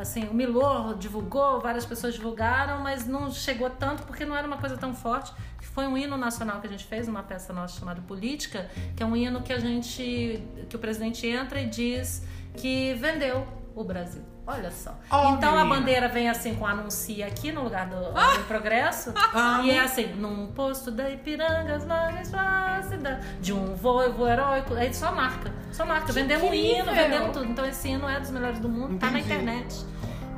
Assim, 0.00 0.24
o 0.24 0.34
Milor 0.34 0.98
divulgou, 0.98 1.60
várias 1.60 1.86
pessoas 1.86 2.14
divulgaram, 2.14 2.82
mas 2.82 3.06
não 3.06 3.30
chegou 3.30 3.70
tanto 3.70 4.02
porque 4.02 4.24
não 4.24 4.34
era 4.34 4.44
uma 4.44 4.58
coisa 4.58 4.76
tão 4.76 4.92
forte. 4.92 5.32
Foi 5.60 5.86
um 5.86 5.96
hino 5.96 6.16
nacional 6.16 6.60
que 6.60 6.66
a 6.66 6.70
gente 6.70 6.84
fez, 6.84 7.06
uma 7.06 7.22
peça 7.22 7.52
nossa 7.52 7.78
chamada 7.78 8.02
Política, 8.02 8.68
que 8.96 9.04
é 9.04 9.06
um 9.06 9.14
hino 9.14 9.40
que 9.40 9.52
a 9.52 9.60
gente. 9.60 10.42
que 10.68 10.74
o 10.74 10.78
presidente 10.80 11.28
entra 11.28 11.60
e 11.60 11.66
diz 11.66 12.26
que 12.56 12.94
vendeu 12.94 13.46
o 13.76 13.84
Brasil. 13.84 14.33
Olha 14.46 14.70
só. 14.70 14.94
Ó, 15.10 15.34
então 15.34 15.56
a 15.56 15.64
menina. 15.64 15.74
bandeira 15.80 16.08
vem 16.08 16.28
assim 16.28 16.54
com 16.54 16.66
anuncia 16.66 17.26
aqui 17.26 17.50
no 17.50 17.62
lugar 17.64 17.86
do, 17.86 17.96
Ah! 18.18 18.36
do 18.36 18.44
progresso. 18.44 19.12
Amo. 19.32 19.62
E 19.64 19.70
é 19.70 19.80
assim, 19.80 20.06
num 20.16 20.48
posto 20.48 20.90
da 20.90 21.08
Ipiranga, 21.08 21.76
as 21.76 21.86
margens 21.86 22.30
flácida, 22.30 23.20
de 23.40 23.52
um 23.54 23.74
voivo 23.74 24.26
heróico. 24.28 24.74
Aí 24.74 24.92
só 24.92 25.12
marca. 25.12 25.50
Só 25.72 25.86
marca. 25.86 26.12
Vendemos 26.12 26.48
um 26.50 26.52
hino, 26.52 26.92
vendemos 26.92 27.32
tudo. 27.32 27.46
Então 27.46 27.64
esse 27.64 27.88
hino 27.88 28.06
é 28.08 28.20
dos 28.20 28.30
melhores 28.30 28.58
do 28.58 28.68
mundo, 28.68 28.98
tá 28.98 29.10
na 29.10 29.18
Entendi. 29.18 29.32
internet. 29.34 29.74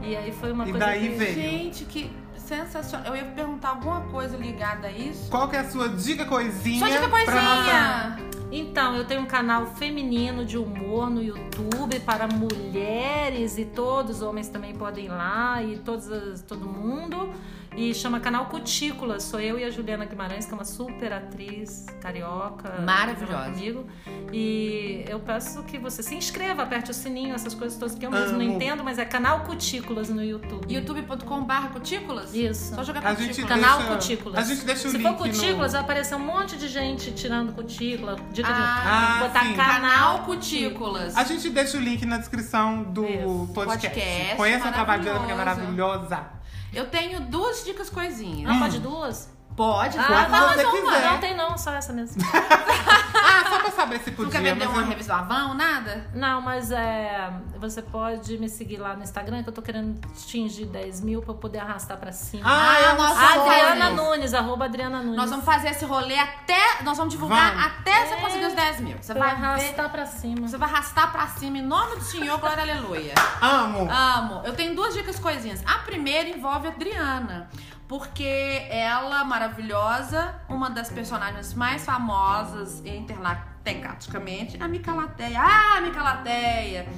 E 0.02 0.16
aí 0.16 0.30
foi 0.30 0.52
uma 0.52 0.64
E 0.68 0.70
coisa. 0.70 0.86
daí 0.86 1.09
que... 1.09 1.14
veio. 1.16 1.34
Gente, 1.34 1.84
que 1.86 2.12
sensacional. 2.36 3.09
Eu 3.09 3.16
ia 3.16 3.24
perguntar 3.24 3.70
alguma 3.70 4.02
coisa 4.02 4.36
ligada 4.36 4.86
a 4.86 4.90
isso. 4.92 5.28
Qual 5.30 5.48
que 5.48 5.57
é 5.57 5.61
a 5.61 5.68
sua 5.68 5.88
dica 5.88 6.24
coisinha? 6.26 6.78
Só 6.78 6.86
dica 6.86 7.00
pra 7.00 7.24
coisinha. 7.24 7.42
nossa- 7.42 8.36
Então, 8.51 8.94
eu 8.94 9.05
tenho 9.05 9.22
um 9.22 9.26
canal 9.26 9.66
feminino 9.66 10.44
de 10.44 10.57
humor 10.57 11.11
no 11.11 11.22
YouTube 11.22 12.01
para 12.01 12.28
mulheres 12.28 13.59
e 13.59 13.64
todos 13.64 14.16
os 14.16 14.22
homens 14.22 14.49
também 14.49 14.74
podem 14.74 15.07
ir 15.07 15.09
lá 15.09 15.62
e 15.62 15.78
todos 15.78 16.42
todo 16.42 16.66
mundo. 16.66 17.30
E 17.74 17.92
chama 17.94 18.20
canal 18.20 18.46
Cutículas. 18.46 19.22
Sou 19.22 19.40
eu 19.40 19.58
e 19.58 19.64
a 19.64 19.70
Juliana 19.70 20.04
Guimarães, 20.04 20.46
que 20.46 20.52
é 20.52 20.54
uma 20.54 20.64
super 20.64 21.12
atriz 21.12 21.86
carioca. 22.00 22.80
Maravilhosa. 22.84 23.50
Comigo. 23.52 23.86
E 24.32 25.04
eu 25.08 25.20
peço 25.20 25.62
que 25.64 25.78
você 25.78 26.02
se 26.02 26.14
inscreva, 26.14 26.62
aperte 26.62 26.90
o 26.90 26.94
sininho, 26.94 27.34
essas 27.34 27.54
coisas 27.54 27.78
todas 27.78 27.94
que 27.94 28.04
eu 28.04 28.10
mesmo 28.10 28.38
não 28.38 28.44
Amo. 28.44 28.54
entendo, 28.54 28.82
mas 28.84 28.98
é 28.98 29.04
canal 29.04 29.40
Cutículas 29.40 30.08
no 30.08 30.22
YouTube. 30.22 30.72
youtube.com.br 30.72 31.68
cutículas? 31.72 32.34
Isso. 32.34 32.74
Só 32.74 32.82
jogar 32.82 33.00
A 33.00 33.14
cutículas. 33.14 33.36
gente 33.36 33.46
Canal 33.48 33.78
deixa- 33.78 33.94
Cutículas. 33.94 34.38
a 34.38 34.42
gente 34.42 34.64
deixa 34.64 34.88
o 34.88 34.90
Se 34.90 34.98
link 34.98 35.06
for 35.08 35.16
Cutículas, 35.16 35.72
no- 35.72 35.78
vai 35.78 35.80
aparecer 35.80 36.14
um 36.14 36.18
monte 36.20 36.56
de 36.56 36.68
gente 36.68 37.12
tirando 37.12 37.52
cutícula. 37.52 38.16
Dica 38.32 38.48
de 38.52 38.58
Ah, 38.60 39.18
botar 39.22 39.44
sim. 39.44 39.54
canal, 39.54 39.80
Canal 39.80 40.18
Cutículas. 40.24 41.16
A 41.16 41.24
gente 41.24 41.50
deixa 41.50 41.76
o 41.76 41.80
link 41.80 42.04
na 42.06 42.18
descrição 42.18 42.82
do 42.82 43.04
Isso. 43.04 43.50
podcast. 43.54 43.86
Podcast, 43.96 44.36
Conheça 44.36 44.68
o 44.68 44.72
trabalho 44.72 45.02
dela, 45.04 45.26
que 45.26 45.32
é 45.32 45.34
maravilhosa. 45.34 45.72
maravilhosa. 45.76 46.36
Eu 46.72 46.86
tenho 46.88 47.20
duas 47.20 47.64
dicas 47.64 47.88
coisinhas. 47.90 48.50
Ah, 48.50 48.58
pode 48.60 48.78
duas? 48.80 49.30
Pode, 49.56 49.96
Ah, 49.98 50.02
pode. 50.04 50.26
quando 50.30 50.46
mais 50.56 50.60
uma. 50.64 50.72
quiser. 50.92 51.10
Não 51.10 51.18
tem 51.18 51.34
não, 51.36 51.56
só 51.56 51.72
essa 51.72 51.92
mesmo. 51.92 52.20
Ah, 53.45 53.49
só 53.51 53.59
pra 53.59 53.70
saber 53.70 53.99
se 54.01 54.11
podia. 54.12 54.32
quer 54.32 54.43
vender 54.43 54.64
mas 54.66 54.74
uma 54.74 54.82
eu- 54.82 54.89
revista 54.89 55.14
Avão, 55.14 55.55
nada? 55.55 56.07
Não, 56.14 56.41
mas 56.41 56.70
é. 56.70 57.30
Você 57.59 57.82
pode 57.82 58.39
me 58.39 58.49
seguir 58.49 58.76
lá 58.78 58.95
no 58.95 59.03
Instagram, 59.03 59.43
que 59.43 59.49
eu 59.49 59.53
tô 59.53 59.62
querendo 59.62 59.99
atingir 60.09 60.66
10 60.66 61.01
mil 61.01 61.20
pra 61.22 61.32
eu 61.32 61.37
poder 61.37 61.59
arrastar 61.59 61.97
pra 61.97 62.12
cima. 62.12 62.43
Ah, 62.45 62.78
é 62.80 62.84
sonho. 62.84 62.97
vamos 62.97 63.18
Adriana 63.18 63.84
fazer. 63.84 63.95
Nunes, 63.97 64.34
arroba 64.34 64.64
Adriana 64.66 64.99
Nunes. 65.03 65.16
Nós 65.16 65.30
vamos 65.30 65.45
fazer 65.45 65.68
esse 65.68 65.84
rolê 65.84 66.18
até. 66.18 66.82
Nós 66.82 66.97
vamos 66.97 67.12
divulgar 67.12 67.51
Vamos. 67.55 67.66
até 67.66 68.07
você 68.07 68.16
conseguir 68.16 68.47
os 68.47 68.55
10 68.55 68.80
mil. 68.80 68.97
Você 69.01 69.12
Pra 69.14 69.26
vai 69.26 69.37
ver. 69.37 69.45
arrastar 69.45 69.91
pra 69.91 70.07
cima. 70.07 70.49
Você 70.49 70.57
vai 70.57 70.68
arrastar 70.68 71.12
pra 71.12 71.26
cima 71.28 71.59
em 71.59 71.62
nome 71.62 71.97
do 71.97 72.03
Senhor, 72.05 72.39
glória 72.39 72.62
aleluia. 72.62 73.14
Amo. 73.41 73.89
Amo. 73.91 74.43
Eu 74.45 74.55
tenho 74.55 74.74
duas 74.74 74.95
dicas 74.95 75.18
coisinhas. 75.18 75.62
A 75.66 75.78
primeira 75.78 76.28
envolve 76.28 76.68
a 76.68 76.70
Adriana. 76.70 77.49
Porque 77.89 78.66
ela, 78.68 79.24
maravilhosa, 79.24 80.34
uma 80.49 80.68
das 80.68 80.91
personagens 80.91 81.55
mais 81.55 81.84
famosas 81.84 82.84
interlatecaticamente, 82.84 84.61
a 84.61 84.66
Micalateia. 84.66 85.41
Ah, 85.41 85.80
Micalateia! 85.80 86.89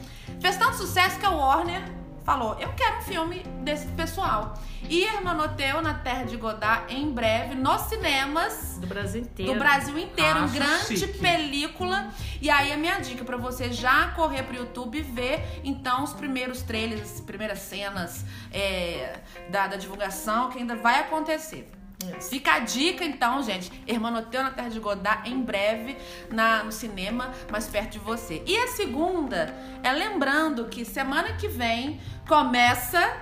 Fez 0.41 0.57
tanto 0.57 0.77
sucesso 0.77 1.19
que 1.19 1.27
a 1.27 1.31
Warner 1.31 1.83
falou: 2.29 2.59
Eu 2.61 2.69
quero 2.75 2.99
um 2.99 3.03
filme 3.03 3.43
desse 3.63 3.87
pessoal. 3.89 4.53
E 4.87 5.03
Hermanoteu 5.05 5.81
na 5.81 5.95
Terra 5.95 6.25
de 6.25 6.37
Godard 6.37 6.95
em 6.95 7.11
breve 7.11 7.55
nos 7.55 7.81
cinemas 7.83 8.79
Do 8.79 8.87
Brasil 8.87 9.23
inteiro. 9.23 9.53
do 9.55 9.59
Brasil 9.59 9.99
inteiro, 9.99 10.41
Acho 10.41 10.55
grande 10.55 10.99
chique. 10.99 11.19
película. 11.19 12.11
E 12.41 12.51
aí 12.51 12.71
a 12.71 12.77
minha 12.77 12.99
dica 13.01 13.25
pra 13.25 13.39
você 13.39 13.73
já 13.73 14.09
correr 14.09 14.43
pro 14.43 14.55
YouTube 14.55 14.99
e 14.99 15.03
ver 15.03 15.61
então 15.65 16.05
os 16.05 16.13
primeiros 16.13 16.63
trailers, 16.63 17.15
as 17.15 17.21
primeiras 17.21 17.61
cenas 17.61 18.25
é, 18.53 19.21
da, 19.51 19.67
da 19.67 19.77
divulgação 19.77 20.51
que 20.51 20.59
ainda 20.59 20.77
vai 20.77 21.01
acontecer. 21.01 21.78
Isso. 22.19 22.31
Fica 22.31 22.53
a 22.55 22.59
dica 22.61 23.05
então, 23.05 23.43
gente. 23.43 23.71
Hermanoteu 23.87 24.43
na 24.43 24.51
Terra 24.51 24.69
de 24.71 24.79
Godard 24.79 25.29
em 25.29 25.41
breve 25.43 25.97
na, 26.31 26.63
no 26.63 26.71
cinema 26.73 27.33
mais 27.51 27.67
perto 27.67 27.93
de 27.93 27.99
você. 27.99 28.43
E 28.47 28.57
a 28.57 28.69
segunda 28.69 29.53
é 29.83 29.93
lembrando 29.93 30.67
que 30.67 30.85
semana 30.85 31.33
que 31.33 31.49
vem 31.49 32.01
começa 32.29 33.17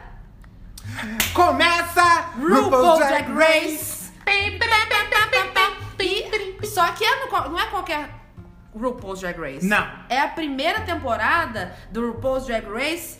Começa 1.32 2.30
RuPaul's 2.38 2.98
Drag 3.08 3.32
Race. 3.32 4.12
Só 6.64 6.86
que 6.92 7.04
é 7.04 7.24
no- 7.26 7.48
não 7.50 7.58
é 7.58 7.66
qualquer 7.66 8.08
RuPaul's 8.78 9.20
Drag 9.20 9.38
Race. 9.40 9.66
Não. 9.66 9.88
É 10.08 10.20
a 10.20 10.28
primeira 10.28 10.80
temporada 10.82 11.74
do 11.90 12.06
RuPaul's 12.12 12.46
Drag 12.46 12.66
Race 12.66 13.18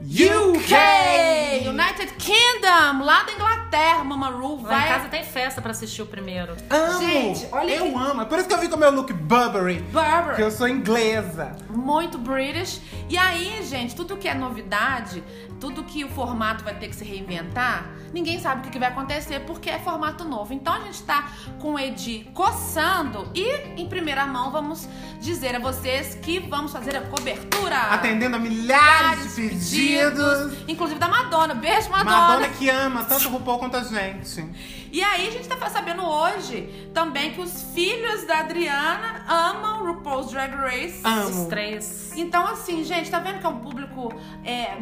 UK! 0.00 1.68
United 1.68 2.14
Kingdom! 2.14 3.04
Lá 3.04 3.22
da 3.24 3.32
Inglaterra, 3.32 3.61
Mama 4.04 4.28
Ru 4.28 4.60
Lá 4.62 4.68
vai. 4.68 4.84
em 4.86 4.88
casa 4.92 5.08
tem 5.08 5.24
festa 5.24 5.60
pra 5.62 5.70
assistir 5.70 6.02
o 6.02 6.06
primeiro. 6.06 6.54
Amo! 6.68 6.98
Gente, 7.00 7.46
olha 7.52 7.70
Eu 7.72 7.84
que- 7.86 7.94
amo. 7.94 8.22
É 8.22 8.24
por 8.24 8.38
isso 8.38 8.48
que 8.48 8.54
eu 8.54 8.58
vim 8.60 8.68
com 8.68 8.76
o 8.76 8.78
meu 8.78 8.90
look 8.92 9.12
Burberry. 9.12 9.80
Burberry. 9.80 10.36
Que 10.36 10.42
eu 10.42 10.50
sou 10.50 10.68
inglesa. 10.68 11.56
Muito 11.70 12.18
British. 12.18 12.80
E 13.08 13.16
aí, 13.16 13.62
gente, 13.64 13.94
tudo 13.94 14.16
que 14.16 14.28
é 14.28 14.34
novidade, 14.34 15.22
tudo 15.60 15.82
que 15.84 16.04
o 16.04 16.08
formato 16.08 16.64
vai 16.64 16.74
ter 16.74 16.88
que 16.88 16.96
se 16.96 17.04
reinventar, 17.04 17.86
ninguém 18.12 18.40
sabe 18.40 18.66
o 18.66 18.70
que 18.70 18.78
vai 18.78 18.88
acontecer 18.88 19.40
porque 19.40 19.70
é 19.70 19.78
formato 19.78 20.24
novo. 20.24 20.52
Então 20.52 20.72
a 20.74 20.80
gente 20.80 21.02
tá 21.02 21.28
com 21.60 21.74
o 21.74 21.78
Edi 21.78 22.28
coçando 22.34 23.30
e, 23.34 23.46
em 23.80 23.86
primeira 23.88 24.26
mão, 24.26 24.50
vamos 24.50 24.88
dizer 25.20 25.54
a 25.56 25.58
vocês 25.58 26.14
que 26.16 26.38
vamos 26.40 26.72
fazer 26.72 26.96
a 26.96 27.02
cobertura. 27.02 27.76
Atendendo 27.90 28.36
a 28.36 28.38
milhares 28.38 29.34
de 29.36 29.48
pedidos. 29.48 30.52
Inclusive 30.68 30.98
da 30.98 31.08
Madonna. 31.08 31.54
Beijo, 31.54 31.90
Madonna. 31.90 32.10
Madonna 32.16 32.48
que 32.48 32.68
ama 32.68 33.04
tanto 33.04 33.28
o 33.28 33.32
RuPaul 33.32 33.58
quanto 33.62 33.76
a 33.76 33.84
gente. 33.84 34.44
E 34.90 35.00
aí 35.04 35.28
a 35.28 35.30
gente 35.30 35.48
tá 35.48 35.70
sabendo 35.70 36.04
hoje 36.04 36.90
também 36.92 37.32
que 37.32 37.40
os 37.40 37.62
filhos 37.72 38.24
da 38.24 38.40
Adriana 38.40 39.24
amam 39.28 39.86
RuPaul's 39.86 40.32
Drag 40.32 40.52
Race. 40.52 40.98
Os 40.98 41.36
Amo. 41.36 41.48
três. 41.48 42.12
Então, 42.16 42.44
assim, 42.44 42.82
gente, 42.82 43.08
tá 43.08 43.20
vendo 43.20 43.38
que 43.38 43.46
é 43.46 43.48
um 43.48 43.60
público 43.60 44.12
é, 44.44 44.76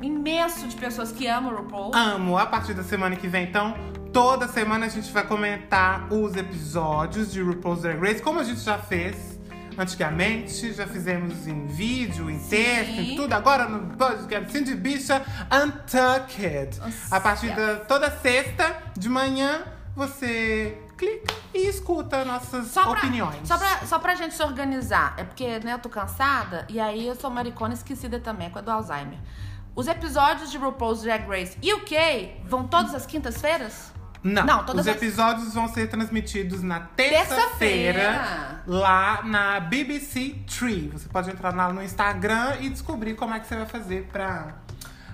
imenso 0.00 0.68
de 0.68 0.76
pessoas 0.76 1.10
que 1.10 1.26
amam 1.26 1.52
o 1.52 1.56
RuPaul? 1.56 1.92
Amo. 1.92 2.38
A 2.38 2.46
partir 2.46 2.72
da 2.72 2.84
semana 2.84 3.16
que 3.16 3.26
vem, 3.26 3.48
então, 3.48 3.74
toda 4.12 4.46
semana 4.46 4.86
a 4.86 4.88
gente 4.88 5.10
vai 5.10 5.26
comentar 5.26 6.06
os 6.12 6.36
episódios 6.36 7.32
de 7.32 7.42
RuPaul's 7.42 7.82
Drag 7.82 7.98
Race, 7.98 8.22
como 8.22 8.38
a 8.38 8.44
gente 8.44 8.60
já 8.60 8.78
fez 8.78 9.39
antigamente. 9.78 10.72
Já 10.72 10.86
fizemos 10.86 11.46
em 11.46 11.66
vídeo, 11.66 12.30
em 12.30 12.38
texto, 12.38 13.00
em 13.00 13.16
tudo. 13.16 13.32
Agora 13.32 13.68
no 13.68 13.96
podcast 13.96 14.50
Cindy 14.50 14.74
Bicha 14.74 15.22
Untucked. 15.50 16.78
Nossa. 16.80 17.16
A 17.16 17.20
partir 17.20 17.54
da 17.54 17.76
toda 17.76 18.10
sexta 18.10 18.76
de 18.96 19.08
manhã, 19.08 19.62
você 19.94 20.76
clica 20.96 21.34
e 21.54 21.66
escuta 21.66 22.24
nossas 22.24 22.68
Só 22.68 22.82
pra, 22.82 22.92
opiniões. 22.92 23.48
Só 23.48 23.56
pra, 23.56 23.86
só 23.86 23.98
pra 23.98 24.14
gente 24.14 24.34
se 24.34 24.42
organizar. 24.42 25.14
É 25.16 25.24
porque, 25.24 25.58
né, 25.60 25.72
eu 25.74 25.78
tô 25.78 25.88
cansada 25.88 26.66
e 26.68 26.78
aí 26.78 27.06
eu 27.06 27.14
sou 27.14 27.30
maricona 27.30 27.74
esquecida 27.74 28.20
também, 28.20 28.50
com 28.50 28.58
a 28.58 28.62
do 28.62 28.70
Alzheimer. 28.70 29.18
Os 29.74 29.86
episódios 29.86 30.50
de 30.50 30.58
RuPaul's 30.58 31.02
Drag 31.02 31.26
Race 31.26 31.56
UK 31.58 32.42
vão 32.44 32.66
todas 32.66 32.94
as 32.94 33.06
quintas-feiras? 33.06 33.92
Não, 34.22 34.44
Não, 34.44 34.64
todas 34.66 34.86
os 34.86 34.88
as- 34.88 34.96
episódios 34.96 35.54
vão 35.54 35.66
ser 35.68 35.88
transmitidos 35.88 36.62
na 36.62 36.80
terça-feira 36.80 37.98
Terça-feira. 38.00 38.62
lá 38.66 39.22
na 39.24 39.60
BBC 39.60 40.36
Tree. 40.46 40.88
Você 40.92 41.08
pode 41.08 41.30
entrar 41.30 41.54
lá 41.54 41.72
no 41.72 41.82
Instagram 41.82 42.56
e 42.60 42.68
descobrir 42.68 43.14
como 43.14 43.32
é 43.34 43.40
que 43.40 43.46
você 43.46 43.56
vai 43.56 43.66
fazer 43.66 44.08
pra 44.12 44.56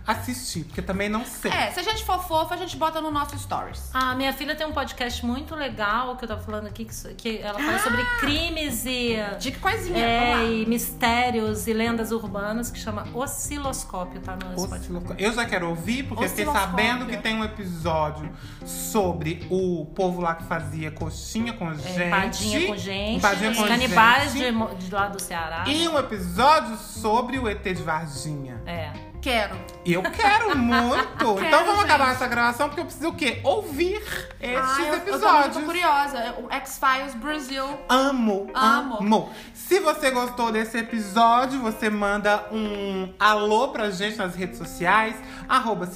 assistir, 0.07 0.65
porque 0.65 0.81
também 0.81 1.09
não 1.09 1.25
sei. 1.25 1.51
É, 1.51 1.71
se 1.71 1.81
a 1.81 1.83
gente 1.83 2.05
for 2.05 2.23
fofa, 2.23 2.55
a 2.55 2.59
gente 2.59 2.77
bota 2.77 3.01
no 3.01 3.11
nosso 3.11 3.37
stories. 3.39 3.91
A 3.93 4.15
minha 4.15 4.33
filha 4.33 4.55
tem 4.55 4.67
um 4.67 4.73
podcast 4.73 5.25
muito 5.27 5.55
legal 5.55 6.17
que 6.17 6.25
eu 6.25 6.29
tava 6.29 6.41
falando 6.41 6.67
aqui, 6.67 6.85
que, 6.85 7.15
que 7.15 7.39
ela 7.39 7.59
fala 7.59 7.79
sobre 7.81 8.05
crimes 8.21 8.85
e, 8.87 9.17
De 9.39 9.51
que 9.51 9.59
coisinha, 9.59 9.99
é, 9.99 10.47
e 10.47 10.67
mistérios 10.67 11.67
e 11.67 11.73
lendas 11.73 12.13
urbanas, 12.13 12.71
que 12.71 12.79
chama 12.79 13.07
Osciloscópio, 13.13 14.21
tá 14.21 14.37
no 14.37 14.57
Spotify. 14.57 14.81
Osciloscópio. 14.81 15.25
Eu 15.25 15.33
já 15.33 15.45
quero 15.45 15.69
ouvir, 15.69 16.05
porque 16.05 16.25
eu 16.25 16.29
fiquei 16.29 16.47
sabendo 16.47 17.07
que 17.07 17.17
tem 17.17 17.35
um 17.37 17.45
episódio 17.45 18.31
sobre 18.65 19.47
o 19.51 19.87
povo 19.87 20.21
lá 20.21 20.35
que 20.35 20.45
fazia 20.45 20.91
coxinha 20.91 21.53
com 21.53 21.75
gente. 21.75 22.03
É, 22.03 22.07
Empadinha 22.07 22.67
com 22.67 22.77
gente, 22.77 23.17
Empadinha 23.17 23.51
os 23.51 23.57
com 23.59 23.67
canibais 23.67 24.33
gente. 24.33 24.77
de, 24.77 24.87
de 24.87 24.95
lá 24.95 25.09
do 25.09 25.21
Ceará. 25.21 25.65
E 25.67 25.89
um 25.89 25.99
episódio 25.99 26.77
sobre 26.77 27.39
o 27.39 27.49
ET 27.49 27.63
de 27.63 27.83
Varginha. 27.83 28.63
É. 28.67 29.06
Quero. 29.27 29.57
Eu 29.85 30.03
quero 30.05 30.57
muito! 30.57 31.41
então 31.43 31.64
vamos 31.64 31.81
gente. 31.81 31.91
acabar 31.91 32.12
essa 32.12 32.29
gravação, 32.29 32.68
porque 32.68 32.81
eu 32.81 32.85
preciso 32.85 33.09
o 33.09 33.12
quê? 33.12 33.41
Ouvir 33.43 34.01
esses 34.41 34.57
Ai, 34.57 34.89
eu, 34.89 34.95
eu 34.95 35.01
tô 35.01 35.11
episódios. 35.11 35.57
muito 35.57 35.66
curiosa. 35.66 36.37
O 36.39 36.49
X-Files 36.49 37.14
Brasil. 37.16 37.64
Amo, 37.89 38.49
Amo. 38.55 38.99
amo. 39.01 39.33
Se 39.53 39.81
você 39.81 40.12
gostou 40.12 40.53
desse 40.53 40.79
episódio, 40.79 41.61
você 41.61 41.91
manda 41.91 42.45
um 42.53 43.12
alô 43.18 43.70
pra 43.70 43.91
gente 43.91 44.16
nas 44.16 44.37
redes 44.37 44.59
sociais, 44.59 45.16
arroba. 45.49 45.91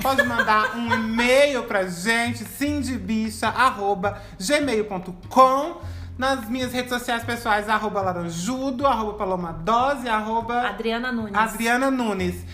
Pode 0.00 0.22
mandar 0.22 0.76
um 0.76 0.86
e-mail 0.94 1.64
pra 1.64 1.88
gente, 1.88 2.44
cindybicha, 2.44 3.48
arroba 3.48 4.22
gmail.com. 4.38 5.80
Nas 6.20 6.46
minhas 6.50 6.70
redes 6.70 6.90
sociais 6.90 7.24
pessoais, 7.24 7.66
arroba 7.66 8.02
laranjudo, 8.02 8.86
arroba 8.86 9.14
palomadose, 9.14 10.06
arroba 10.06 10.68
Adriana 10.68 11.10
Nunes. 11.10 11.34
Adriana 11.34 11.90
Nunes. 11.90 12.44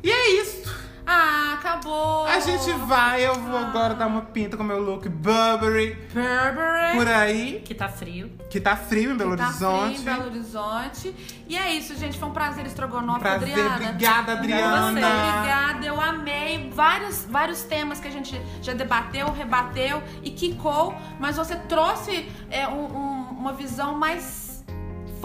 E 0.00 0.08
é 0.08 0.40
isso. 0.40 0.72
Ah, 1.08 1.54
acabou. 1.54 2.26
A 2.26 2.40
gente 2.40 2.72
vai, 2.86 3.24
eu 3.24 3.34
vou 3.34 3.56
agora 3.56 3.94
dar 3.94 4.08
uma 4.08 4.22
pinta 4.22 4.56
com 4.56 4.64
meu 4.64 4.82
look 4.82 5.08
Burberry 5.08 5.94
Burberry. 6.12 6.96
por 6.96 7.06
aí, 7.08 7.62
Que 7.64 7.74
tá 7.74 7.88
frio. 7.88 8.30
que 8.50 8.60
tá 8.60 8.74
frio 8.76 9.12
em 9.12 9.16
Belo 9.16 9.36
Tá 9.36 9.52
frio 9.52 9.68
Horizonte. 9.68 10.00
em 10.00 10.04
Belo 10.04 10.24
Horizonte. 10.26 11.14
E 11.48 11.56
é 11.56 11.72
isso, 11.74 11.94
gente. 11.96 12.18
Foi 12.18 12.28
um 12.28 12.32
prazer 12.32 12.66
estrogonofe, 12.66 13.20
Prazer, 13.20 13.50
Adriana. 13.50 13.74
obrigada, 13.76 14.32
Adriana. 14.32 14.90
Muito 14.92 15.06
obrigada, 15.06 15.86
eu 15.86 16.00
amei 16.00 16.70
vários, 16.74 17.24
vários 17.24 17.62
temas 17.62 18.00
que 18.00 18.08
a 18.08 18.10
gente 18.10 18.40
já 18.60 18.74
debateu, 18.74 19.30
rebateu 19.32 20.02
e 20.24 20.30
quicou, 20.30 20.92
mas 21.20 21.36
você 21.36 21.54
trouxe 21.54 22.28
é, 22.50 22.66
um- 22.66 22.96
um- 22.96 23.26
uma 23.38 23.52
visão 23.52 23.94
mais 23.96 24.45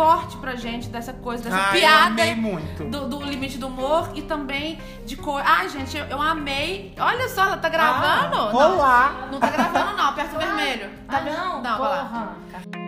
forte 0.01 0.35
pra 0.37 0.55
gente 0.55 0.89
dessa 0.89 1.13
coisa, 1.13 1.43
dessa 1.43 1.67
eu 1.67 1.79
piada 1.79 2.23
amei 2.23 2.33
muito. 2.33 2.85
do, 2.85 3.07
do 3.07 3.23
limite 3.23 3.59
do 3.59 3.67
humor 3.67 4.09
e 4.15 4.23
também 4.23 4.79
de 5.05 5.15
cor. 5.15 5.43
Ai, 5.45 5.69
gente, 5.69 5.95
eu, 5.95 6.05
eu 6.05 6.19
amei. 6.19 6.91
Olha 6.99 7.29
só, 7.29 7.43
ela 7.43 7.57
tá 7.57 7.69
gravando? 7.69 8.35
Ah, 8.35 8.51
não, 8.51 8.55
olá. 8.55 9.27
não 9.31 9.39
tá 9.39 9.49
gravando, 9.49 9.97
não. 9.97 10.05
Aperta 10.09 10.35
o 10.35 10.39
vermelho. 10.39 10.89
Tá 11.07 11.17
ah, 11.17 11.19
vendo? 11.19 11.37
não, 11.37 11.61
não 11.61 11.77
vai 11.77 11.89
lá. 11.89 12.05
porra. 12.05 12.80